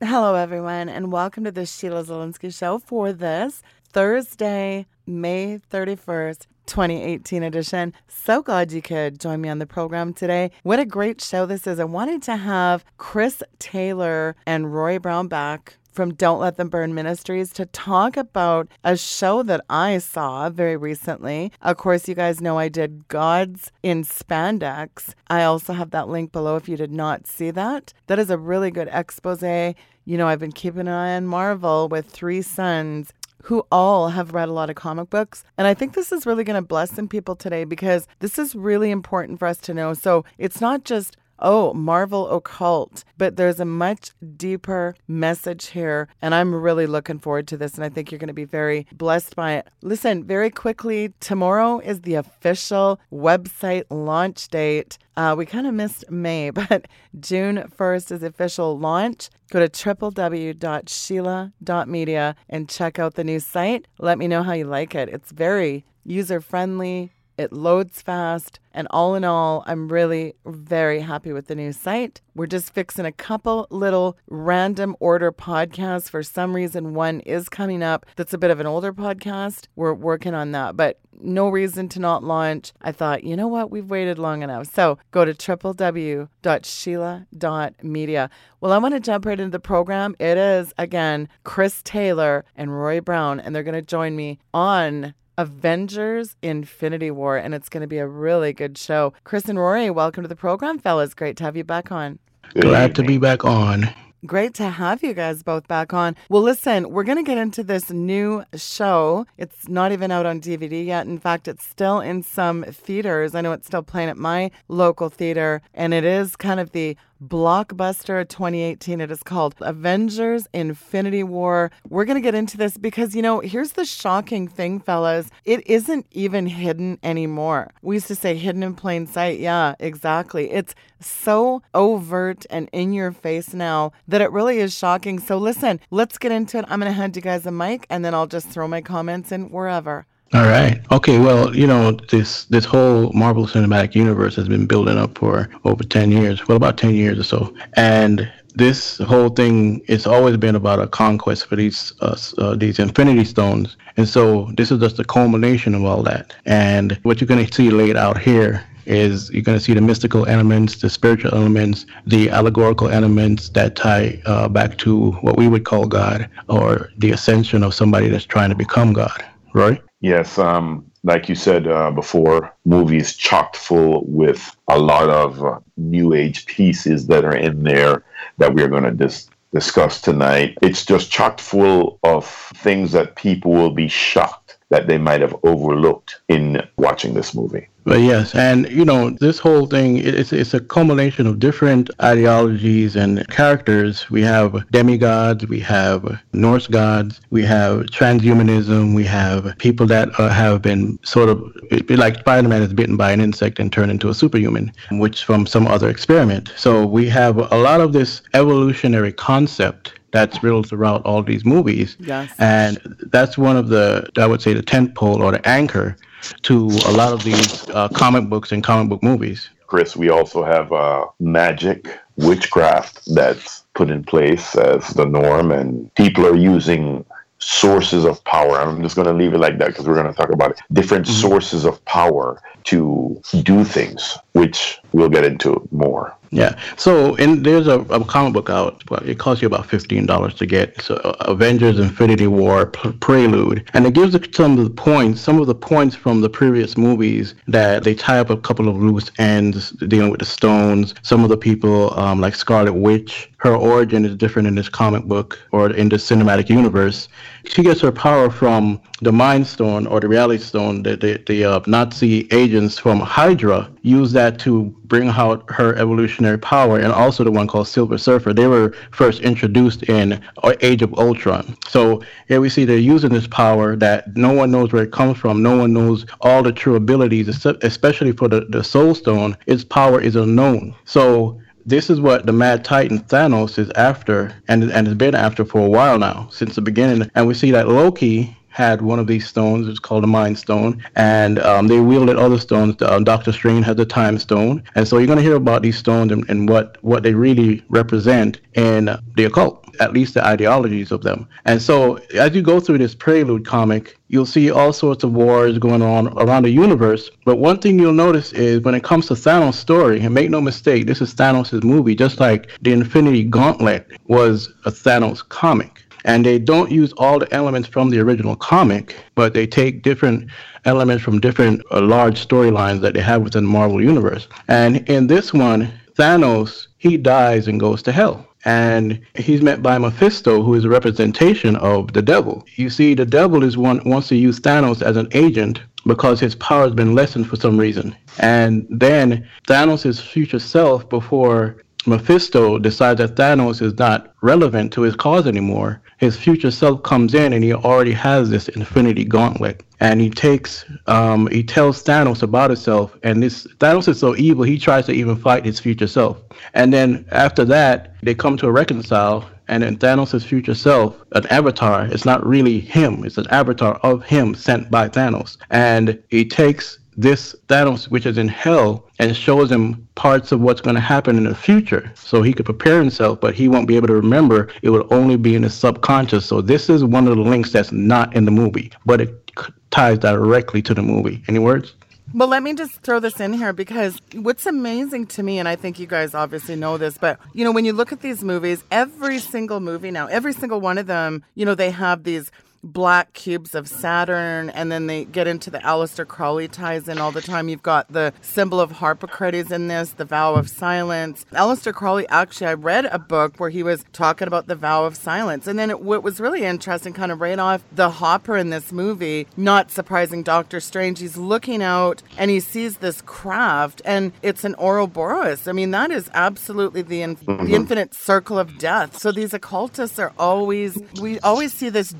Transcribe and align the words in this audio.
Hello, 0.00 0.36
everyone, 0.36 0.88
and 0.88 1.10
welcome 1.10 1.42
to 1.42 1.50
the 1.50 1.66
Sheila 1.66 2.04
Zilinsky 2.04 2.56
Show 2.56 2.78
for 2.78 3.12
this 3.12 3.64
Thursday, 3.90 4.86
May 5.08 5.58
31st, 5.72 6.46
2018 6.66 7.42
edition. 7.42 7.92
So 8.06 8.40
glad 8.40 8.70
you 8.70 8.80
could 8.80 9.18
join 9.18 9.40
me 9.40 9.48
on 9.48 9.58
the 9.58 9.66
program 9.66 10.12
today. 10.12 10.52
What 10.62 10.78
a 10.78 10.84
great 10.84 11.20
show 11.20 11.46
this 11.46 11.66
is. 11.66 11.80
I 11.80 11.84
wanted 11.84 12.22
to 12.22 12.36
have 12.36 12.84
Chris 12.96 13.42
Taylor 13.58 14.36
and 14.46 14.72
Rory 14.72 14.98
Brown 14.98 15.26
back 15.26 15.78
from 15.98 16.14
Don't 16.14 16.38
Let 16.38 16.58
Them 16.58 16.68
Burn 16.68 16.94
Ministries 16.94 17.52
to 17.54 17.66
talk 17.66 18.16
about 18.16 18.68
a 18.84 18.96
show 18.96 19.42
that 19.42 19.64
I 19.68 19.98
saw 19.98 20.48
very 20.48 20.76
recently. 20.76 21.50
Of 21.60 21.76
course, 21.76 22.06
you 22.06 22.14
guys 22.14 22.40
know 22.40 22.56
I 22.56 22.68
did 22.68 23.08
Gods 23.08 23.72
in 23.82 24.04
Spandex. 24.04 25.14
I 25.26 25.42
also 25.42 25.72
have 25.72 25.90
that 25.90 26.08
link 26.08 26.30
below 26.30 26.54
if 26.54 26.68
you 26.68 26.76
did 26.76 26.92
not 26.92 27.26
see 27.26 27.50
that. 27.50 27.92
That 28.06 28.20
is 28.20 28.30
a 28.30 28.38
really 28.38 28.70
good 28.70 28.88
expose. 28.92 29.42
You 29.42 29.74
know, 30.16 30.28
I've 30.28 30.38
been 30.38 30.52
keeping 30.52 30.82
an 30.82 30.88
eye 30.88 31.16
on 31.16 31.26
Marvel 31.26 31.88
with 31.88 32.06
three 32.06 32.42
sons 32.42 33.12
who 33.42 33.66
all 33.72 34.10
have 34.10 34.34
read 34.34 34.48
a 34.48 34.52
lot 34.52 34.70
of 34.70 34.76
comic 34.76 35.10
books. 35.10 35.42
And 35.56 35.66
I 35.66 35.74
think 35.74 35.94
this 35.94 36.12
is 36.12 36.26
really 36.26 36.44
going 36.44 36.62
to 36.62 36.66
bless 36.66 36.92
some 36.92 37.08
people 37.08 37.34
today 37.34 37.64
because 37.64 38.06
this 38.20 38.38
is 38.38 38.54
really 38.54 38.92
important 38.92 39.40
for 39.40 39.48
us 39.48 39.58
to 39.58 39.74
know. 39.74 39.94
So 39.94 40.24
it's 40.38 40.60
not 40.60 40.84
just 40.84 41.16
oh, 41.40 41.72
Marvel 41.74 42.30
occult. 42.30 43.04
But 43.16 43.36
there's 43.36 43.60
a 43.60 43.64
much 43.64 44.12
deeper 44.36 44.94
message 45.06 45.66
here. 45.66 46.08
And 46.20 46.34
I'm 46.34 46.54
really 46.54 46.86
looking 46.86 47.18
forward 47.18 47.48
to 47.48 47.56
this. 47.56 47.74
And 47.74 47.84
I 47.84 47.88
think 47.88 48.10
you're 48.10 48.18
going 48.18 48.28
to 48.28 48.34
be 48.34 48.44
very 48.44 48.86
blessed 48.92 49.36
by 49.36 49.54
it. 49.54 49.68
Listen, 49.82 50.24
very 50.24 50.50
quickly, 50.50 51.12
tomorrow 51.20 51.78
is 51.78 52.02
the 52.02 52.14
official 52.14 53.00
website 53.12 53.84
launch 53.90 54.48
date. 54.48 54.98
Uh, 55.16 55.34
we 55.36 55.46
kind 55.46 55.66
of 55.66 55.74
missed 55.74 56.08
May, 56.10 56.50
but 56.50 56.86
June 57.18 57.64
1st 57.76 58.12
is 58.12 58.22
official 58.22 58.78
launch. 58.78 59.30
Go 59.50 59.58
to 59.58 59.68
www.sheila.media 59.68 62.36
and 62.48 62.68
check 62.68 62.98
out 62.98 63.14
the 63.14 63.24
new 63.24 63.40
site. 63.40 63.88
Let 63.98 64.18
me 64.18 64.28
know 64.28 64.42
how 64.42 64.52
you 64.52 64.64
like 64.64 64.94
it. 64.94 65.08
It's 65.08 65.32
very 65.32 65.86
user 66.04 66.40
friendly, 66.40 67.12
it 67.38 67.52
loads 67.52 68.02
fast. 68.02 68.58
And 68.72 68.88
all 68.90 69.14
in 69.14 69.24
all, 69.24 69.64
I'm 69.66 69.88
really 69.88 70.34
very 70.44 71.00
happy 71.00 71.32
with 71.32 71.46
the 71.46 71.54
new 71.54 71.72
site. 71.72 72.20
We're 72.34 72.46
just 72.46 72.74
fixing 72.74 73.06
a 73.06 73.12
couple 73.12 73.66
little 73.70 74.18
random 74.28 74.94
order 75.00 75.32
podcasts. 75.32 76.10
For 76.10 76.22
some 76.22 76.54
reason, 76.54 76.92
one 76.94 77.20
is 77.20 77.48
coming 77.48 77.82
up 77.82 78.04
that's 78.16 78.34
a 78.34 78.38
bit 78.38 78.50
of 78.50 78.60
an 78.60 78.66
older 78.66 78.92
podcast. 78.92 79.68
We're 79.74 79.94
working 79.94 80.34
on 80.34 80.52
that, 80.52 80.76
but 80.76 81.00
no 81.20 81.48
reason 81.48 81.88
to 81.90 82.00
not 82.00 82.22
launch. 82.22 82.72
I 82.82 82.92
thought, 82.92 83.24
you 83.24 83.36
know 83.36 83.48
what? 83.48 83.70
We've 83.70 83.90
waited 83.90 84.18
long 84.18 84.42
enough. 84.42 84.72
So 84.72 84.98
go 85.10 85.24
to 85.24 85.34
www.sheila.media. 85.34 88.30
Well, 88.60 88.72
I 88.72 88.78
want 88.78 88.94
to 88.94 89.00
jump 89.00 89.26
right 89.26 89.40
into 89.40 89.50
the 89.50 89.58
program. 89.58 90.14
It 90.18 90.38
is, 90.38 90.72
again, 90.78 91.28
Chris 91.44 91.82
Taylor 91.82 92.44
and 92.54 92.72
Rory 92.72 93.00
Brown, 93.00 93.40
and 93.40 93.54
they're 93.54 93.64
going 93.64 93.74
to 93.74 93.82
join 93.82 94.14
me 94.14 94.38
on 94.54 95.14
Avengers 95.38 96.34
Infinity 96.42 97.12
War, 97.12 97.36
and 97.36 97.54
it's 97.54 97.68
going 97.68 97.80
to 97.80 97.86
be 97.86 97.98
a 97.98 98.06
really 98.08 98.52
good 98.52 98.76
show. 98.76 99.14
Chris 99.22 99.48
and 99.48 99.56
Rory, 99.56 99.88
welcome 99.88 100.22
to 100.24 100.28
the 100.28 100.34
program, 100.34 100.80
fellas. 100.80 101.14
Great 101.14 101.36
to 101.36 101.44
have 101.44 101.56
you 101.56 101.62
back 101.62 101.92
on. 101.92 102.18
Glad 102.60 102.96
to 102.96 103.04
be 103.04 103.18
back 103.18 103.44
on. 103.44 103.88
Great 104.26 104.52
to 104.54 104.68
have 104.68 105.04
you 105.04 105.14
guys 105.14 105.44
both 105.44 105.68
back 105.68 105.94
on. 105.94 106.16
Well, 106.28 106.42
listen, 106.42 106.90
we're 106.90 107.04
going 107.04 107.18
to 107.18 107.22
get 107.22 107.38
into 107.38 107.62
this 107.62 107.88
new 107.88 108.42
show. 108.56 109.26
It's 109.36 109.68
not 109.68 109.92
even 109.92 110.10
out 110.10 110.26
on 110.26 110.40
DVD 110.40 110.84
yet. 110.84 111.06
In 111.06 111.20
fact, 111.20 111.46
it's 111.46 111.64
still 111.64 112.00
in 112.00 112.24
some 112.24 112.64
theaters. 112.64 113.36
I 113.36 113.42
know 113.42 113.52
it's 113.52 113.68
still 113.68 113.84
playing 113.84 114.08
at 114.08 114.16
my 114.16 114.50
local 114.66 115.08
theater, 115.08 115.62
and 115.72 115.94
it 115.94 116.02
is 116.02 116.34
kind 116.34 116.58
of 116.58 116.72
the 116.72 116.96
blockbuster 117.22 118.28
2018. 118.28 119.00
It 119.00 119.10
is 119.10 119.22
called 119.22 119.54
Avengers 119.60 120.46
Infinity 120.52 121.22
War. 121.22 121.70
We're 121.88 122.04
going 122.04 122.16
to 122.16 122.22
get 122.22 122.34
into 122.34 122.56
this 122.56 122.76
because, 122.76 123.14
you 123.14 123.22
know, 123.22 123.40
here's 123.40 123.72
the 123.72 123.84
shocking 123.84 124.48
thing, 124.48 124.80
fellas. 124.80 125.30
It 125.44 125.66
isn't 125.66 126.06
even 126.10 126.46
hidden 126.46 126.98
anymore. 127.02 127.72
We 127.82 127.96
used 127.96 128.08
to 128.08 128.14
say 128.14 128.36
hidden 128.36 128.62
in 128.62 128.74
plain 128.74 129.06
sight. 129.06 129.40
Yeah, 129.40 129.74
exactly. 129.78 130.50
It's 130.50 130.74
so 131.00 131.62
overt 131.74 132.46
and 132.50 132.68
in 132.72 132.92
your 132.92 133.12
face 133.12 133.54
now 133.54 133.92
that 134.06 134.20
it 134.20 134.32
really 134.32 134.58
is 134.58 134.76
shocking. 134.76 135.18
So, 135.18 135.38
listen, 135.38 135.80
let's 135.90 136.18
get 136.18 136.32
into 136.32 136.58
it. 136.58 136.64
I'm 136.68 136.80
going 136.80 136.90
to 136.90 136.96
hand 136.96 137.16
you 137.16 137.22
guys 137.22 137.46
a 137.46 137.52
mic 137.52 137.86
and 137.90 138.04
then 138.04 138.14
I'll 138.14 138.26
just 138.26 138.48
throw 138.48 138.68
my 138.68 138.80
comments 138.80 139.32
in 139.32 139.50
wherever. 139.50 140.06
All 140.34 140.42
right. 140.42 140.80
Okay. 140.92 141.18
Well, 141.18 141.56
you 141.56 141.66
know, 141.66 141.92
this 141.92 142.44
this 142.46 142.66
whole 142.66 143.10
Marvel 143.12 143.46
Cinematic 143.46 143.94
Universe 143.94 144.36
has 144.36 144.46
been 144.46 144.66
building 144.66 144.98
up 144.98 145.16
for 145.16 145.48
over 145.64 145.82
ten 145.82 146.12
years. 146.12 146.46
Well, 146.46 146.56
about 146.56 146.76
ten 146.76 146.94
years 146.94 147.18
or 147.18 147.22
so, 147.22 147.54
and 147.74 148.30
this 148.54 148.98
whole 148.98 149.30
thing 149.30 149.80
it's 149.86 150.06
always 150.06 150.36
been 150.36 150.54
about 150.54 150.80
a 150.80 150.86
conquest 150.86 151.46
for 151.46 151.56
these 151.56 151.94
uh, 152.00 152.16
uh, 152.36 152.54
these 152.56 152.78
Infinity 152.78 153.24
Stones, 153.24 153.78
and 153.96 154.06
so 154.06 154.50
this 154.54 154.70
is 154.70 154.80
just 154.80 154.98
the 154.98 155.04
culmination 155.04 155.74
of 155.74 155.84
all 155.84 156.02
that. 156.02 156.34
And 156.44 156.98
what 157.04 157.20
you're 157.20 157.28
going 157.28 157.46
to 157.46 157.54
see 157.54 157.70
laid 157.70 157.96
out 157.96 158.18
here 158.18 158.62
is 158.84 159.30
you're 159.30 159.42
going 159.42 159.58
to 159.58 159.64
see 159.64 159.74
the 159.74 159.80
mystical 159.80 160.26
elements, 160.26 160.76
the 160.76 160.90
spiritual 160.90 161.34
elements, 161.34 161.86
the 162.06 162.28
allegorical 162.30 162.88
elements 162.88 163.50
that 163.50 163.76
tie 163.76 164.20
uh, 164.26 164.48
back 164.48 164.76
to 164.78 165.12
what 165.12 165.36
we 165.36 165.46
would 165.46 165.64
call 165.64 165.86
God 165.86 166.28
or 166.48 166.90
the 166.98 167.12
ascension 167.12 167.62
of 167.62 167.74
somebody 167.74 168.08
that's 168.08 168.24
trying 168.24 168.48
to 168.48 168.56
become 168.56 168.92
God. 168.92 169.24
Right? 169.54 169.82
Yes, 170.00 170.38
um, 170.38 170.88
like 171.02 171.28
you 171.28 171.34
said 171.34 171.66
uh, 171.66 171.90
before, 171.90 172.54
movies 172.64 173.16
chocked 173.16 173.56
full 173.56 174.04
with 174.06 174.56
a 174.68 174.78
lot 174.78 175.08
of 175.08 175.44
uh, 175.44 175.58
new 175.76 176.14
age 176.14 176.46
pieces 176.46 177.06
that 177.06 177.24
are 177.24 177.36
in 177.36 177.62
there 177.64 178.04
that 178.38 178.54
we're 178.54 178.68
going 178.68 178.84
to 178.84 178.92
dis- 178.92 179.28
discuss 179.52 180.00
tonight. 180.00 180.56
It's 180.62 180.84
just 180.84 181.10
chocked 181.10 181.40
full 181.40 181.98
of 182.02 182.26
things 182.26 182.92
that 182.92 183.16
people 183.16 183.52
will 183.52 183.70
be 183.70 183.88
shocked 183.88 184.37
that 184.70 184.86
they 184.86 184.98
might 184.98 185.20
have 185.20 185.36
overlooked 185.42 186.20
in 186.28 186.62
watching 186.76 187.14
this 187.14 187.34
movie. 187.34 187.68
But 187.84 188.00
yes, 188.00 188.34
and 188.34 188.68
you 188.70 188.84
know, 188.84 189.08
this 189.08 189.38
whole 189.38 189.64
thing 189.66 189.96
it's 189.96 190.30
it's 190.30 190.52
a 190.52 190.60
culmination 190.60 191.26
of 191.26 191.38
different 191.38 191.88
ideologies 192.02 192.96
and 192.96 193.26
characters. 193.28 194.10
We 194.10 194.20
have 194.22 194.70
demigods, 194.70 195.46
we 195.46 195.58
have 195.60 196.20
Norse 196.34 196.66
gods, 196.66 197.22
we 197.30 197.44
have 197.44 197.86
transhumanism, 197.86 198.94
we 198.94 199.04
have 199.04 199.56
people 199.56 199.86
that 199.86 200.10
uh, 200.20 200.28
have 200.28 200.60
been 200.60 200.98
sort 201.02 201.30
of 201.30 201.42
like 201.88 202.18
Spider-Man 202.18 202.60
is 202.60 202.74
bitten 202.74 202.98
by 202.98 203.10
an 203.10 203.22
insect 203.22 203.58
and 203.58 203.72
turned 203.72 203.90
into 203.90 204.10
a 204.10 204.14
superhuman, 204.14 204.70
which 204.90 205.24
from 205.24 205.46
some 205.46 205.66
other 205.66 205.88
experiment. 205.88 206.52
So 206.58 206.84
we 206.84 207.08
have 207.08 207.38
a 207.38 207.56
lot 207.56 207.80
of 207.80 207.94
this 207.94 208.20
evolutionary 208.34 209.12
concept 209.12 209.97
that's 210.10 210.42
riddled 210.42 210.68
throughout 210.68 211.02
all 211.04 211.22
these 211.22 211.44
movies. 211.44 211.96
Yes. 212.00 212.32
And 212.38 212.78
that's 213.10 213.36
one 213.36 213.56
of 213.56 213.68
the, 213.68 214.08
I 214.16 214.26
would 214.26 214.42
say, 214.42 214.54
the 214.54 214.62
tent 214.62 214.94
pole 214.94 215.22
or 215.22 215.32
the 215.32 215.46
anchor 215.48 215.96
to 216.42 216.66
a 216.86 216.92
lot 216.92 217.12
of 217.12 217.24
these 217.24 217.68
uh, 217.70 217.88
comic 217.88 218.28
books 218.28 218.52
and 218.52 218.62
comic 218.62 218.88
book 218.88 219.02
movies. 219.02 219.50
Chris, 219.66 219.96
we 219.96 220.08
also 220.08 220.42
have 220.42 220.72
uh, 220.72 221.06
magic, 221.20 221.88
witchcraft 222.16 223.02
that's 223.14 223.64
put 223.74 223.90
in 223.90 224.02
place 224.02 224.56
as 224.56 224.88
the 224.90 225.04
norm, 225.04 225.52
and 225.52 225.94
people 225.94 226.26
are 226.26 226.34
using 226.34 227.04
sources 227.38 228.04
of 228.04 228.22
power. 228.24 228.58
I'm 228.58 228.82
just 228.82 228.96
going 228.96 229.06
to 229.06 229.14
leave 229.14 229.34
it 229.34 229.38
like 229.38 229.58
that 229.58 229.68
because 229.68 229.86
we're 229.86 229.94
going 229.94 230.12
to 230.12 230.12
talk 230.12 230.32
about 230.32 230.52
it. 230.52 230.60
Different 230.72 231.06
mm-hmm. 231.06 231.20
sources 231.20 231.64
of 231.64 231.84
power 231.84 232.40
to 232.64 233.20
do 233.42 233.64
things, 233.64 234.18
which 234.38 234.78
we'll 234.92 235.08
get 235.16 235.24
into 235.24 235.66
more. 235.70 236.14
Yeah. 236.30 236.58
So, 236.76 237.16
and 237.16 237.44
there's 237.46 237.66
a, 237.66 237.80
a 237.80 238.04
comic 238.04 238.34
book 238.34 238.50
out. 238.50 238.82
It 239.06 239.18
costs 239.18 239.40
you 239.40 239.46
about 239.46 239.64
fifteen 239.66 240.04
dollars 240.04 240.34
to 240.34 240.46
get. 240.46 240.80
So, 240.82 240.96
uh, 240.96 241.16
Avengers: 241.34 241.78
Infinity 241.78 242.26
War 242.26 242.66
Prelude, 242.66 243.68
and 243.72 243.86
it 243.86 243.94
gives 243.94 244.12
some 244.36 244.58
of 244.58 244.64
the 244.64 244.70
points, 244.70 245.22
some 245.22 245.40
of 245.40 245.46
the 245.46 245.54
points 245.54 245.96
from 245.96 246.20
the 246.20 246.28
previous 246.28 246.76
movies 246.76 247.34
that 247.56 247.84
they 247.84 247.94
tie 247.94 248.18
up 248.18 248.30
a 248.30 248.36
couple 248.36 248.68
of 248.68 248.76
loose 248.76 249.10
ends 249.18 249.70
dealing 249.92 250.10
with 250.10 250.20
the 250.20 250.26
stones. 250.26 250.94
Some 251.02 251.24
of 251.24 251.30
the 251.30 251.40
people, 251.48 251.98
um, 251.98 252.20
like 252.20 252.34
Scarlet 252.34 252.74
Witch, 252.74 253.30
her 253.38 253.54
origin 253.56 254.04
is 254.04 254.14
different 254.14 254.48
in 254.48 254.54
this 254.54 254.68
comic 254.68 255.04
book 255.04 255.38
or 255.52 255.70
in 255.70 255.88
the 255.88 255.96
cinematic 255.96 256.50
universe. 256.50 257.08
She 257.44 257.62
gets 257.62 257.80
her 257.80 257.92
power 257.92 258.28
from 258.28 258.78
the 259.00 259.12
Mind 259.12 259.46
Stone 259.46 259.86
or 259.86 259.98
the 260.00 260.08
Reality 260.08 260.42
Stone. 260.42 260.82
The 260.82 260.94
the, 261.04 261.12
the 261.26 261.38
uh, 261.44 261.60
Nazi 261.66 262.28
agents 262.42 262.78
from 262.78 263.00
Hydra 263.00 263.70
use 263.80 264.12
that 264.12 264.27
to 264.30 264.74
bring 264.84 265.08
out 265.08 265.50
her 265.50 265.74
evolutionary 265.76 266.38
power, 266.38 266.78
and 266.78 266.92
also 266.92 267.24
the 267.24 267.30
one 267.30 267.46
called 267.46 267.68
Silver 267.68 267.98
Surfer. 267.98 268.32
They 268.32 268.46
were 268.46 268.74
first 268.90 269.20
introduced 269.20 269.84
in 269.84 270.22
Age 270.60 270.82
of 270.82 270.92
Ultron. 270.94 271.56
So 271.68 272.02
here 272.28 272.40
we 272.40 272.48
see 272.48 272.64
they're 272.64 272.78
using 272.78 273.10
this 273.10 273.26
power 273.26 273.76
that 273.76 274.16
no 274.16 274.32
one 274.32 274.50
knows 274.50 274.72
where 274.72 274.82
it 274.82 274.92
comes 274.92 275.18
from. 275.18 275.42
No 275.42 275.56
one 275.56 275.72
knows 275.72 276.06
all 276.20 276.42
the 276.42 276.52
true 276.52 276.76
abilities, 276.76 277.28
especially 277.28 278.12
for 278.12 278.28
the, 278.28 278.46
the 278.48 278.64
Soul 278.64 278.94
Stone. 278.94 279.36
Its 279.46 279.64
power 279.64 280.00
is 280.00 280.16
unknown. 280.16 280.74
So 280.84 281.40
this 281.66 281.90
is 281.90 282.00
what 282.00 282.24
the 282.24 282.32
Mad 282.32 282.64
Titan 282.64 283.00
Thanos 283.00 283.58
is 283.58 283.70
after, 283.72 284.34
and 284.48 284.64
and 284.64 284.86
has 284.86 284.96
been 284.96 285.14
after 285.14 285.44
for 285.44 285.60
a 285.60 285.68
while 285.68 285.98
now, 285.98 286.28
since 286.30 286.54
the 286.54 286.62
beginning. 286.62 287.10
And 287.14 287.26
we 287.26 287.34
see 287.34 287.50
that 287.50 287.68
Loki 287.68 288.37
had 288.58 288.82
one 288.82 288.98
of 288.98 289.06
these 289.06 289.24
stones. 289.24 289.68
It's 289.68 289.78
called 289.78 290.02
a 290.02 290.08
Mind 290.08 290.36
Stone, 290.36 290.82
and 290.96 291.38
um, 291.38 291.68
they 291.68 291.78
wielded 291.78 292.16
other 292.16 292.40
stones. 292.40 292.74
Uh, 292.82 292.98
Doctor 292.98 293.30
Strange 293.30 293.64
had 293.64 293.76
the 293.76 293.86
Time 293.86 294.18
Stone, 294.18 294.64
and 294.74 294.86
so 294.86 294.98
you're 294.98 295.06
going 295.06 295.18
to 295.18 295.22
hear 295.22 295.36
about 295.36 295.62
these 295.62 295.78
stones 295.78 296.10
and, 296.10 296.28
and 296.28 296.48
what 296.48 296.76
what 296.82 297.04
they 297.04 297.14
really 297.14 297.62
represent 297.68 298.40
in 298.54 298.90
the 299.14 299.24
occult 299.24 299.64
at 299.80 299.92
least 299.92 300.14
the 300.14 300.26
ideologies 300.26 300.90
of 300.90 301.02
them. 301.02 301.28
And 301.44 301.62
so, 301.62 301.96
as 302.14 302.34
you 302.34 302.42
go 302.42 302.58
through 302.58 302.78
this 302.78 302.96
Prelude 302.96 303.46
comic, 303.46 303.96
you'll 304.08 304.26
see 304.26 304.50
all 304.50 304.72
sorts 304.72 305.04
of 305.04 305.12
wars 305.12 305.56
going 305.58 305.82
on 305.82 306.08
around 306.18 306.42
the 306.42 306.50
universe. 306.50 307.10
But 307.24 307.36
one 307.36 307.60
thing 307.60 307.78
you'll 307.78 307.92
notice 307.92 308.32
is 308.32 308.60
when 308.62 308.74
it 308.74 308.82
comes 308.82 309.06
to 309.06 309.14
Thanos' 309.14 309.54
story, 309.54 310.00
and 310.00 310.12
make 310.12 310.30
no 310.30 310.40
mistake, 310.40 310.86
this 310.86 311.00
is 311.00 311.14
Thanos' 311.14 311.62
movie, 311.62 311.94
just 311.94 312.18
like 312.18 312.50
the 312.62 312.72
Infinity 312.72 313.22
Gauntlet 313.22 313.86
was 314.08 314.52
a 314.64 314.72
Thanos 314.72 315.26
comic. 315.28 315.77
And 316.08 316.24
they 316.26 316.38
don't 316.38 316.72
use 316.72 316.92
all 316.96 317.18
the 317.18 317.32
elements 317.32 317.68
from 317.68 317.90
the 317.90 318.00
original 318.00 318.34
comic, 318.34 318.96
but 319.14 319.34
they 319.34 319.46
take 319.46 319.82
different 319.82 320.30
elements 320.64 321.04
from 321.04 321.20
different 321.20 321.62
uh, 321.70 321.82
large 321.82 322.26
storylines 322.26 322.80
that 322.80 322.94
they 322.94 323.00
have 323.00 323.22
within 323.22 323.44
the 323.44 323.50
Marvel 323.50 323.82
Universe. 323.82 324.26
And 324.48 324.88
in 324.88 325.06
this 325.06 325.32
one, 325.32 325.70
Thanos, 325.98 326.68
he 326.78 326.96
dies 326.96 327.46
and 327.46 327.60
goes 327.60 327.82
to 327.82 327.92
hell 327.92 328.28
and 328.44 329.00
he's 329.14 329.42
met 329.42 329.62
by 329.62 329.78
Mephisto, 329.78 330.42
who 330.42 330.54
is 330.54 330.64
a 330.64 330.68
representation 330.68 331.56
of 331.56 331.92
the 331.92 332.02
devil. 332.02 332.46
You 332.56 332.70
see, 332.70 332.94
the 332.94 333.04
devil 333.04 333.42
is 333.42 333.58
one 333.58 333.82
wants 333.84 334.08
to 334.08 334.16
use 334.16 334.40
Thanos 334.40 334.80
as 334.80 334.96
an 334.96 335.08
agent 335.12 335.60
because 335.86 336.20
his 336.20 336.34
power 336.36 336.62
has 336.62 336.72
been 336.72 336.94
lessened 336.94 337.28
for 337.28 337.36
some 337.36 337.58
reason. 337.58 337.96
And 338.18 338.66
then 338.70 339.28
Thanos' 339.46 340.00
future 340.00 340.38
self, 340.38 340.88
before 340.88 341.62
Mephisto 341.88 342.58
decides 342.58 342.98
that 342.98 343.16
Thanos 343.16 343.62
is 343.62 343.78
not 343.78 344.14
relevant 344.20 344.72
to 344.74 344.82
his 344.82 344.96
cause 344.96 345.26
anymore, 345.26 345.80
his 345.98 346.16
future 346.16 346.50
self 346.50 346.82
comes 346.82 347.14
in 347.14 347.32
and 347.32 347.42
he 347.42 347.52
already 347.52 347.92
has 347.92 348.30
this 348.30 348.48
infinity 348.48 349.04
gauntlet. 349.04 349.64
And 349.80 350.00
he 350.00 350.10
takes, 350.10 350.64
um, 350.86 351.28
he 351.28 351.42
tells 351.42 351.82
Thanos 351.82 352.22
about 352.22 352.50
himself. 352.50 352.96
And 353.02 353.22
this 353.22 353.46
Thanos 353.58 353.88
is 353.88 353.98
so 353.98 354.16
evil, 354.16 354.44
he 354.44 354.58
tries 354.58 354.86
to 354.86 354.92
even 354.92 355.16
fight 355.16 355.44
his 355.44 355.60
future 355.60 355.86
self. 355.86 356.20
And 356.54 356.72
then 356.72 357.04
after 357.10 357.44
that, 357.46 357.94
they 358.02 358.14
come 358.14 358.36
to 358.38 358.46
a 358.46 358.52
reconcile. 358.52 359.28
And 359.48 359.62
then 359.62 359.78
Thanos' 359.78 360.24
future 360.24 360.54
self, 360.54 360.94
an 361.12 361.26
avatar, 361.28 361.86
it's 361.86 362.04
not 362.04 362.24
really 362.26 362.60
him, 362.60 363.02
it's 363.04 363.16
an 363.16 363.26
avatar 363.30 363.76
of 363.82 364.04
him 364.04 364.34
sent 364.34 364.70
by 364.70 364.90
Thanos. 364.90 365.38
And 365.48 366.00
he 366.10 366.26
takes 366.26 366.77
this 366.98 367.34
Thanos, 367.46 367.84
which 367.84 368.04
is 368.04 368.18
in 368.18 368.26
hell, 368.26 368.84
and 368.98 369.16
shows 369.16 369.50
him 369.50 369.88
parts 369.94 370.32
of 370.32 370.40
what's 370.40 370.60
going 370.60 370.74
to 370.74 370.80
happen 370.80 371.16
in 371.16 371.24
the 371.24 371.34
future 371.34 371.90
so 371.94 372.22
he 372.22 372.32
could 372.32 372.44
prepare 372.44 372.80
himself, 372.80 373.20
but 373.20 373.34
he 373.34 373.48
won't 373.48 373.68
be 373.68 373.76
able 373.76 373.86
to 373.86 373.94
remember. 373.94 374.48
It 374.62 374.70
will 374.70 374.86
only 374.90 375.16
be 375.16 375.36
in 375.36 375.44
his 375.44 375.54
subconscious. 375.54 376.26
So, 376.26 376.42
this 376.42 376.68
is 376.68 376.84
one 376.84 377.06
of 377.06 377.16
the 377.16 377.22
links 377.22 377.52
that's 377.52 377.70
not 377.70 378.14
in 378.16 378.24
the 378.24 378.32
movie, 378.32 378.72
but 378.84 379.00
it 379.00 379.30
ties 379.70 379.98
directly 379.98 380.60
to 380.62 380.74
the 380.74 380.82
movie. 380.82 381.22
Any 381.28 381.38
words? 381.38 381.74
Well, 382.14 382.28
let 382.28 382.42
me 382.42 382.54
just 382.54 382.80
throw 382.80 383.00
this 383.00 383.20
in 383.20 383.34
here 383.34 383.52
because 383.52 384.00
what's 384.14 384.46
amazing 384.46 385.08
to 385.08 385.22
me, 385.22 385.38
and 385.38 385.46
I 385.46 385.56
think 385.56 385.78
you 385.78 385.86
guys 385.86 386.14
obviously 386.14 386.56
know 386.56 386.78
this, 386.78 386.96
but 386.96 387.20
you 387.34 387.44
know, 387.44 387.52
when 387.52 387.66
you 387.66 387.74
look 387.74 387.92
at 387.92 388.00
these 388.00 388.24
movies, 388.24 388.64
every 388.70 389.18
single 389.18 389.60
movie 389.60 389.90
now, 389.90 390.06
every 390.06 390.32
single 390.32 390.60
one 390.60 390.78
of 390.78 390.86
them, 390.86 391.22
you 391.34 391.44
know, 391.44 391.54
they 391.54 391.70
have 391.70 392.04
these 392.04 392.32
black 392.62 393.12
cubes 393.12 393.54
of 393.54 393.68
Saturn, 393.68 394.50
and 394.50 394.70
then 394.70 394.86
they 394.86 395.04
get 395.04 395.26
into 395.26 395.50
the 395.50 395.58
Aleister 395.58 396.06
Crowley 396.06 396.48
ties 396.48 396.88
in 396.88 396.98
all 396.98 397.12
the 397.12 397.20
time. 397.20 397.48
You've 397.48 397.62
got 397.62 397.92
the 397.92 398.12
symbol 398.20 398.60
of 398.60 398.72
Harpocrates 398.72 399.50
in 399.50 399.68
this, 399.68 399.90
the 399.90 400.04
vow 400.04 400.34
of 400.34 400.48
silence. 400.48 401.24
Aleister 401.32 401.72
Crowley, 401.72 402.06
actually, 402.08 402.48
I 402.48 402.54
read 402.54 402.86
a 402.86 402.98
book 402.98 403.38
where 403.38 403.50
he 403.50 403.62
was 403.62 403.84
talking 403.92 404.28
about 404.28 404.46
the 404.46 404.54
vow 404.54 404.84
of 404.84 404.96
silence. 404.96 405.46
And 405.46 405.58
then 405.58 405.70
it, 405.70 405.80
what 405.80 406.02
was 406.02 406.20
really 406.20 406.44
interesting, 406.44 406.92
kind 406.92 407.12
of 407.12 407.20
right 407.20 407.38
off 407.38 407.62
the 407.72 407.90
hopper 407.90 408.36
in 408.36 408.50
this 408.50 408.72
movie, 408.72 409.26
not 409.36 409.70
surprising 409.70 410.22
Doctor 410.22 410.60
Strange, 410.60 410.98
he's 410.98 411.16
looking 411.16 411.62
out 411.62 412.02
and 412.16 412.30
he 412.30 412.40
sees 412.40 412.78
this 412.78 413.02
craft, 413.02 413.82
and 413.84 414.12
it's 414.22 414.44
an 414.44 414.54
Ouroboros. 414.56 415.46
I 415.48 415.52
mean, 415.52 415.70
that 415.70 415.90
is 415.90 416.10
absolutely 416.14 416.82
the, 416.82 417.02
in, 417.02 417.16
mm-hmm. 417.16 417.52
infinite 417.52 417.94
circle 417.94 418.38
of 418.38 418.58
death. 418.58 418.98
So 418.98 419.12
these 419.12 419.32
occultists 419.32 419.98
are 419.98 420.12
always, 420.18 420.78
we 421.00 421.18
always 421.20 421.52
see 421.52 421.68
this 421.68 421.92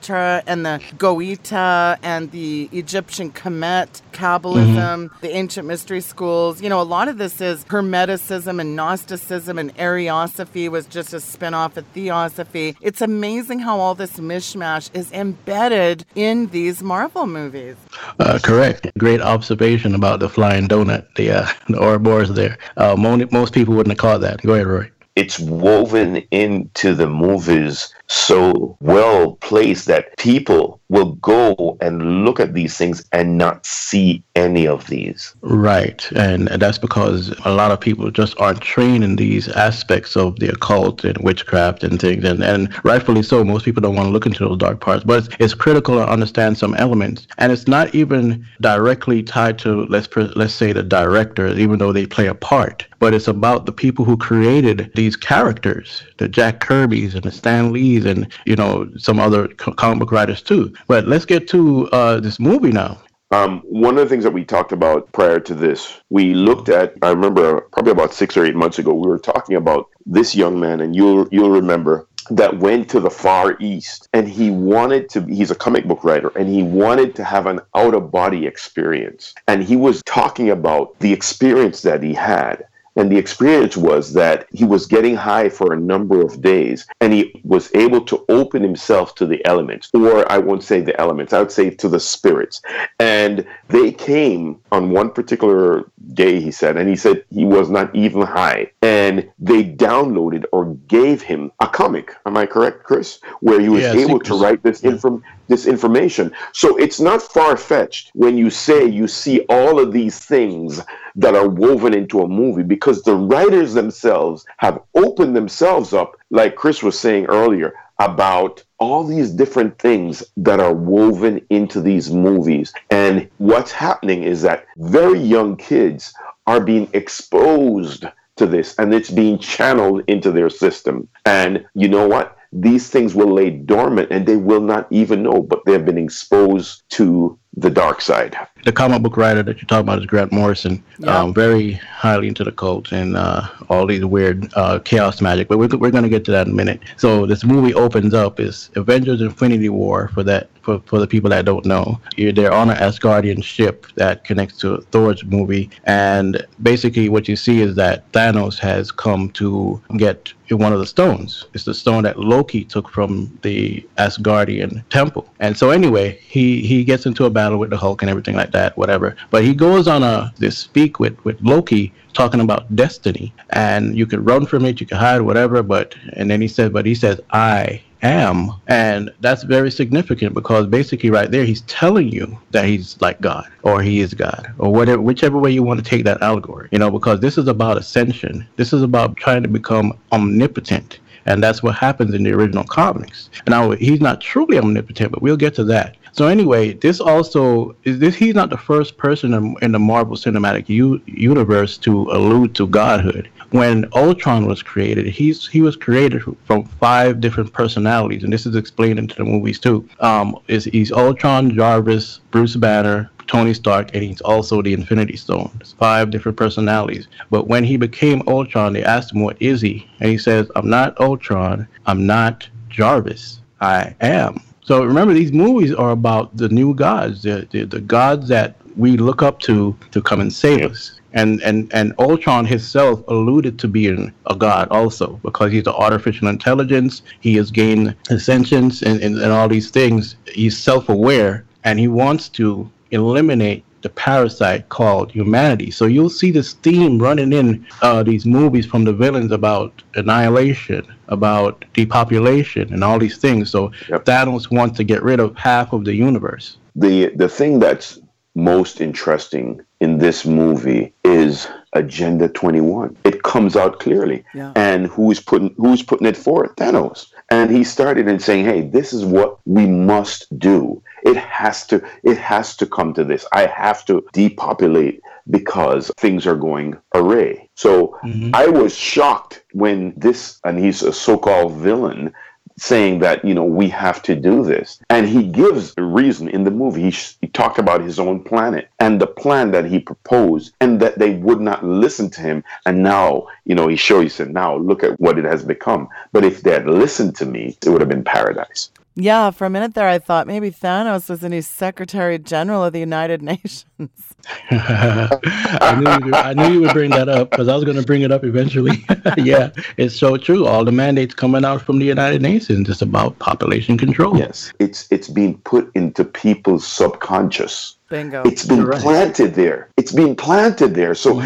Jerry 0.00 0.42
and 0.46 0.64
the 0.64 0.80
Goetia 0.96 1.98
and 2.02 2.30
the 2.30 2.68
Egyptian 2.72 3.30
Kemet, 3.30 4.00
Kabbalism, 4.12 4.76
mm-hmm. 4.76 5.20
the 5.20 5.30
ancient 5.30 5.68
mystery 5.68 6.00
schools. 6.00 6.62
You 6.62 6.68
know, 6.68 6.80
a 6.80 6.82
lot 6.82 7.08
of 7.08 7.18
this 7.18 7.40
is 7.40 7.64
Hermeticism 7.64 8.60
and 8.60 8.74
Gnosticism 8.74 9.58
and 9.58 9.76
Ariosophy 9.76 10.68
was 10.68 10.86
just 10.86 11.12
a 11.12 11.20
spin-off 11.20 11.76
of 11.76 11.86
Theosophy. 11.88 12.76
It's 12.80 13.02
amazing 13.02 13.58
how 13.60 13.78
all 13.78 13.94
this 13.94 14.18
mishmash 14.18 14.90
is 14.94 15.12
embedded 15.12 16.04
in 16.14 16.46
these 16.48 16.82
Marvel 16.82 17.26
movies. 17.26 17.76
Uh, 18.18 18.38
correct. 18.42 18.86
Great 18.98 19.20
observation 19.20 19.94
about 19.94 20.20
the 20.20 20.28
flying 20.28 20.68
donut, 20.68 21.06
the, 21.16 21.30
uh, 21.30 21.46
the 21.68 21.78
Ouroboros 21.78 22.32
there. 22.34 22.58
Uh, 22.76 22.96
most 22.96 23.52
people 23.52 23.74
wouldn't 23.74 23.92
have 23.92 23.98
caught 23.98 24.20
that. 24.22 24.40
Go 24.42 24.54
ahead, 24.54 24.66
Rory 24.66 24.90
it's 25.16 25.38
woven 25.38 26.18
into 26.30 26.94
the 26.94 27.08
movies 27.08 27.92
so 28.08 28.76
well 28.80 29.32
placed 29.36 29.86
that 29.86 30.16
people 30.16 30.80
will 30.88 31.12
go 31.14 31.76
and 31.80 32.24
look 32.24 32.38
at 32.38 32.54
these 32.54 32.76
things 32.76 33.04
and 33.12 33.36
not 33.36 33.66
see 33.66 34.22
any 34.36 34.66
of 34.66 34.86
these. 34.86 35.34
Right. 35.40 36.08
And 36.12 36.48
that's 36.48 36.78
because 36.78 37.34
a 37.44 37.52
lot 37.52 37.72
of 37.72 37.80
people 37.80 38.10
just 38.10 38.38
aren't 38.38 38.60
trained 38.60 39.02
in 39.02 39.16
these 39.16 39.48
aspects 39.48 40.16
of 40.16 40.38
the 40.38 40.48
occult 40.48 41.04
and 41.04 41.18
witchcraft 41.18 41.82
and 41.82 42.00
things. 42.00 42.24
And, 42.24 42.42
and 42.42 42.84
rightfully 42.84 43.22
so, 43.22 43.42
most 43.42 43.64
people 43.64 43.80
don't 43.80 43.96
want 43.96 44.06
to 44.06 44.12
look 44.12 44.26
into 44.26 44.46
those 44.46 44.58
dark 44.58 44.80
parts. 44.80 45.04
But 45.04 45.24
it's, 45.24 45.36
it's 45.40 45.54
critical 45.54 45.96
to 45.96 46.08
understand 46.08 46.58
some 46.58 46.74
elements. 46.74 47.26
And 47.38 47.50
it's 47.50 47.66
not 47.66 47.94
even 47.94 48.46
directly 48.60 49.22
tied 49.22 49.58
to, 49.60 49.86
let's, 49.86 50.08
let's 50.36 50.54
say, 50.54 50.72
the 50.72 50.82
directors, 50.82 51.58
even 51.58 51.78
though 51.78 51.92
they 51.92 52.06
play 52.06 52.26
a 52.26 52.34
part. 52.34 52.86
But 52.98 53.12
it's 53.12 53.28
about 53.28 53.66
the 53.66 53.72
people 53.72 54.04
who 54.04 54.16
created 54.16 54.90
these 54.94 55.16
characters, 55.16 56.02
the 56.16 56.28
Jack 56.28 56.60
Kirby's 56.60 57.14
and 57.14 57.24
the 57.24 57.32
Stan 57.32 57.72
Lee's 57.72 57.95
and, 58.04 58.30
you 58.44 58.56
know, 58.56 58.90
some 58.98 59.18
other 59.18 59.48
comic 59.48 60.00
book 60.00 60.12
writers 60.12 60.42
too. 60.42 60.72
But 60.88 61.06
let's 61.06 61.24
get 61.24 61.48
to 61.48 61.88
uh, 61.90 62.20
this 62.20 62.38
movie 62.38 62.72
now. 62.72 62.98
Um, 63.32 63.60
one 63.64 63.98
of 63.98 64.04
the 64.04 64.08
things 64.08 64.22
that 64.22 64.32
we 64.32 64.44
talked 64.44 64.70
about 64.70 65.10
prior 65.12 65.40
to 65.40 65.54
this, 65.54 66.00
we 66.10 66.34
looked 66.34 66.68
at. 66.68 66.94
I 67.02 67.10
remember 67.10 67.62
probably 67.72 67.92
about 67.92 68.14
six 68.14 68.36
or 68.36 68.44
eight 68.44 68.54
months 68.54 68.78
ago, 68.78 68.94
we 68.94 69.08
were 69.08 69.18
talking 69.18 69.56
about 69.56 69.88
this 70.04 70.34
young 70.34 70.60
man, 70.60 70.80
and 70.80 70.94
you'll 70.94 71.26
you'll 71.32 71.50
remember 71.50 72.06
that 72.30 72.58
went 72.58 72.88
to 72.90 73.00
the 73.00 73.10
far 73.10 73.56
east 73.60 74.08
and 74.12 74.28
he 74.28 74.50
wanted 74.50 75.08
to 75.08 75.22
he's 75.26 75.50
a 75.50 75.54
comic 75.54 75.86
book 75.86 76.02
writer 76.02 76.28
and 76.36 76.48
he 76.48 76.62
wanted 76.62 77.14
to 77.14 77.22
have 77.22 77.46
an 77.46 77.60
out 77.74 77.94
of 77.94 78.10
body 78.10 78.46
experience 78.46 79.34
and 79.46 79.62
he 79.62 79.76
was 79.76 80.02
talking 80.06 80.50
about 80.50 80.98
the 80.98 81.12
experience 81.12 81.82
that 81.82 82.02
he 82.02 82.12
had 82.12 82.64
and 82.96 83.10
the 83.10 83.18
experience 83.18 83.76
was 83.76 84.12
that 84.14 84.46
he 84.52 84.64
was 84.64 84.86
getting 84.86 85.14
high 85.14 85.48
for 85.48 85.72
a 85.72 85.78
number 85.78 86.20
of 86.20 86.40
days 86.40 86.86
and 87.00 87.12
he 87.12 87.40
was 87.44 87.72
able 87.74 88.00
to 88.06 88.24
open 88.28 88.62
himself 88.62 89.14
to 89.16 89.26
the 89.26 89.44
elements, 89.46 89.90
or 89.94 90.30
I 90.30 90.38
won't 90.38 90.62
say 90.62 90.80
the 90.80 90.98
elements, 91.00 91.32
I 91.32 91.40
would 91.40 91.52
say 91.52 91.70
to 91.70 91.88
the 91.88 92.00
spirits. 92.00 92.62
And 92.98 93.46
they 93.68 93.92
came 93.92 94.60
on 94.72 94.90
one 94.90 95.10
particular 95.10 95.90
day, 96.14 96.40
he 96.40 96.50
said, 96.50 96.76
and 96.76 96.88
he 96.88 96.96
said 96.96 97.24
he 97.30 97.44
was 97.44 97.70
not 97.70 97.94
even 97.94 98.22
high. 98.22 98.70
And 98.82 99.30
they 99.38 99.64
downloaded 99.64 100.44
or 100.52 100.74
gave 100.88 101.22
him 101.22 101.52
a 101.60 101.68
comic. 101.68 102.14
Am 102.24 102.36
I 102.36 102.46
correct, 102.46 102.84
Chris? 102.84 103.20
Where 103.40 103.60
he 103.60 103.68
was 103.68 103.82
yeah, 103.82 103.92
able 103.92 104.20
to 104.20 104.34
write 104.38 104.62
this 104.62 104.82
yeah. 104.82 104.90
inform 104.90 105.22
this 105.48 105.66
information. 105.66 106.32
So 106.52 106.76
it's 106.76 107.00
not 107.00 107.22
far 107.22 107.56
fetched 107.56 108.10
when 108.14 108.36
you 108.36 108.50
say 108.50 108.86
you 108.86 109.08
see 109.08 109.40
all 109.48 109.78
of 109.78 109.92
these 109.92 110.18
things 110.18 110.80
that 111.16 111.34
are 111.34 111.48
woven 111.48 111.94
into 111.94 112.20
a 112.20 112.28
movie 112.28 112.62
because 112.62 113.02
the 113.02 113.14
writers 113.14 113.74
themselves 113.74 114.44
have 114.58 114.82
opened 114.94 115.34
themselves 115.34 115.92
up, 115.92 116.16
like 116.30 116.56
Chris 116.56 116.82
was 116.82 116.98
saying 116.98 117.26
earlier, 117.26 117.74
about 117.98 118.62
all 118.78 119.04
these 119.04 119.30
different 119.30 119.78
things 119.78 120.22
that 120.36 120.60
are 120.60 120.74
woven 120.74 121.44
into 121.48 121.80
these 121.80 122.10
movies. 122.10 122.72
And 122.90 123.28
what's 123.38 123.72
happening 123.72 124.22
is 124.22 124.42
that 124.42 124.66
very 124.76 125.18
young 125.18 125.56
kids 125.56 126.12
are 126.46 126.60
being 126.60 126.88
exposed 126.92 128.04
to 128.36 128.46
this 128.46 128.74
and 128.78 128.92
it's 128.92 129.10
being 129.10 129.38
channeled 129.38 130.02
into 130.06 130.30
their 130.30 130.50
system. 130.50 131.08
And 131.24 131.64
you 131.74 131.88
know 131.88 132.06
what? 132.06 132.35
These 132.58 132.90
things 132.90 133.14
will 133.14 133.32
lay 133.32 133.50
dormant 133.50 134.10
and 134.10 134.26
they 134.26 134.36
will 134.36 134.62
not 134.62 134.88
even 134.90 135.24
know, 135.24 135.42
but 135.42 135.60
they've 135.66 135.84
been 135.84 135.98
exposed 135.98 136.84
to 136.90 137.38
the 137.56 137.70
dark 137.70 138.00
side. 138.00 138.36
The 138.64 138.72
comic 138.72 139.02
book 139.02 139.16
writer 139.16 139.42
that 139.42 139.56
you're 139.56 139.66
talking 139.66 139.88
about 139.88 140.00
is 140.00 140.06
Grant 140.06 140.32
Morrison. 140.32 140.82
Yeah. 140.98 141.18
Um, 141.18 141.32
very 141.32 141.72
highly 141.72 142.28
into 142.28 142.44
the 142.44 142.52
cult 142.52 142.92
and 142.92 143.16
uh, 143.16 143.48
all 143.68 143.86
these 143.86 144.04
weird 144.04 144.52
uh, 144.54 144.80
chaos 144.80 145.20
magic. 145.20 145.48
But 145.48 145.58
we're, 145.58 145.68
we're 145.68 145.90
going 145.90 146.02
to 146.04 146.10
get 146.10 146.24
to 146.26 146.32
that 146.32 146.46
in 146.46 146.52
a 146.52 146.56
minute. 146.56 146.80
So 146.96 147.26
this 147.26 147.44
movie 147.44 147.72
opens 147.74 148.12
up 148.12 148.40
is 148.40 148.70
Avengers: 148.74 149.20
Infinity 149.20 149.68
War 149.68 150.08
for 150.08 150.22
that 150.24 150.50
for, 150.66 150.80
for 150.80 150.98
the 150.98 151.06
people 151.06 151.30
that 151.30 151.44
don't 151.44 151.64
know. 151.64 152.00
You're, 152.16 152.32
they're 152.32 152.52
on 152.52 152.70
an 152.70 152.76
Asgardian 152.76 153.42
ship 153.42 153.86
that 153.94 154.24
connects 154.24 154.58
to 154.58 154.80
Thor's 154.90 155.24
movie, 155.24 155.70
and 155.84 156.44
basically 156.60 157.08
what 157.08 157.28
you 157.28 157.36
see 157.36 157.60
is 157.60 157.76
that 157.76 158.10
Thanos 158.12 158.58
has 158.58 158.90
come 158.90 159.30
to 159.30 159.80
get 159.96 160.32
one 160.50 160.72
of 160.72 160.80
the 160.80 160.86
stones. 160.86 161.44
It's 161.54 161.64
the 161.64 161.74
stone 161.74 162.02
that 162.02 162.18
Loki 162.18 162.64
took 162.64 162.88
from 162.88 163.36
the 163.42 163.86
Asgardian 163.98 164.82
temple. 164.90 165.28
And 165.40 165.56
so 165.56 165.70
anyway, 165.70 166.18
he 166.20 166.66
he 166.66 166.84
gets 166.84 167.06
into 167.06 167.24
a 167.24 167.30
battle 167.30 167.45
with 167.54 167.70
the 167.70 167.76
Hulk 167.76 168.02
and 168.02 168.10
everything 168.10 168.36
like 168.36 168.52
that, 168.52 168.76
whatever. 168.76 169.16
But 169.30 169.44
he 169.44 169.54
goes 169.54 169.86
on 169.86 170.02
a 170.02 170.32
this 170.38 170.58
speak 170.58 170.98
with 170.98 171.22
with 171.24 171.40
Loki 171.40 171.92
talking 172.12 172.40
about 172.40 172.74
destiny 172.74 173.32
and 173.50 173.96
you 173.96 174.06
could 174.06 174.24
run 174.24 174.46
from 174.46 174.64
it 174.64 174.80
you 174.80 174.86
could 174.86 174.96
hide 174.96 175.20
whatever 175.20 175.62
but 175.62 175.94
and 176.14 176.30
then 176.30 176.40
he 176.40 176.48
said 176.48 176.72
but 176.72 176.86
he 176.86 176.94
says 176.94 177.20
i 177.30 177.78
am. 178.02 178.52
And 178.66 179.10
that's 179.20 179.42
very 179.42 179.70
significant 179.70 180.34
because 180.34 180.66
basically, 180.66 181.10
right 181.10 181.30
there, 181.30 181.44
he's 181.44 181.62
telling 181.62 182.08
you 182.08 182.38
that 182.50 182.64
he's 182.64 183.00
like 183.00 183.20
God 183.20 183.48
or 183.62 183.82
he 183.82 184.00
is 184.00 184.14
God 184.14 184.52
or 184.58 184.72
whatever, 184.72 185.02
whichever 185.02 185.38
way 185.38 185.50
you 185.50 185.62
want 185.62 185.82
to 185.82 185.88
take 185.88 186.04
that 186.04 186.22
allegory, 186.22 186.68
you 186.72 186.78
know, 186.78 186.90
because 186.90 187.20
this 187.20 187.38
is 187.38 187.48
about 187.48 187.76
ascension. 187.76 188.46
This 188.56 188.72
is 188.72 188.82
about 188.82 189.16
trying 189.16 189.42
to 189.42 189.48
become 189.48 189.98
omnipotent. 190.12 191.00
And 191.28 191.42
that's 191.42 191.60
what 191.60 191.74
happens 191.74 192.14
in 192.14 192.22
the 192.22 192.32
original 192.32 192.62
comics. 192.62 193.30
Now 193.48 193.72
he's 193.72 194.00
not 194.00 194.20
truly 194.20 194.58
omnipotent, 194.58 195.10
but 195.10 195.22
we'll 195.22 195.36
get 195.36 195.54
to 195.56 195.64
that. 195.64 195.96
So 196.16 196.26
anyway, 196.28 196.72
this 196.72 196.98
also 196.98 197.76
is 197.84 197.98
this. 197.98 198.14
He's 198.14 198.34
not 198.34 198.48
the 198.48 198.56
first 198.56 198.96
person 198.96 199.56
in, 199.60 199.72
the 199.72 199.78
Marvel 199.78 200.16
Cinematic 200.16 200.66
U, 200.68 201.00
Universe 201.06 201.76
to 201.78 201.92
allude 202.10 202.54
to 202.54 202.66
godhood 202.66 203.28
when 203.50 203.86
Ultron 203.94 204.46
was 204.46 204.62
created, 204.62 205.06
he's 205.06 205.46
he 205.46 205.60
was 205.60 205.76
created 205.76 206.22
from 206.44 206.64
five 206.64 207.20
different 207.20 207.52
personalities, 207.52 208.24
and 208.24 208.32
this 208.32 208.46
is 208.46 208.56
explained 208.56 208.98
into 208.98 209.14
the 209.14 209.24
movies 209.24 209.58
too. 209.58 209.88
Um, 210.00 210.38
is 210.48 210.64
he's 210.64 210.92
Ultron, 210.92 211.50
Jarvis, 211.54 212.20
Bruce 212.30 212.56
Banner, 212.56 213.10
Tony 213.26 213.54
Stark, 213.54 213.90
and 213.94 214.02
he's 214.02 214.20
also 214.20 214.62
the 214.62 214.72
Infinity 214.72 215.16
Stone. 215.16 215.50
Five 215.78 216.10
different 216.10 216.36
personalities. 216.36 217.08
But 217.30 217.46
when 217.46 217.64
he 217.64 217.76
became 217.76 218.22
Ultron, 218.26 218.72
they 218.72 218.84
asked 218.84 219.12
him, 219.12 219.22
"What 219.22 219.36
is 219.40 219.60
he?" 219.60 219.88
And 220.00 220.10
he 220.10 220.18
says, 220.18 220.50
"I'm 220.56 220.68
not 220.68 220.98
Ultron. 221.00 221.66
I'm 221.86 222.06
not 222.06 222.48
Jarvis. 222.68 223.40
I 223.60 223.94
am." 224.00 224.40
So 224.66 224.82
remember, 224.82 225.14
these 225.14 225.32
movies 225.32 225.72
are 225.72 225.92
about 225.92 226.36
the 226.36 226.48
new 226.48 226.74
gods, 226.74 227.22
the, 227.22 227.46
the, 227.52 227.62
the 227.64 227.80
gods 227.80 228.26
that 228.28 228.56
we 228.76 228.96
look 228.96 229.22
up 229.22 229.38
to 229.40 229.76
to 229.92 230.02
come 230.02 230.20
and 230.20 230.32
save 230.32 230.70
us 230.72 231.00
and 231.16 231.40
and 231.42 231.72
and 231.72 231.94
Ultron 231.98 232.44
himself 232.44 233.02
alluded 233.08 233.58
to 233.60 233.68
being 233.68 234.12
a 234.26 234.36
god 234.36 234.68
also 234.68 235.18
because 235.22 235.50
he's 235.50 235.66
an 235.66 235.72
artificial 235.72 236.28
intelligence. 236.28 237.02
He 237.20 237.34
has 237.36 237.50
gained 237.50 237.96
ascension 238.10 238.64
and, 238.84 239.00
and, 239.02 239.18
and 239.18 239.32
all 239.32 239.48
these 239.48 239.70
things. 239.70 240.16
He's 240.26 240.56
self-aware 240.58 241.44
and 241.64 241.78
he 241.78 241.88
wants 241.88 242.28
to 242.30 242.70
eliminate 242.90 243.64
the 243.86 243.90
parasite 243.90 244.68
called 244.68 245.12
humanity. 245.12 245.70
So 245.70 245.86
you'll 245.86 246.10
see 246.10 246.32
this 246.32 246.54
theme 246.54 246.98
running 246.98 247.32
in 247.32 247.64
uh, 247.82 248.02
these 248.02 248.26
movies 248.26 248.66
from 248.66 248.82
the 248.82 248.92
villains 248.92 249.30
about 249.30 249.80
annihilation, 249.94 250.84
about 251.06 251.64
depopulation, 251.72 252.72
and 252.72 252.82
all 252.82 252.98
these 252.98 253.18
things. 253.18 253.48
So 253.48 253.70
yep. 253.88 254.04
Thanos 254.04 254.50
wants 254.50 254.76
to 254.78 254.84
get 254.84 255.04
rid 255.04 255.20
of 255.20 255.36
half 255.36 255.72
of 255.72 255.84
the 255.84 255.94
universe. 255.94 256.56
The 256.74 257.10
the 257.14 257.28
thing 257.28 257.60
that's 257.60 258.00
most 258.34 258.80
interesting 258.80 259.60
in 259.80 259.98
this 259.98 260.26
movie 260.26 260.92
is 261.04 261.46
Agenda 261.72 262.28
21. 262.28 262.96
It 263.04 263.22
comes 263.22 263.54
out 263.54 263.78
clearly. 263.78 264.24
Yeah. 264.34 264.52
And 264.56 264.88
who's 264.88 265.20
putting 265.20 265.54
who's 265.58 265.82
putting 265.84 266.08
it 266.08 266.16
forth? 266.16 266.56
Thanos. 266.56 267.06
And 267.30 267.50
he 267.50 267.64
started 267.64 268.06
in 268.08 268.20
saying, 268.20 268.44
"Hey, 268.44 268.60
this 268.62 268.92
is 268.92 269.04
what 269.04 269.38
we 269.46 269.66
must 269.66 270.38
do. 270.38 270.82
It 271.02 271.16
has 271.16 271.66
to 271.66 271.82
it 272.02 272.18
has 272.18 272.56
to 272.56 272.66
come 272.66 272.94
to 272.94 273.04
this. 273.04 273.26
I 273.32 273.46
have 273.46 273.84
to 273.86 274.06
depopulate 274.12 275.00
because 275.28 275.90
things 275.96 276.26
are 276.26 276.36
going 276.36 276.76
array." 276.94 277.48
So 277.54 277.98
mm-hmm. 278.04 278.30
I 278.34 278.46
was 278.46 278.76
shocked 278.76 279.42
when 279.52 279.94
this 279.96 280.40
and 280.44 280.58
he's 280.58 280.82
a 280.82 280.92
so-called 280.92 281.54
villain 281.54 282.12
saying 282.58 283.00
that 283.00 283.24
you 283.24 283.34
know 283.34 283.44
we 283.44 283.68
have 283.68 284.02
to 284.02 284.14
do 284.14 284.44
this. 284.44 284.80
And 284.90 285.08
he 285.08 285.24
gives 285.24 285.74
a 285.76 285.82
reason 285.82 286.28
in 286.28 286.44
the 286.44 286.50
movie. 286.50 286.82
He, 286.82 286.90
sh- 286.90 287.16
he 287.20 287.28
talked 287.28 287.58
about 287.58 287.82
his 287.82 287.98
own 287.98 288.22
planet 288.22 288.68
and 288.78 289.00
the 289.00 289.06
plan 289.06 289.50
that 289.50 289.66
he 289.66 289.78
proposed 289.78 290.54
and 290.60 290.80
that 290.80 290.98
they 290.98 291.14
would 291.14 291.40
not 291.40 291.64
listen 291.64 292.10
to 292.10 292.20
him. 292.20 292.44
And 292.64 292.82
now 292.82 293.28
you 293.44 293.54
know 293.54 293.68
he 293.68 293.76
showed 293.76 294.02
he 294.02 294.08
said 294.08 294.32
now 294.32 294.56
look 294.56 294.82
at 294.84 294.98
what 295.00 295.18
it 295.18 295.24
has 295.24 295.44
become. 295.44 295.88
But 296.12 296.24
if 296.24 296.42
they 296.42 296.52
had 296.52 296.66
listened 296.66 297.16
to 297.16 297.26
me 297.26 297.56
it 297.64 297.68
would 297.68 297.80
have 297.80 297.90
been 297.90 298.04
paradise 298.04 298.70
yeah, 298.98 299.30
for 299.30 299.46
a 299.46 299.50
minute 299.50 299.74
there, 299.74 299.86
I 299.86 299.98
thought 299.98 300.26
maybe 300.26 300.50
Thanos 300.50 301.10
was 301.10 301.20
the 301.20 301.28
new 301.28 301.42
Secretary 301.42 302.18
General 302.18 302.64
of 302.64 302.72
the 302.72 302.80
United 302.80 303.20
Nations. 303.30 304.14
I, 304.50 305.78
knew 305.78 306.06
you, 306.06 306.14
I 306.14 306.32
knew 306.32 306.54
you 306.54 306.60
would 306.62 306.72
bring 306.72 306.90
that 306.90 307.08
up 307.08 307.30
because 307.30 307.46
I 307.46 307.54
was 307.54 307.64
going 307.64 307.76
to 307.76 307.84
bring 307.84 308.02
it 308.02 308.10
up 308.10 308.24
eventually. 308.24 308.84
yeah, 309.18 309.50
it's 309.76 309.94
so 309.94 310.16
true. 310.16 310.46
All 310.46 310.64
the 310.64 310.72
mandates 310.72 311.14
coming 311.14 311.44
out 311.44 311.60
from 311.60 311.78
the 311.78 311.84
United 311.84 312.22
Nations 312.22 312.70
is 312.70 312.80
about 312.80 313.18
population 313.18 313.76
control. 313.76 314.16
Yes, 314.16 314.52
it's 314.58 314.90
it's 314.90 315.08
being 315.08 315.38
put 315.40 315.70
into 315.74 316.02
people's 316.04 316.66
subconscious. 316.66 317.75
Bingo. 317.88 318.22
It's 318.24 318.44
been 318.44 318.64
Correct. 318.64 318.82
planted 318.82 319.34
there. 319.34 319.68
It's 319.76 319.92
been 319.92 320.16
planted 320.16 320.74
there. 320.74 320.94
So, 320.94 321.20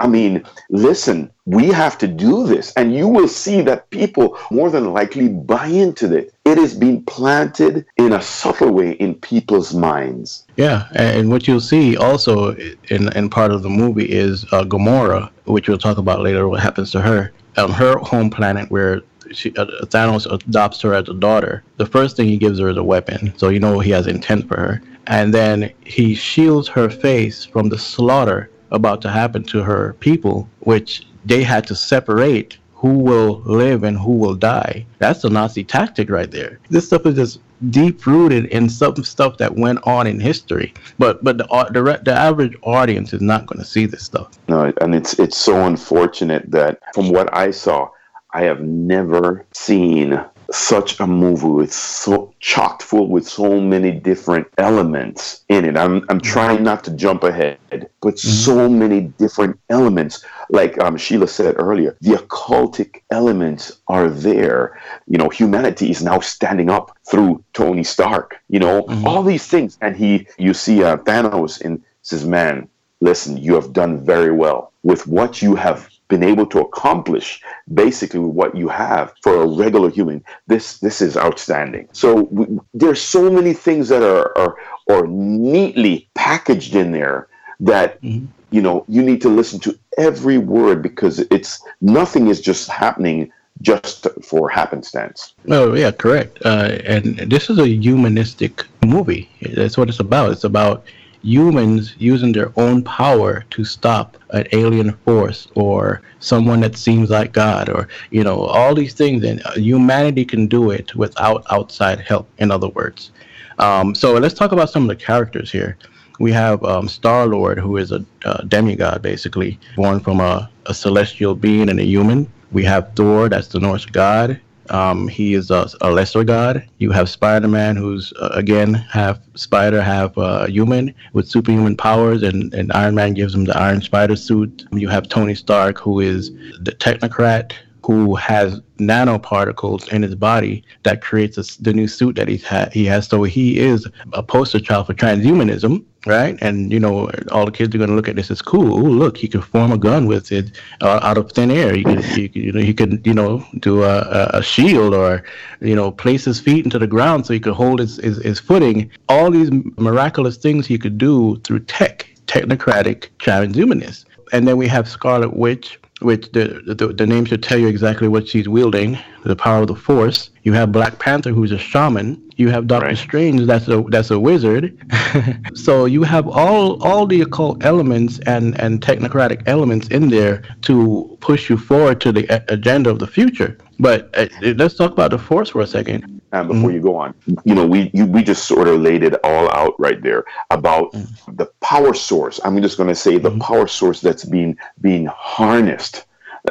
I 0.00 0.06
mean, 0.06 0.44
listen, 0.68 1.30
we 1.46 1.68
have 1.68 1.98
to 1.98 2.08
do 2.08 2.46
this. 2.46 2.72
And 2.74 2.94
you 2.94 3.06
will 3.06 3.28
see 3.28 3.60
that 3.62 3.88
people 3.90 4.36
more 4.50 4.70
than 4.70 4.92
likely 4.92 5.28
buy 5.28 5.66
into 5.66 6.12
it. 6.16 6.34
It 6.44 6.58
is 6.58 6.74
being 6.74 7.04
planted 7.04 7.86
in 7.96 8.12
a 8.12 8.20
subtle 8.20 8.72
way 8.72 8.92
in 8.92 9.14
people's 9.14 9.72
minds. 9.72 10.46
Yeah. 10.56 10.88
And 10.94 11.30
what 11.30 11.46
you'll 11.46 11.60
see 11.60 11.96
also 11.96 12.54
in, 12.56 13.16
in 13.16 13.30
part 13.30 13.52
of 13.52 13.62
the 13.62 13.70
movie 13.70 14.10
is 14.10 14.44
uh, 14.52 14.64
Gamora, 14.64 15.30
which 15.44 15.68
we'll 15.68 15.78
talk 15.78 15.98
about 15.98 16.22
later, 16.22 16.48
what 16.48 16.60
happens 16.60 16.90
to 16.92 17.00
her. 17.00 17.32
On 17.56 17.70
her 17.72 17.98
home 17.98 18.30
planet, 18.30 18.70
where 18.70 19.02
she, 19.32 19.54
uh, 19.56 19.66
Thanos 19.86 20.30
adopts 20.30 20.80
her 20.82 20.94
as 20.94 21.08
a 21.08 21.14
daughter, 21.14 21.62
the 21.76 21.86
first 21.86 22.16
thing 22.16 22.28
he 22.28 22.36
gives 22.36 22.58
her 22.58 22.68
is 22.68 22.76
a 22.76 22.82
weapon. 22.82 23.32
So 23.36 23.48
you 23.48 23.60
know 23.60 23.78
he 23.78 23.90
has 23.90 24.06
intent 24.06 24.48
for 24.48 24.58
her 24.58 24.82
and 25.10 25.34
then 25.34 25.72
he 25.84 26.14
shields 26.14 26.68
her 26.68 26.88
face 26.88 27.44
from 27.44 27.68
the 27.68 27.78
slaughter 27.78 28.48
about 28.70 29.02
to 29.02 29.10
happen 29.10 29.42
to 29.42 29.62
her 29.62 29.94
people, 29.94 30.48
which 30.60 31.06
they 31.24 31.42
had 31.42 31.66
to 31.66 31.74
separate 31.74 32.58
who 32.74 32.98
will 32.98 33.42
live 33.44 33.82
and 33.82 33.98
who 33.98 34.12
will 34.12 34.36
die. 34.36 34.86
That's 35.00 35.24
a 35.24 35.28
Nazi 35.28 35.64
tactic 35.64 36.08
right 36.08 36.30
there. 36.30 36.60
This 36.70 36.86
stuff 36.86 37.04
is 37.06 37.16
just 37.16 37.40
deep 37.68 38.06
rooted 38.06 38.46
in 38.46 38.70
some 38.70 39.04
stuff 39.04 39.36
that 39.36 39.56
went 39.56 39.80
on 39.86 40.06
in 40.06 40.18
history. 40.18 40.72
But 40.98 41.22
but 41.22 41.38
the 41.38 41.44
the, 41.72 42.00
the 42.02 42.12
average 42.12 42.56
audience 42.62 43.12
is 43.12 43.20
not 43.20 43.46
going 43.46 43.58
to 43.58 43.66
see 43.66 43.86
this 43.86 44.04
stuff. 44.04 44.30
No, 44.48 44.72
and 44.80 44.94
it's 44.94 45.18
it's 45.18 45.36
so 45.36 45.66
unfortunate 45.66 46.50
that 46.52 46.78
from 46.94 47.10
what 47.10 47.34
I 47.34 47.50
saw, 47.50 47.90
I 48.32 48.42
have 48.42 48.60
never 48.60 49.44
seen 49.52 50.20
such 50.52 50.98
a 50.98 51.06
movie 51.06 51.46
with 51.46 51.72
so 51.72 52.32
chocked 52.40 52.82
full 52.82 53.08
with 53.08 53.26
so 53.26 53.60
many 53.60 53.92
different 53.92 54.48
elements 54.58 55.44
in 55.48 55.64
it. 55.64 55.76
I'm 55.76 56.04
I'm 56.08 56.20
trying 56.20 56.62
not 56.62 56.82
to 56.84 56.90
jump 56.92 57.22
ahead, 57.22 57.58
but 57.70 58.14
mm-hmm. 58.14 58.28
so 58.28 58.68
many 58.68 59.02
different 59.02 59.58
elements. 59.68 60.24
Like 60.48 60.78
um, 60.82 60.96
Sheila 60.96 61.28
said 61.28 61.54
earlier, 61.58 61.96
the 62.00 62.14
occultic 62.14 63.02
elements 63.10 63.80
are 63.88 64.08
there. 64.08 64.80
You 65.06 65.18
know, 65.18 65.28
humanity 65.28 65.90
is 65.90 66.02
now 66.02 66.20
standing 66.20 66.70
up 66.70 66.96
through 67.08 67.44
Tony 67.52 67.84
Stark. 67.84 68.36
You 68.48 68.60
know, 68.60 68.82
mm-hmm. 68.82 69.06
all 69.06 69.22
these 69.22 69.46
things, 69.46 69.78
and 69.80 69.96
he, 69.96 70.26
you 70.38 70.54
see 70.54 70.82
uh, 70.82 70.96
Thanos 70.98 71.60
and 71.60 71.82
says, 72.02 72.24
"Man, 72.24 72.68
listen, 73.00 73.36
you 73.36 73.54
have 73.54 73.72
done 73.72 74.04
very 74.04 74.32
well 74.32 74.72
with 74.82 75.06
what 75.06 75.42
you 75.42 75.54
have 75.54 75.89
been 76.10 76.22
able 76.22 76.44
to 76.44 76.60
accomplish 76.60 77.40
basically 77.72 78.20
what 78.20 78.54
you 78.54 78.68
have 78.68 79.14
for 79.22 79.42
a 79.42 79.46
regular 79.46 79.88
human 79.88 80.22
this 80.46 80.78
this 80.78 81.00
is 81.00 81.16
outstanding 81.16 81.88
so 81.92 82.24
we, 82.24 82.46
there's 82.74 83.00
so 83.00 83.30
many 83.30 83.54
things 83.54 83.88
that 83.88 84.02
are 84.02 84.36
are, 84.36 84.56
are 84.90 85.06
neatly 85.06 86.08
packaged 86.14 86.74
in 86.74 86.92
there 86.92 87.28
that 87.60 88.00
mm-hmm. 88.02 88.26
you 88.50 88.60
know 88.60 88.84
you 88.88 89.02
need 89.02 89.22
to 89.22 89.28
listen 89.28 89.58
to 89.60 89.78
every 89.96 90.38
word 90.38 90.82
because 90.82 91.20
it's 91.30 91.62
nothing 91.80 92.28
is 92.28 92.40
just 92.40 92.68
happening 92.68 93.30
just 93.62 94.06
for 94.22 94.48
happenstance. 94.48 95.34
Oh 95.48 95.74
yeah, 95.74 95.90
correct. 95.90 96.38
Uh, 96.44 96.78
and 96.86 97.18
this 97.30 97.50
is 97.50 97.58
a 97.58 97.66
humanistic 97.66 98.64
movie. 98.84 99.28
That's 99.54 99.76
what 99.76 99.88
it's 99.88 100.00
about. 100.00 100.32
It's 100.32 100.44
about 100.44 100.84
humans 101.22 101.94
using 101.98 102.32
their 102.32 102.52
own 102.56 102.82
power 102.82 103.44
to 103.50 103.64
stop 103.64 104.16
an 104.30 104.46
alien 104.52 104.92
force 105.04 105.48
or 105.54 106.00
someone 106.20 106.60
that 106.60 106.76
seems 106.76 107.10
like 107.10 107.32
God 107.32 107.68
or 107.68 107.88
you 108.10 108.24
know 108.24 108.40
all 108.44 108.74
these 108.74 108.94
things 108.94 109.24
and 109.24 109.42
humanity 109.56 110.24
can 110.24 110.46
do 110.46 110.70
it 110.70 110.94
without 110.94 111.44
outside 111.50 112.00
help 112.00 112.28
in 112.38 112.50
other 112.50 112.68
words 112.68 113.10
Um, 113.58 113.94
so 113.94 114.14
let's 114.14 114.34
talk 114.34 114.52
about 114.52 114.70
some 114.70 114.82
of 114.84 114.88
the 114.88 114.96
characters 115.04 115.50
here. 115.52 115.76
We 116.18 116.32
have 116.32 116.62
um, 116.64 116.88
Star 116.88 117.26
Lord, 117.26 117.58
who 117.58 117.76
is 117.76 117.92
a 117.92 118.04
uh, 118.24 118.42
demigod, 118.44 119.02
basically 119.02 119.58
born 119.76 120.00
from 120.00 120.20
a, 120.20 120.50
a 120.66 120.74
celestial 120.74 121.34
being 121.34 121.68
and 121.70 121.78
a 121.80 121.84
human. 121.84 122.28
We 122.52 122.64
have 122.64 122.92
Thor, 122.96 123.28
that's 123.28 123.48
the 123.48 123.60
Norse 123.60 123.86
god. 123.86 124.40
Um, 124.70 125.08
he 125.08 125.34
is 125.34 125.50
a, 125.50 125.68
a, 125.80 125.90
lesser 125.90 126.22
god. 126.22 126.66
You 126.78 126.92
have 126.92 127.08
Spider 127.08 127.48
Man, 127.48 127.76
who's 127.76 128.12
uh, 128.20 128.30
again 128.32 128.74
half 128.74 129.18
spider, 129.34 129.82
half 129.82 130.16
uh, 130.16 130.46
human 130.46 130.94
with 131.12 131.28
superhuman 131.28 131.76
powers, 131.76 132.22
and, 132.22 132.54
and 132.54 132.72
Iron 132.72 132.94
Man 132.94 133.14
gives 133.14 133.34
him 133.34 133.44
the 133.44 133.58
Iron 133.58 133.82
Spider 133.82 134.14
suit. 134.14 134.64
You 134.72 134.88
have 134.88 135.08
Tony 135.08 135.34
Stark, 135.34 135.78
who 135.78 135.98
is 135.98 136.30
the 136.60 136.72
technocrat, 136.72 137.52
who 137.84 138.14
has 138.14 138.60
nanoparticles 138.78 139.92
in 139.92 140.02
his 140.02 140.14
body 140.14 140.62
that 140.84 141.02
creates 141.02 141.36
a, 141.36 141.62
the 141.62 141.72
new 141.72 141.88
suit 141.88 142.14
that 142.16 142.28
he's 142.28 142.44
ha- 142.44 142.68
he 142.72 142.84
has. 142.86 143.08
So 143.08 143.24
he 143.24 143.58
is 143.58 143.88
a 144.12 144.22
poster 144.22 144.60
child 144.60 144.86
for 144.86 144.94
transhumanism, 144.94 145.84
right? 146.06 146.38
And 146.40 146.72
you 146.72 146.80
know, 146.80 147.10
all 147.30 147.44
the 147.44 147.52
kids 147.52 147.74
are 147.74 147.78
going 147.78 147.90
to 147.90 147.96
look 147.96 148.08
at 148.08 148.16
this 148.16 148.30
as 148.30 148.42
cool. 148.42 148.78
Ooh, 148.78 148.90
look, 148.90 149.16
he 149.16 149.28
could 149.28 149.44
form 149.44 149.72
a 149.72 149.78
gun 149.78 150.06
with 150.06 150.32
it 150.32 150.52
uh, 150.80 151.00
out 151.02 151.18
of 151.18 151.30
thin 151.32 151.50
air. 151.50 151.74
He 151.74 151.84
could, 151.84 152.04
he 152.04 152.30
you 152.34 152.52
know, 152.52 152.60
he 152.60 152.74
could, 152.74 153.06
you 153.06 153.14
know, 153.14 153.44
do 153.58 153.82
a, 153.82 154.30
a, 154.32 154.42
shield 154.42 154.94
or, 154.94 155.22
you 155.60 155.74
know, 155.74 155.90
place 155.90 156.24
his 156.24 156.40
feet 156.40 156.64
into 156.64 156.78
the 156.78 156.86
ground 156.86 157.26
so 157.26 157.34
he 157.34 157.40
could 157.40 157.54
hold 157.54 157.80
his, 157.80 157.96
his, 157.96 158.18
his 158.18 158.40
footing. 158.40 158.90
All 159.08 159.30
these 159.30 159.50
miraculous 159.76 160.36
things 160.36 160.66
he 160.66 160.78
could 160.78 160.98
do 160.98 161.38
through 161.40 161.60
tech, 161.60 162.08
technocratic 162.26 163.08
transhumanists. 163.18 164.04
And 164.32 164.46
then 164.46 164.56
we 164.56 164.68
have 164.68 164.88
Scarlet 164.88 165.36
Witch, 165.36 165.78
which 166.00 166.30
the, 166.32 166.62
the, 166.66 166.88
the 166.88 167.06
name 167.06 167.24
should 167.24 167.42
tell 167.42 167.58
you 167.58 167.68
exactly 167.68 168.08
what 168.08 168.26
she's 168.28 168.48
wielding, 168.48 168.98
the 169.24 169.36
power 169.36 169.62
of 169.62 169.66
the 169.66 169.74
Force. 169.74 170.29
You 170.42 170.52
have 170.54 170.72
Black 170.72 170.98
Panther, 170.98 171.30
who's 171.30 171.52
a 171.52 171.58
shaman. 171.58 172.30
You 172.36 172.48
have 172.48 172.66
Doctor 172.66 172.86
right. 172.86 172.96
Strange, 172.96 173.46
that's 173.46 173.68
a 173.68 173.82
that's 173.88 174.10
a 174.10 174.18
wizard. 174.18 174.78
so 175.54 175.84
you 175.84 176.02
have 176.02 176.26
all 176.26 176.82
all 176.82 177.06
the 177.06 177.20
occult 177.20 177.62
elements 177.64 178.18
and 178.20 178.58
and 178.58 178.80
technocratic 178.80 179.42
elements 179.46 179.88
in 179.88 180.08
there 180.08 180.42
to 180.62 181.16
push 181.20 181.50
you 181.50 181.58
forward 181.58 182.00
to 182.00 182.12
the 182.12 182.42
agenda 182.48 182.88
of 182.88 182.98
the 182.98 183.06
future. 183.06 183.58
But 183.78 184.10
uh, 184.16 184.28
let's 184.56 184.74
talk 184.74 184.92
about 184.92 185.10
the 185.10 185.18
Force 185.18 185.50
for 185.50 185.60
a 185.60 185.66
second 185.66 186.20
um, 186.32 186.48
before 186.48 186.68
mm-hmm. 186.68 186.76
you 186.76 186.80
go 186.80 186.96
on. 186.96 187.14
You 187.44 187.54
know, 187.54 187.66
we 187.66 187.90
you, 187.92 188.06
we 188.06 188.22
just 188.22 188.46
sort 188.46 188.68
of 188.68 188.80
laid 188.80 189.02
it 189.02 189.14
all 189.24 189.50
out 189.54 189.74
right 189.78 190.00
there 190.02 190.24
about 190.50 190.92
mm-hmm. 190.92 191.36
the 191.36 191.46
power 191.60 191.94
source. 191.94 192.40
I'm 192.44 192.60
just 192.62 192.76
going 192.76 192.88
to 192.88 192.94
say 192.94 193.18
the 193.18 193.30
mm-hmm. 193.30 193.40
power 193.40 193.66
source 193.66 194.00
that's 194.00 194.24
being 194.24 194.56
being 194.80 195.06
harnessed. 195.06 196.06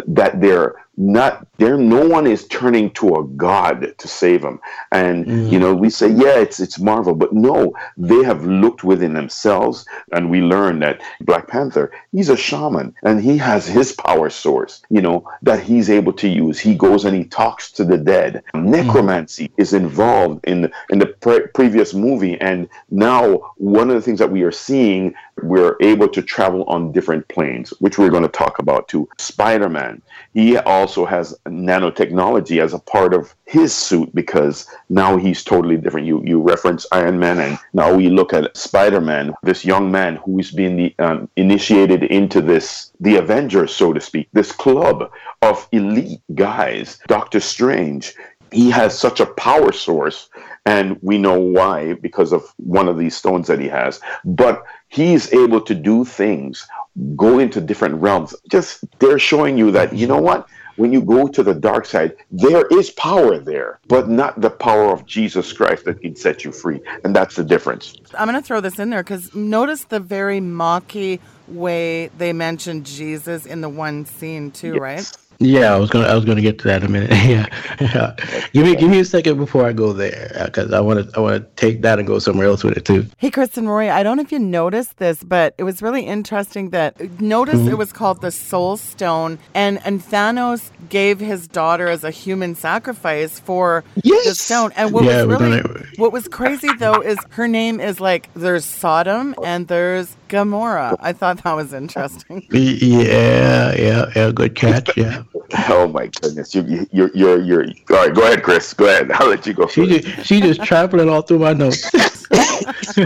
That 0.05 0.39
they're 0.39 0.75
not 0.99 1.47
there 1.57 1.77
no 1.77 2.05
one 2.05 2.27
is 2.27 2.45
turning 2.47 2.91
to 2.91 3.15
a 3.15 3.23
god 3.23 3.93
to 3.97 4.07
save 4.07 4.41
them 4.41 4.59
and 4.91 5.25
mm-hmm. 5.25 5.47
you 5.47 5.57
know 5.57 5.73
we 5.73 5.89
say 5.89 6.09
yeah 6.09 6.37
it's 6.37 6.59
it's 6.59 6.77
marvel 6.77 7.15
but 7.15 7.31
no 7.31 7.73
they 7.97 8.21
have 8.21 8.45
looked 8.45 8.83
within 8.83 9.13
themselves 9.13 9.85
and 10.11 10.29
we 10.29 10.41
learn 10.41 10.79
that 10.79 11.01
black 11.21 11.47
panther 11.47 11.89
he's 12.11 12.29
a 12.29 12.35
shaman 12.35 12.93
and 13.03 13.21
he 13.21 13.37
has 13.37 13.65
his 13.65 13.93
power 13.93 14.29
source 14.29 14.81
you 14.89 15.01
know 15.01 15.25
that 15.41 15.63
he's 15.63 15.89
able 15.89 16.11
to 16.11 16.27
use 16.27 16.59
he 16.59 16.75
goes 16.75 17.05
and 17.05 17.15
he 17.15 17.23
talks 17.23 17.71
to 17.71 17.85
the 17.85 17.97
dead 17.97 18.43
necromancy 18.53 19.45
mm-hmm. 19.45 19.61
is 19.61 19.73
involved 19.73 20.43
in 20.45 20.69
in 20.89 20.99
the 20.99 21.05
pre- 21.05 21.47
previous 21.47 21.93
movie 21.93 22.39
and 22.41 22.67
now 22.89 23.53
one 23.55 23.89
of 23.89 23.95
the 23.95 24.01
things 24.01 24.19
that 24.19 24.31
we 24.31 24.43
are 24.43 24.51
seeing 24.51 25.13
we're 25.43 25.75
able 25.81 26.07
to 26.07 26.21
travel 26.21 26.63
on 26.65 26.91
different 26.91 27.27
planes 27.27 27.71
which 27.79 27.97
we're 27.97 28.09
going 28.09 28.23
to 28.23 28.29
talk 28.29 28.59
about 28.59 28.87
too 28.87 29.07
spider-man 29.17 30.01
he 30.33 30.57
also 30.57 31.05
has 31.05 31.37
nanotechnology 31.47 32.61
as 32.61 32.73
a 32.73 32.79
part 32.79 33.13
of 33.13 33.33
his 33.45 33.73
suit 33.73 34.13
because 34.13 34.67
now 34.89 35.17
he's 35.17 35.43
totally 35.43 35.77
different. 35.77 36.05
You 36.05 36.21
you 36.23 36.39
reference 36.39 36.85
Iron 36.91 37.17
Man, 37.19 37.39
and 37.39 37.57
now 37.73 37.93
we 37.93 38.09
look 38.09 38.33
at 38.33 38.55
Spider 38.55 39.01
Man, 39.01 39.33
this 39.41 39.65
young 39.65 39.91
man 39.91 40.17
who 40.17 40.39
is 40.39 40.51
being 40.51 40.93
um, 40.99 41.29
initiated 41.35 42.03
into 42.03 42.41
this 42.41 42.91
the 42.99 43.15
Avengers, 43.15 43.75
so 43.75 43.91
to 43.91 43.99
speak, 43.99 44.29
this 44.33 44.51
club 44.51 45.11
of 45.41 45.67
elite 45.71 46.21
guys. 46.35 46.99
Doctor 47.07 47.39
Strange, 47.39 48.13
he 48.51 48.69
has 48.69 48.97
such 48.97 49.19
a 49.19 49.25
power 49.25 49.71
source 49.71 50.29
and 50.65 50.97
we 51.01 51.17
know 51.17 51.39
why 51.39 51.93
because 51.93 52.31
of 52.33 52.43
one 52.57 52.87
of 52.87 52.97
these 52.97 53.15
stones 53.15 53.47
that 53.47 53.59
he 53.59 53.67
has 53.67 53.99
but 54.25 54.63
he's 54.87 55.31
able 55.33 55.61
to 55.61 55.75
do 55.75 56.03
things 56.03 56.67
go 57.15 57.39
into 57.39 57.61
different 57.61 57.95
realms. 57.95 58.35
Just 58.49 58.83
they're 58.99 59.19
showing 59.19 59.57
you 59.57 59.71
that, 59.71 59.93
you 59.93 60.07
know 60.07 60.19
what? 60.19 60.47
When 60.75 60.93
you 60.93 61.01
go 61.01 61.27
to 61.27 61.43
the 61.43 61.53
dark 61.53 61.85
side, 61.85 62.15
there 62.31 62.65
is 62.67 62.89
power 62.91 63.37
there, 63.37 63.79
but 63.89 64.07
not 64.07 64.39
the 64.39 64.49
power 64.49 64.93
of 64.93 65.05
Jesus 65.05 65.51
Christ 65.51 65.83
that 65.85 65.99
can 65.99 66.15
set 66.15 66.45
you 66.45 66.53
free. 66.53 66.79
And 67.03 67.13
that's 67.13 67.35
the 67.35 67.43
difference. 67.43 67.95
I'm 68.17 68.29
going 68.29 68.41
to 68.41 68.45
throw 68.45 68.61
this 68.61 68.79
in 68.79 68.89
there 68.89 69.03
because 69.03 69.35
notice 69.35 69.83
the 69.83 69.99
very 69.99 70.39
mocky 70.39 71.19
way 71.49 72.07
they 72.17 72.31
mentioned 72.31 72.85
Jesus 72.85 73.45
in 73.45 73.59
the 73.59 73.67
one 73.67 74.05
scene, 74.05 74.51
too, 74.51 74.73
yes. 74.75 74.79
right? 74.79 75.17
Yeah, 75.41 75.73
I 75.73 75.77
was 75.77 75.89
gonna 75.89 76.05
I 76.05 76.15
was 76.15 76.25
gonna 76.25 76.41
get 76.41 76.59
to 76.59 76.67
that 76.67 76.83
in 76.83 76.89
a 76.89 76.91
minute. 76.91 77.11
yeah, 77.25 77.45
yeah. 77.79 78.15
Give 78.51 78.65
me 78.65 78.75
give 78.75 78.89
me 78.89 78.99
a 78.99 79.05
second 79.05 79.37
before 79.37 79.65
I 79.65 79.71
go 79.71 79.93
there 79.93 80.29
because 80.45 80.73
I 80.73 80.81
want 80.81 81.09
to 81.09 81.17
I 81.17 81.21
want 81.21 81.35
to 81.41 81.49
take 81.55 81.81
that 81.81 81.97
and 81.97 82.05
go 82.05 82.19
somewhere 82.19 82.47
else 82.47 82.61
with 82.61 82.75
it 82.75 82.83
too. 82.83 83.05
Hey, 83.17 83.31
Chris 83.31 83.57
and 83.57 83.69
Rory, 83.69 83.89
I 83.89 84.03
don't 84.03 84.17
know 84.17 84.23
if 84.23 84.33
you 84.33 84.39
noticed 84.39 84.97
this, 84.97 85.23
but 85.23 85.55
it 85.57 85.63
was 85.63 85.81
really 85.81 86.03
interesting 86.03 86.71
that 86.71 87.21
notice 87.21 87.55
mm-hmm. 87.55 87.69
it 87.69 87.77
was 87.77 87.93
called 87.93 88.19
the 88.19 88.31
Soul 88.31 88.75
Stone, 88.75 89.39
and 89.53 89.79
and 89.85 90.01
Thanos 90.01 90.71
gave 90.89 91.21
his 91.21 91.47
daughter 91.47 91.87
as 91.87 92.03
a 92.03 92.11
human 92.11 92.53
sacrifice 92.53 93.39
for 93.39 93.85
yes! 94.03 94.25
the 94.27 94.35
stone. 94.35 94.73
And 94.75 94.91
what 94.91 95.05
yeah, 95.05 95.23
was 95.23 95.39
really 95.39 95.61
gonna... 95.61 95.85
what 95.95 96.11
was 96.11 96.27
crazy 96.27 96.73
though 96.79 97.01
is 97.01 97.17
her 97.29 97.47
name 97.47 97.79
is 97.79 98.01
like 98.01 98.29
there's 98.33 98.65
Sodom 98.65 99.35
and 99.41 99.69
there's 99.69 100.17
Gamora. 100.27 100.95
I 100.99 101.13
thought 101.13 101.43
that 101.43 101.53
was 101.53 101.73
interesting. 101.73 102.45
Yeah, 102.51 103.75
yeah, 103.75 104.11
yeah. 104.15 104.31
Good 104.31 104.55
catch. 104.55 104.95
Yeah. 104.95 105.23
Oh 105.69 105.87
my 105.87 106.07
goodness, 106.07 106.55
you, 106.55 106.87
you're, 106.91 107.11
you're, 107.13 107.41
you're. 107.41 107.63
All 107.63 107.95
right, 107.95 108.13
go 108.13 108.23
ahead, 108.23 108.43
Chris. 108.43 108.73
Go 108.73 108.85
ahead. 108.85 109.11
I'll 109.11 109.29
let 109.29 109.45
you 109.45 109.53
go. 109.53 109.67
She 109.67 109.99
just, 109.99 110.25
she 110.25 110.41
just 110.41 110.63
traveling 110.63 111.09
all 111.09 111.21
through 111.21 111.39
my 111.39 111.53
notes. 111.53 111.89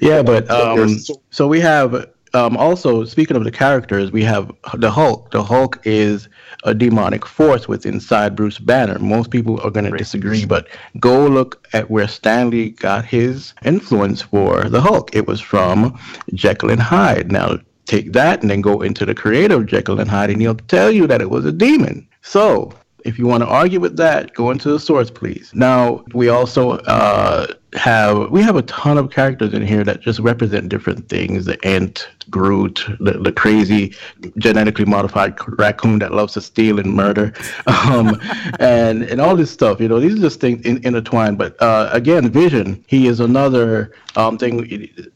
yeah, 0.00 0.22
but 0.22 0.50
um, 0.50 0.98
so 1.30 1.46
we 1.48 1.60
have 1.60 2.08
um, 2.34 2.56
also 2.56 3.04
speaking 3.04 3.36
of 3.36 3.44
the 3.44 3.50
characters, 3.50 4.12
we 4.12 4.22
have 4.24 4.52
the 4.74 4.90
Hulk. 4.90 5.30
The 5.30 5.42
Hulk 5.42 5.80
is 5.84 6.28
a 6.64 6.74
demonic 6.74 7.26
force 7.26 7.66
within 7.66 7.94
inside 7.94 8.36
Bruce 8.36 8.58
Banner. 8.58 8.98
Most 8.98 9.30
people 9.30 9.60
are 9.62 9.70
going 9.70 9.90
to 9.90 9.96
disagree, 9.96 10.44
but 10.44 10.68
go 11.00 11.26
look 11.26 11.66
at 11.72 11.90
where 11.90 12.06
Stan 12.06 12.50
Lee 12.50 12.70
got 12.70 13.04
his 13.04 13.54
influence 13.64 14.22
for 14.22 14.64
the 14.64 14.80
Hulk. 14.80 15.14
It 15.14 15.26
was 15.26 15.40
from 15.40 15.98
Jekyll 16.34 16.70
and 16.70 16.80
Hyde. 16.80 17.32
Now 17.32 17.58
take 17.90 18.12
that 18.12 18.40
and 18.40 18.50
then 18.50 18.60
go 18.60 18.80
into 18.82 19.04
the 19.04 19.14
creator 19.14 19.56
of 19.56 19.66
Jekyll 19.66 20.00
and 20.00 20.08
Hyde, 20.08 20.30
and 20.30 20.40
he'll 20.40 20.54
tell 20.54 20.90
you 20.90 21.06
that 21.08 21.20
it 21.20 21.30
was 21.30 21.44
a 21.44 21.52
demon. 21.52 22.06
So 22.22 22.72
if 23.04 23.18
you 23.18 23.26
want 23.26 23.42
to 23.42 23.48
argue 23.48 23.80
with 23.80 23.96
that, 23.96 24.34
go 24.34 24.50
into 24.50 24.70
the 24.70 24.78
source, 24.78 25.10
please. 25.10 25.50
Now 25.54 26.04
we 26.14 26.28
also 26.28 26.72
uh, 27.00 27.46
have 27.74 28.30
we 28.30 28.42
have 28.42 28.56
a 28.56 28.62
ton 28.62 28.98
of 28.98 29.10
characters 29.10 29.54
in 29.54 29.64
here 29.64 29.84
that 29.84 30.00
just 30.00 30.18
represent 30.18 30.68
different 30.68 31.08
things. 31.08 31.44
The 31.44 31.64
ant, 31.64 32.08
Groot, 32.28 32.84
the, 32.98 33.12
the 33.12 33.32
crazy 33.32 33.94
genetically 34.38 34.84
modified 34.84 35.36
raccoon 35.58 35.98
that 36.00 36.12
loves 36.12 36.34
to 36.34 36.40
steal 36.40 36.80
and 36.80 36.92
murder, 36.94 37.32
um, 37.66 38.20
and 38.58 39.02
and 39.04 39.20
all 39.20 39.36
this 39.36 39.50
stuff. 39.50 39.80
You 39.80 39.88
know, 39.88 40.00
these 40.00 40.14
are 40.14 40.22
just 40.22 40.40
things 40.40 40.64
in, 40.64 40.84
intertwined. 40.84 41.38
But 41.38 41.60
uh, 41.62 41.90
again, 41.92 42.30
Vision, 42.30 42.84
he 42.88 43.06
is 43.06 43.20
another 43.20 43.92
um, 44.16 44.36
thing 44.36 44.58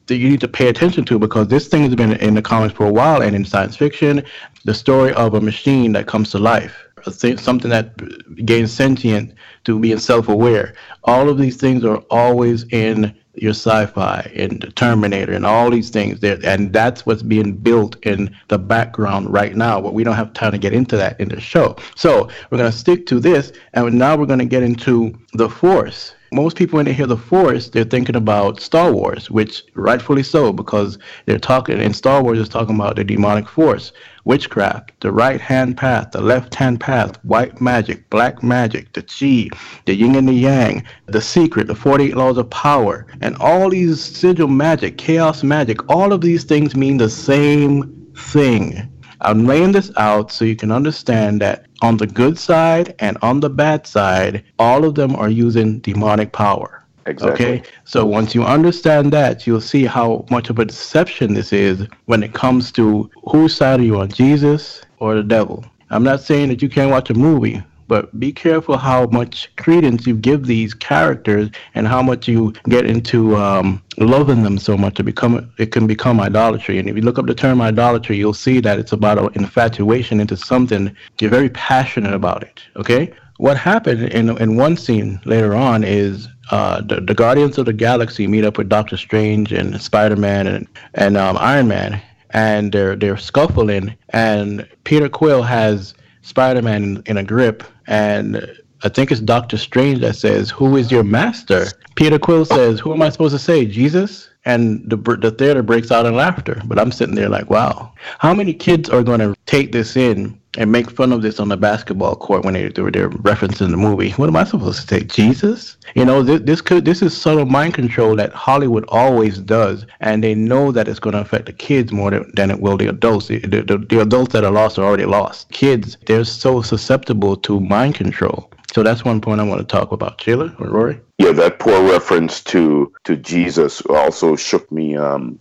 that 0.06 0.16
you 0.16 0.28
need 0.28 0.40
to 0.40 0.48
pay 0.48 0.68
attention 0.68 1.04
to 1.06 1.18
because 1.18 1.48
this 1.48 1.68
thing 1.68 1.82
has 1.82 1.94
been 1.94 2.12
in 2.14 2.34
the 2.34 2.42
comics 2.42 2.74
for 2.74 2.86
a 2.86 2.92
while 2.92 3.22
and 3.22 3.34
in 3.34 3.44
science 3.44 3.76
fiction. 3.76 4.24
The 4.64 4.74
story 4.74 5.12
of 5.14 5.34
a 5.34 5.40
machine 5.40 5.92
that 5.92 6.06
comes 6.06 6.30
to 6.30 6.38
life 6.38 6.83
something 7.10 7.70
that 7.70 8.44
gains 8.44 8.72
sentient 8.72 9.34
to 9.64 9.78
being 9.78 9.98
self-aware. 9.98 10.74
All 11.04 11.28
of 11.28 11.38
these 11.38 11.56
things 11.56 11.84
are 11.84 11.98
always 12.10 12.64
in 12.72 13.14
your 13.34 13.50
sci-fi 13.50 14.30
and 14.36 14.72
Terminator 14.76 15.32
and 15.32 15.44
all 15.44 15.70
these 15.70 15.90
things 15.90 16.20
there, 16.20 16.38
and 16.44 16.72
that's 16.72 17.04
what's 17.04 17.22
being 17.22 17.52
built 17.52 17.96
in 18.06 18.34
the 18.48 18.58
background 18.58 19.32
right 19.32 19.56
now. 19.56 19.80
But 19.80 19.94
we 19.94 20.04
don't 20.04 20.14
have 20.14 20.32
time 20.32 20.52
to 20.52 20.58
get 20.58 20.72
into 20.72 20.96
that 20.96 21.20
in 21.20 21.28
the 21.28 21.40
show, 21.40 21.76
so 21.96 22.28
we're 22.50 22.58
gonna 22.58 22.72
stick 22.72 23.06
to 23.06 23.20
this, 23.20 23.52
and 23.72 23.98
now 23.98 24.16
we're 24.16 24.26
gonna 24.26 24.44
get 24.44 24.62
into 24.62 25.18
the 25.32 25.48
Force 25.48 26.14
most 26.34 26.56
people 26.56 26.78
when 26.78 26.84
they 26.84 26.92
hear 26.92 27.06
the 27.06 27.16
force 27.16 27.68
they're 27.68 27.84
thinking 27.84 28.16
about 28.16 28.58
star 28.58 28.92
wars 28.92 29.30
which 29.30 29.62
rightfully 29.74 30.22
so 30.22 30.52
because 30.52 30.98
they're 31.26 31.38
talking 31.38 31.78
and 31.80 31.94
star 31.94 32.24
wars 32.24 32.40
is 32.40 32.48
talking 32.48 32.74
about 32.74 32.96
the 32.96 33.04
demonic 33.04 33.48
force 33.48 33.92
witchcraft 34.24 34.92
the 35.00 35.12
right 35.12 35.40
hand 35.40 35.76
path 35.76 36.10
the 36.12 36.20
left 36.20 36.54
hand 36.54 36.80
path 36.80 37.16
white 37.24 37.60
magic 37.60 38.08
black 38.10 38.42
magic 38.42 38.92
the 38.92 39.02
chi 39.02 39.48
the 39.84 39.94
yin 39.94 40.14
and 40.16 40.28
the 40.28 40.32
yang 40.32 40.82
the 41.06 41.20
secret 41.20 41.66
the 41.66 41.74
48 41.74 42.16
laws 42.16 42.38
of 42.38 42.48
power 42.50 43.06
and 43.20 43.36
all 43.36 43.70
these 43.70 44.02
sigil 44.02 44.48
magic 44.48 44.96
chaos 44.98 45.42
magic 45.42 45.78
all 45.90 46.12
of 46.12 46.20
these 46.20 46.44
things 46.44 46.74
mean 46.74 46.96
the 46.96 47.10
same 47.10 48.12
thing 48.16 48.90
I'm 49.20 49.46
laying 49.46 49.72
this 49.72 49.90
out 49.96 50.30
so 50.30 50.44
you 50.44 50.54
can 50.54 50.70
understand 50.70 51.40
that 51.40 51.64
on 51.80 51.96
the 51.96 52.06
good 52.06 52.38
side 52.38 52.94
and 52.98 53.16
on 53.22 53.40
the 53.40 53.48
bad 53.48 53.86
side, 53.86 54.44
all 54.58 54.84
of 54.84 54.96
them 54.96 55.16
are 55.16 55.30
using 55.30 55.80
demonic 55.80 56.32
power. 56.32 56.83
Exactly. 57.06 57.46
Okay. 57.46 57.62
So 57.84 58.06
once 58.06 58.34
you 58.34 58.42
understand 58.44 59.12
that, 59.12 59.46
you'll 59.46 59.60
see 59.60 59.84
how 59.84 60.24
much 60.30 60.50
of 60.50 60.58
a 60.58 60.64
deception 60.64 61.34
this 61.34 61.52
is 61.52 61.86
when 62.06 62.22
it 62.22 62.32
comes 62.32 62.72
to 62.72 63.10
whose 63.30 63.54
side 63.54 63.80
are 63.80 63.84
you 63.84 64.00
on, 64.00 64.08
Jesus 64.08 64.82
or 64.98 65.14
the 65.14 65.22
devil. 65.22 65.64
I'm 65.90 66.02
not 66.02 66.20
saying 66.20 66.48
that 66.48 66.62
you 66.62 66.68
can't 66.68 66.90
watch 66.90 67.10
a 67.10 67.14
movie, 67.14 67.62
but 67.88 68.18
be 68.18 68.32
careful 68.32 68.76
how 68.76 69.06
much 69.06 69.54
credence 69.56 70.06
you 70.06 70.14
give 70.16 70.46
these 70.46 70.72
characters 70.72 71.50
and 71.74 71.86
how 71.86 72.02
much 72.02 72.26
you 72.26 72.52
get 72.68 72.86
into 72.86 73.36
um, 73.36 73.82
loving 73.98 74.42
them 74.42 74.58
so 74.58 74.76
much 74.76 74.94
to 74.94 75.04
become 75.04 75.52
it 75.58 75.72
can 75.72 75.86
become 75.86 76.20
idolatry. 76.20 76.78
And 76.78 76.88
if 76.88 76.96
you 76.96 77.02
look 77.02 77.18
up 77.18 77.26
the 77.26 77.34
term 77.34 77.60
idolatry, 77.60 78.16
you'll 78.16 78.34
see 78.34 78.60
that 78.60 78.78
it's 78.78 78.92
about 78.92 79.18
an 79.18 79.28
infatuation 79.34 80.20
into 80.20 80.36
something 80.36 80.94
you're 81.20 81.30
very 81.30 81.50
passionate 81.50 82.14
about 82.14 82.42
it. 82.42 82.62
Okay. 82.76 83.12
What 83.36 83.56
happened 83.56 84.04
in 84.04 84.36
in 84.38 84.56
one 84.56 84.76
scene 84.76 85.20
later 85.24 85.54
on 85.54 85.84
is 85.84 86.28
uh, 86.50 86.80
the, 86.80 87.00
the 87.00 87.14
Guardians 87.14 87.58
of 87.58 87.66
the 87.66 87.72
Galaxy 87.72 88.26
meet 88.26 88.44
up 88.44 88.58
with 88.58 88.68
Doctor 88.68 88.96
Strange 88.96 89.52
and 89.52 89.80
Spider 89.80 90.16
Man 90.16 90.46
and 90.46 90.68
and 90.94 91.16
um, 91.16 91.36
Iron 91.38 91.68
Man, 91.68 92.00
and 92.30 92.72
they're 92.72 92.96
they're 92.96 93.16
scuffling, 93.16 93.94
and 94.10 94.68
Peter 94.84 95.08
Quill 95.08 95.42
has 95.42 95.94
Spider 96.22 96.62
Man 96.62 96.82
in, 96.82 97.02
in 97.06 97.16
a 97.16 97.24
grip, 97.24 97.64
and 97.86 98.46
I 98.82 98.88
think 98.88 99.10
it's 99.10 99.20
Doctor 99.20 99.56
Strange 99.56 100.00
that 100.00 100.16
says, 100.16 100.50
"Who 100.50 100.76
is 100.76 100.90
your 100.90 101.04
master?" 101.04 101.66
Peter 101.94 102.18
Quill 102.18 102.44
says, 102.44 102.80
"Who 102.80 102.92
am 102.92 103.02
I 103.02 103.08
supposed 103.08 103.34
to 103.34 103.38
say? 103.38 103.64
Jesus?" 103.64 104.28
And 104.44 104.88
the 104.90 104.96
the 104.96 105.30
theater 105.30 105.62
breaks 105.62 105.90
out 105.90 106.04
in 106.04 106.14
laughter. 106.14 106.60
But 106.66 106.78
I'm 106.78 106.92
sitting 106.92 107.14
there 107.14 107.30
like, 107.30 107.48
"Wow, 107.48 107.92
how 108.18 108.34
many 108.34 108.52
kids 108.52 108.90
are 108.90 109.02
going 109.02 109.20
to 109.20 109.34
take 109.46 109.72
this 109.72 109.96
in 109.96 110.38
and 110.56 110.70
make 110.70 110.90
fun 110.90 111.12
of 111.12 111.22
this 111.22 111.40
on 111.40 111.48
the 111.48 111.56
basketball 111.56 112.16
court 112.16 112.44
when 112.44 112.54
they 112.54 112.68
they're, 112.68 112.90
they're 112.90 113.10
referencing 113.10 113.70
the 113.70 113.76
movie. 113.76 114.10
What 114.12 114.28
am 114.28 114.36
I 114.36 114.44
supposed 114.44 114.80
to 114.80 114.86
say? 114.86 115.04
Jesus? 115.04 115.76
You 115.94 116.04
know, 116.04 116.22
this, 116.22 116.40
this 116.42 116.60
could 116.60 116.84
this 116.84 117.02
is 117.02 117.16
subtle 117.16 117.46
mind 117.46 117.74
control 117.74 118.16
that 118.16 118.32
Hollywood 118.32 118.84
always 118.88 119.38
does, 119.38 119.86
and 120.00 120.22
they 120.22 120.34
know 120.34 120.72
that 120.72 120.88
it's 120.88 121.00
going 121.00 121.14
to 121.14 121.20
affect 121.20 121.46
the 121.46 121.52
kids 121.52 121.92
more 121.92 122.10
than, 122.10 122.30
than 122.34 122.50
it 122.50 122.60
will 122.60 122.76
the 122.76 122.88
adults. 122.88 123.28
The, 123.28 123.38
the, 123.38 123.84
the 123.88 124.00
adults 124.00 124.32
that 124.32 124.44
are 124.44 124.50
lost 124.50 124.78
are 124.78 124.84
already 124.84 125.06
lost. 125.06 125.50
Kids, 125.50 125.96
they're 126.06 126.24
so 126.24 126.62
susceptible 126.62 127.36
to 127.38 127.60
mind 127.60 127.94
control. 127.94 128.50
So 128.74 128.82
that's 128.82 129.04
one 129.04 129.20
point 129.20 129.40
I 129.40 129.44
want 129.44 129.60
to 129.60 129.66
talk 129.66 129.92
about. 129.92 130.20
Sheila 130.20 130.52
or 130.58 130.68
Rory? 130.68 131.00
Yeah, 131.18 131.30
that 131.30 131.60
poor 131.60 131.80
reference 131.88 132.42
to 132.44 132.92
to 133.04 133.16
Jesus 133.16 133.80
also 133.82 134.34
shook 134.34 134.70
me. 134.72 134.96
Um, 134.96 135.38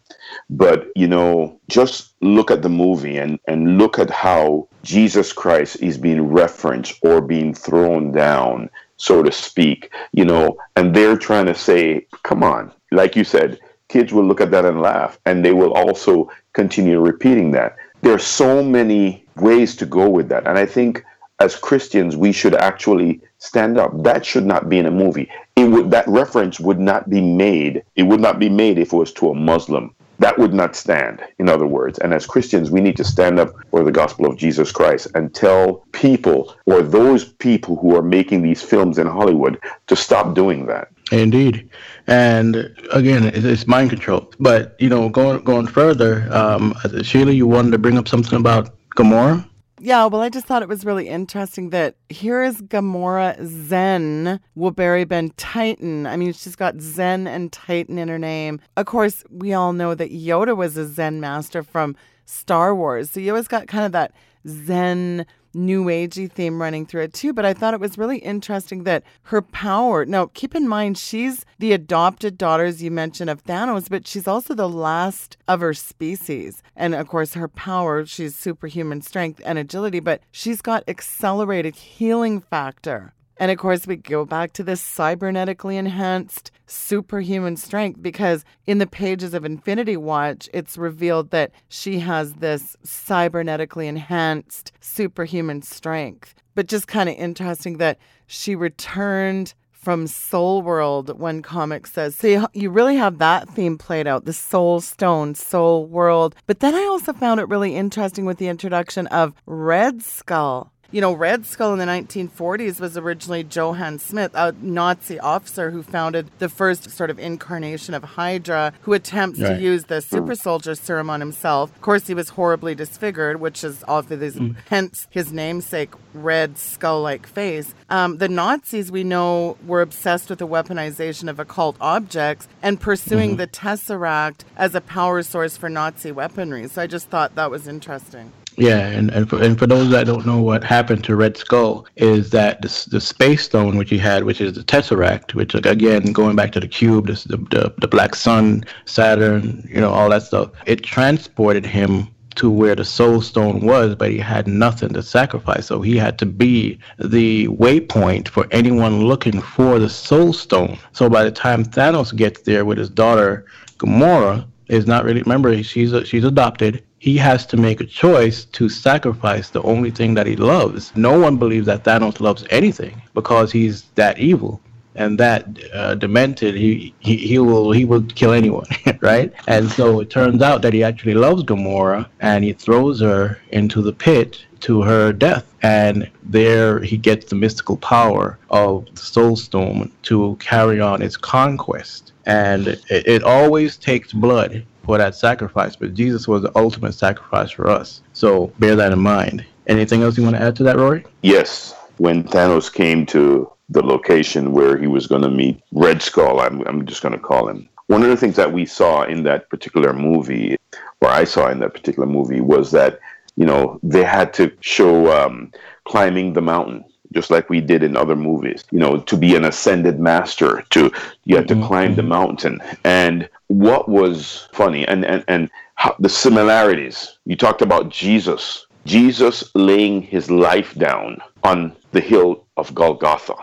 but 0.51 0.89
you 0.95 1.07
know, 1.07 1.59
just 1.67 2.13
look 2.21 2.51
at 2.51 2.61
the 2.61 2.69
movie 2.69 3.17
and 3.17 3.39
and 3.47 3.79
look 3.79 3.97
at 3.97 4.11
how 4.11 4.67
Jesus 4.83 5.31
Christ 5.33 5.77
is 5.81 5.97
being 5.97 6.27
referenced 6.27 6.99
or 7.01 7.21
being 7.21 7.53
thrown 7.53 8.11
down, 8.11 8.69
so 8.97 9.23
to 9.23 9.31
speak. 9.31 9.91
You 10.11 10.25
know, 10.25 10.57
and 10.75 10.93
they're 10.93 11.17
trying 11.17 11.45
to 11.47 11.55
say, 11.55 12.05
"Come 12.23 12.43
on," 12.43 12.71
like 12.91 13.15
you 13.15 13.23
said, 13.23 13.59
kids 13.87 14.13
will 14.13 14.25
look 14.25 14.41
at 14.41 14.51
that 14.51 14.65
and 14.65 14.81
laugh, 14.81 15.17
and 15.25 15.43
they 15.43 15.53
will 15.53 15.73
also 15.73 16.29
continue 16.53 16.99
repeating 16.99 17.51
that. 17.51 17.75
There 18.01 18.13
are 18.13 18.19
so 18.19 18.61
many 18.61 19.23
ways 19.37 19.75
to 19.77 19.85
go 19.85 20.09
with 20.09 20.27
that, 20.29 20.45
and 20.45 20.57
I 20.57 20.65
think 20.65 21.03
as 21.39 21.55
Christians, 21.55 22.15
we 22.15 22.31
should 22.31 22.55
actually 22.55 23.19
stand 23.39 23.77
up. 23.77 23.91
That 24.03 24.25
should 24.25 24.45
not 24.45 24.69
be 24.69 24.77
in 24.77 24.85
a 24.85 24.91
movie. 24.91 25.29
It 25.55 25.65
would 25.65 25.91
that 25.91 26.07
reference 26.07 26.59
would 26.59 26.79
not 26.79 27.09
be 27.09 27.21
made. 27.21 27.83
It 27.95 28.03
would 28.03 28.21
not 28.21 28.39
be 28.39 28.49
made 28.49 28.77
if 28.79 28.93
it 28.93 28.97
was 28.97 29.11
to 29.13 29.29
a 29.29 29.35
Muslim. 29.35 29.93
That 30.19 30.37
would 30.37 30.53
not 30.53 30.75
stand, 30.75 31.21
in 31.39 31.49
other 31.49 31.65
words. 31.65 31.97
And 31.99 32.13
as 32.13 32.25
Christians, 32.25 32.69
we 32.69 32.81
need 32.81 32.97
to 32.97 33.03
stand 33.03 33.39
up 33.39 33.53
for 33.71 33.83
the 33.83 33.91
gospel 33.91 34.25
of 34.25 34.37
Jesus 34.37 34.71
Christ 34.71 35.07
and 35.15 35.33
tell 35.33 35.85
people 35.91 36.55
or 36.65 36.81
those 36.81 37.25
people 37.25 37.75
who 37.77 37.95
are 37.95 38.03
making 38.03 38.41
these 38.41 38.61
films 38.61 38.97
in 38.97 39.07
Hollywood 39.07 39.59
to 39.87 39.95
stop 39.95 40.35
doing 40.35 40.67
that. 40.67 40.89
Indeed, 41.11 41.69
and 42.07 42.73
again, 42.91 43.25
it's 43.33 43.67
mind 43.67 43.89
control. 43.89 44.31
But 44.39 44.75
you 44.79 44.89
know, 44.89 45.09
going 45.09 45.43
going 45.43 45.67
further, 45.67 46.27
um, 46.31 46.73
Sheila, 47.03 47.31
you 47.31 47.45
wanted 47.45 47.71
to 47.71 47.77
bring 47.77 47.97
up 47.97 48.07
something 48.07 48.39
about 48.39 48.73
Gamora. 48.95 49.45
Yeah, 49.85 50.05
well, 50.05 50.21
I 50.21 50.29
just 50.29 50.45
thought 50.45 50.61
it 50.61 50.69
was 50.69 50.85
really 50.85 51.09
interesting 51.09 51.71
that 51.71 51.97
here 52.07 52.41
is 52.41 52.61
Gamora 52.61 53.35
Zen 53.45 54.39
Whoberi 54.55 55.05
Ben 55.05 55.31
Titan. 55.35 56.07
I 56.07 56.15
mean, 56.15 56.31
she's 56.31 56.55
got 56.55 56.79
Zen 56.79 57.27
and 57.27 57.51
Titan 57.51 57.97
in 57.97 58.07
her 58.07 58.17
name. 58.17 58.61
Of 58.77 58.85
course, 58.85 59.25
we 59.29 59.51
all 59.51 59.73
know 59.73 59.93
that 59.93 60.09
Yoda 60.09 60.55
was 60.55 60.77
a 60.77 60.87
Zen 60.87 61.19
master 61.19 61.63
from 61.63 61.97
Star 62.23 62.73
Wars. 62.73 63.11
So 63.11 63.19
you 63.19 63.31
always 63.31 63.49
got 63.49 63.67
kind 63.67 63.85
of 63.85 63.91
that 63.91 64.13
Zen 64.47 65.25
new 65.53 65.85
agey 65.85 66.31
theme 66.31 66.61
running 66.61 66.85
through 66.85 67.03
it 67.03 67.13
too. 67.13 67.33
But 67.33 67.45
I 67.45 67.53
thought 67.53 67.73
it 67.73 67.79
was 67.79 67.97
really 67.97 68.17
interesting 68.17 68.83
that 68.83 69.03
her 69.23 69.41
power. 69.41 70.05
Now, 70.05 70.27
keep 70.33 70.55
in 70.55 70.67
mind, 70.67 70.97
she's 70.97 71.45
the 71.59 71.73
adopted 71.73 72.37
daughter, 72.37 72.65
as 72.65 72.81
you 72.81 72.91
mentioned, 72.91 73.29
of 73.29 73.43
Thanos, 73.43 73.89
but 73.89 74.07
she's 74.07 74.27
also 74.27 74.53
the 74.53 74.69
last 74.69 75.37
of 75.47 75.61
her 75.61 75.73
species. 75.73 76.61
And 76.75 76.95
of 76.95 77.07
course, 77.07 77.33
her 77.33 77.47
power, 77.47 78.05
she's 78.05 78.35
superhuman 78.35 79.01
strength 79.01 79.41
and 79.45 79.57
agility, 79.57 79.99
but 79.99 80.21
she's 80.31 80.61
got 80.61 80.83
accelerated 80.87 81.75
healing 81.75 82.41
factor. 82.41 83.13
And 83.43 83.51
of 83.51 83.57
course, 83.57 83.85
we 83.85 83.97
go 83.97 84.23
back 84.23 84.53
to 84.53 84.63
this 84.63 84.81
cybernetically 84.81 85.75
enhanced 85.75 86.49
superhuman 86.65 87.57
strength 87.57 88.01
because 88.01 88.45
in 88.65 88.77
the 88.77 88.87
pages 88.87 89.33
of 89.33 89.43
Infinity 89.43 89.97
Watch, 89.97 90.47
it's 90.53 90.77
revealed 90.77 91.31
that 91.31 91.51
she 91.67 91.99
has 91.99 92.35
this 92.35 92.77
cybernetically 92.85 93.87
enhanced 93.87 94.71
superhuman 94.79 95.61
strength. 95.61 96.35
But 96.55 96.67
just 96.67 96.87
kind 96.87 97.09
of 97.09 97.15
interesting 97.15 97.79
that 97.79 97.97
she 98.27 98.55
returned 98.55 99.55
from 99.73 100.07
Soul 100.07 100.61
World 100.61 101.19
when 101.19 101.41
comic 101.41 101.85
says. 101.85 102.15
So 102.15 102.27
you, 102.27 102.47
you 102.53 102.69
really 102.69 102.95
have 102.95 103.17
that 103.17 103.49
theme 103.49 103.77
played 103.77 104.07
out, 104.07 104.23
the 104.23 104.31
Soul 104.31 104.79
Stone, 104.79 105.35
Soul 105.35 105.85
World. 105.85 106.33
But 106.47 106.61
then 106.61 106.75
I 106.75 106.83
also 106.85 107.11
found 107.11 107.41
it 107.41 107.49
really 107.49 107.75
interesting 107.75 108.23
with 108.23 108.37
the 108.37 108.47
introduction 108.47 109.07
of 109.07 109.33
Red 109.45 110.01
Skull 110.01 110.72
you 110.93 111.01
know, 111.01 111.11
Red 111.11 111.47
Skull 111.47 111.73
in 111.73 111.79
the 111.79 111.85
1940s 111.85 112.79
was 112.79 112.95
originally 112.95 113.43
Johann 113.49 113.97
Smith, 113.97 114.29
a 114.35 114.53
Nazi 114.61 115.19
officer 115.19 115.71
who 115.71 115.81
founded 115.81 116.29
the 116.37 116.47
first 116.47 116.91
sort 116.91 117.09
of 117.09 117.17
incarnation 117.17 117.95
of 117.95 118.03
Hydra, 118.03 118.73
who 118.81 118.93
attempts 118.93 119.39
right. 119.39 119.55
to 119.55 119.61
use 119.61 119.85
the 119.85 120.01
super 120.01 120.35
soldier 120.35 120.75
serum 120.75 121.09
on 121.09 121.19
himself. 121.19 121.75
Of 121.75 121.81
course, 121.81 122.05
he 122.05 122.13
was 122.13 122.29
horribly 122.29 122.75
disfigured, 122.75 123.41
which 123.41 123.63
is 123.63 123.83
obviously 123.87 124.49
mm. 124.49 124.55
hence 124.69 125.07
his 125.09 125.33
namesake, 125.33 125.89
red 126.13 126.59
skull-like 126.59 127.25
face. 127.25 127.73
Um, 127.89 128.19
the 128.19 128.29
Nazis, 128.29 128.91
we 128.91 129.03
know, 129.03 129.57
were 129.65 129.81
obsessed 129.81 130.29
with 130.29 130.37
the 130.37 130.47
weaponization 130.47 131.27
of 131.27 131.39
occult 131.39 131.75
objects 131.81 132.47
and 132.61 132.79
pursuing 132.79 133.31
mm-hmm. 133.31 133.37
the 133.37 133.47
Tesseract 133.47 134.41
as 134.55 134.75
a 134.75 134.81
power 134.81 135.23
source 135.23 135.57
for 135.57 135.69
Nazi 135.69 136.11
weaponry. 136.11 136.67
So 136.67 136.83
I 136.83 136.87
just 136.87 137.09
thought 137.09 137.33
that 137.33 137.49
was 137.49 137.67
interesting. 137.67 138.31
Yeah, 138.57 138.87
and 138.87 139.09
and 139.09 139.29
for, 139.29 139.41
and 139.41 139.57
for 139.57 139.65
those 139.65 139.89
that 139.89 140.05
don't 140.05 140.25
know 140.25 140.41
what 140.41 140.63
happened 140.63 141.03
to 141.05 141.15
Red 141.15 141.37
Skull 141.37 141.87
is 141.95 142.29
that 142.31 142.61
the, 142.61 142.87
the 142.91 143.01
space 143.01 143.43
stone 143.43 143.77
which 143.77 143.89
he 143.89 143.97
had, 143.97 144.23
which 144.23 144.41
is 144.41 144.53
the 144.53 144.63
Tesseract, 144.63 145.33
which 145.33 145.55
again 145.55 146.11
going 146.13 146.35
back 146.35 146.51
to 146.53 146.59
the 146.59 146.67
cube, 146.67 147.07
this, 147.07 147.23
the, 147.23 147.37
the 147.37 147.73
the 147.79 147.87
black 147.87 148.15
sun, 148.15 148.63
Saturn, 148.85 149.67
you 149.69 149.81
know, 149.81 149.91
all 149.91 150.09
that 150.09 150.23
stuff. 150.23 150.51
It 150.65 150.83
transported 150.83 151.65
him 151.65 152.07
to 152.35 152.49
where 152.49 152.75
the 152.75 152.85
soul 152.85 153.21
stone 153.21 153.61
was, 153.61 153.95
but 153.95 154.09
he 154.09 154.17
had 154.17 154.47
nothing 154.47 154.89
to 154.93 155.03
sacrifice. 155.03 155.67
So 155.67 155.81
he 155.81 155.97
had 155.97 156.17
to 156.19 156.25
be 156.25 156.79
the 156.97 157.47
waypoint 157.47 158.27
for 158.27 158.47
anyone 158.51 159.05
looking 159.05 159.39
for 159.39 159.77
the 159.79 159.89
soul 159.89 160.33
stone. 160.33 160.77
So 160.93 161.09
by 161.09 161.23
the 161.23 161.31
time 161.31 161.63
Thanos 161.63 162.15
gets 162.15 162.41
there 162.41 162.65
with 162.65 162.77
his 162.77 162.89
daughter 162.89 163.45
Gamora, 163.77 164.47
is 164.67 164.87
not 164.87 165.03
really 165.03 165.21
remember 165.21 165.61
she's 165.61 165.93
a, 165.93 166.05
she's 166.05 166.23
adopted 166.23 166.83
he 167.03 167.17
has 167.17 167.45
to 167.45 167.57
make 167.57 167.81
a 167.81 167.85
choice 167.85 168.45
to 168.45 168.69
sacrifice 168.69 169.49
the 169.49 169.61
only 169.63 169.91
thing 169.91 170.13
that 170.13 170.25
he 170.25 170.37
loves. 170.37 170.95
No 170.95 171.19
one 171.19 171.35
believes 171.35 171.65
that 171.65 171.83
Thanos 171.83 172.21
loves 172.21 172.45
anything 172.49 173.01
because 173.13 173.51
he's 173.51 173.81
that 173.95 174.19
evil 174.19 174.61
and 174.95 175.19
that 175.19 175.45
uh, 175.73 175.95
demented. 175.95 176.55
He, 176.55 176.95
he 176.99 177.17
he 177.17 177.39
will 177.39 177.73
he 177.73 177.83
will 177.83 178.03
kill 178.03 178.31
anyone, 178.31 178.67
right? 179.01 179.33
And 179.47 179.69
so 179.69 179.99
it 179.99 180.09
turns 180.09 180.41
out 180.41 180.61
that 180.61 180.71
he 180.71 180.81
actually 180.81 181.15
loves 181.15 181.43
Gamora, 181.43 182.07
and 182.21 182.41
he 182.45 182.53
throws 182.53 183.01
her 183.01 183.37
into 183.51 183.81
the 183.81 183.91
pit 183.91 184.45
to 184.61 184.81
her 184.83 185.11
death. 185.11 185.45
And 185.61 186.09
there 186.23 186.79
he 186.79 186.95
gets 186.95 187.25
the 187.25 187.35
mystical 187.35 187.75
power 187.75 188.39
of 188.49 188.85
the 188.95 189.01
Soul 189.01 189.35
Stone 189.35 189.91
to 190.03 190.37
carry 190.39 190.79
on 190.79 191.01
its 191.01 191.17
conquest. 191.17 192.13
And 192.25 192.67
it, 192.67 192.81
it 192.89 193.23
always 193.23 193.75
takes 193.75 194.13
blood 194.13 194.65
for 194.83 194.97
that 194.97 195.15
sacrifice, 195.15 195.75
but 195.75 195.93
Jesus 195.93 196.27
was 196.27 196.41
the 196.41 196.51
ultimate 196.57 196.93
sacrifice 196.93 197.51
for 197.51 197.69
us. 197.69 198.01
So 198.13 198.47
bear 198.59 198.75
that 198.75 198.91
in 198.91 198.99
mind. 198.99 199.45
Anything 199.67 200.03
else 200.03 200.17
you 200.17 200.23
want 200.23 200.35
to 200.35 200.41
add 200.41 200.55
to 200.57 200.63
that, 200.63 200.77
Rory? 200.77 201.05
Yes. 201.21 201.73
When 201.97 202.23
Thanos 202.23 202.71
came 202.71 203.05
to 203.07 203.51
the 203.69 203.81
location 203.81 204.51
where 204.51 204.77
he 204.77 204.87
was 204.87 205.07
going 205.07 205.21
to 205.21 205.29
meet 205.29 205.61
Red 205.71 206.01
Skull, 206.01 206.41
I'm, 206.41 206.61
I'm 206.67 206.85
just 206.85 207.01
going 207.01 207.13
to 207.13 207.19
call 207.19 207.47
him. 207.47 207.69
One 207.87 208.03
of 208.03 208.09
the 208.09 208.17
things 208.17 208.35
that 208.35 208.51
we 208.51 208.65
saw 208.65 209.03
in 209.03 209.23
that 209.23 209.49
particular 209.49 209.93
movie, 209.93 210.57
or 211.01 211.09
I 211.09 211.23
saw 211.23 211.49
in 211.49 211.59
that 211.59 211.73
particular 211.73 212.07
movie, 212.07 212.41
was 212.41 212.71
that, 212.71 212.99
you 213.35 213.45
know, 213.45 213.79
they 213.83 214.03
had 214.03 214.33
to 214.35 214.51
show 214.59 215.11
um, 215.11 215.51
climbing 215.85 216.33
the 216.33 216.41
mountain 216.41 216.83
just 217.13 217.29
like 217.29 217.49
we 217.49 217.61
did 217.61 217.83
in 217.83 217.95
other 217.95 218.15
movies. 218.15 218.63
You 218.71 218.79
know, 218.79 218.97
to 218.97 219.17
be 219.17 219.35
an 219.35 219.45
ascended 219.45 219.99
master, 219.99 220.63
to 220.71 220.91
you 221.25 221.35
had 221.35 221.47
to 221.47 221.55
mm-hmm. 221.55 221.67
climb 221.67 221.95
the 221.95 222.01
mm-hmm. 222.01 222.09
mountain. 222.09 222.61
And 222.83 223.29
what 223.47 223.89
was 223.89 224.47
funny, 224.53 224.87
and 224.87 225.05
and 225.05 225.23
and 225.27 225.49
how, 225.75 225.95
the 225.99 226.09
similarities. 226.09 227.17
You 227.25 227.35
talked 227.35 227.61
about 227.61 227.89
Jesus. 227.89 228.65
Jesus 228.85 229.49
laying 229.55 230.01
his 230.01 230.29
life 230.29 230.75
down 230.75 231.19
on 231.43 231.75
the 231.91 232.01
hill 232.01 232.45
of 232.57 232.75
Golgotha. 232.75 233.35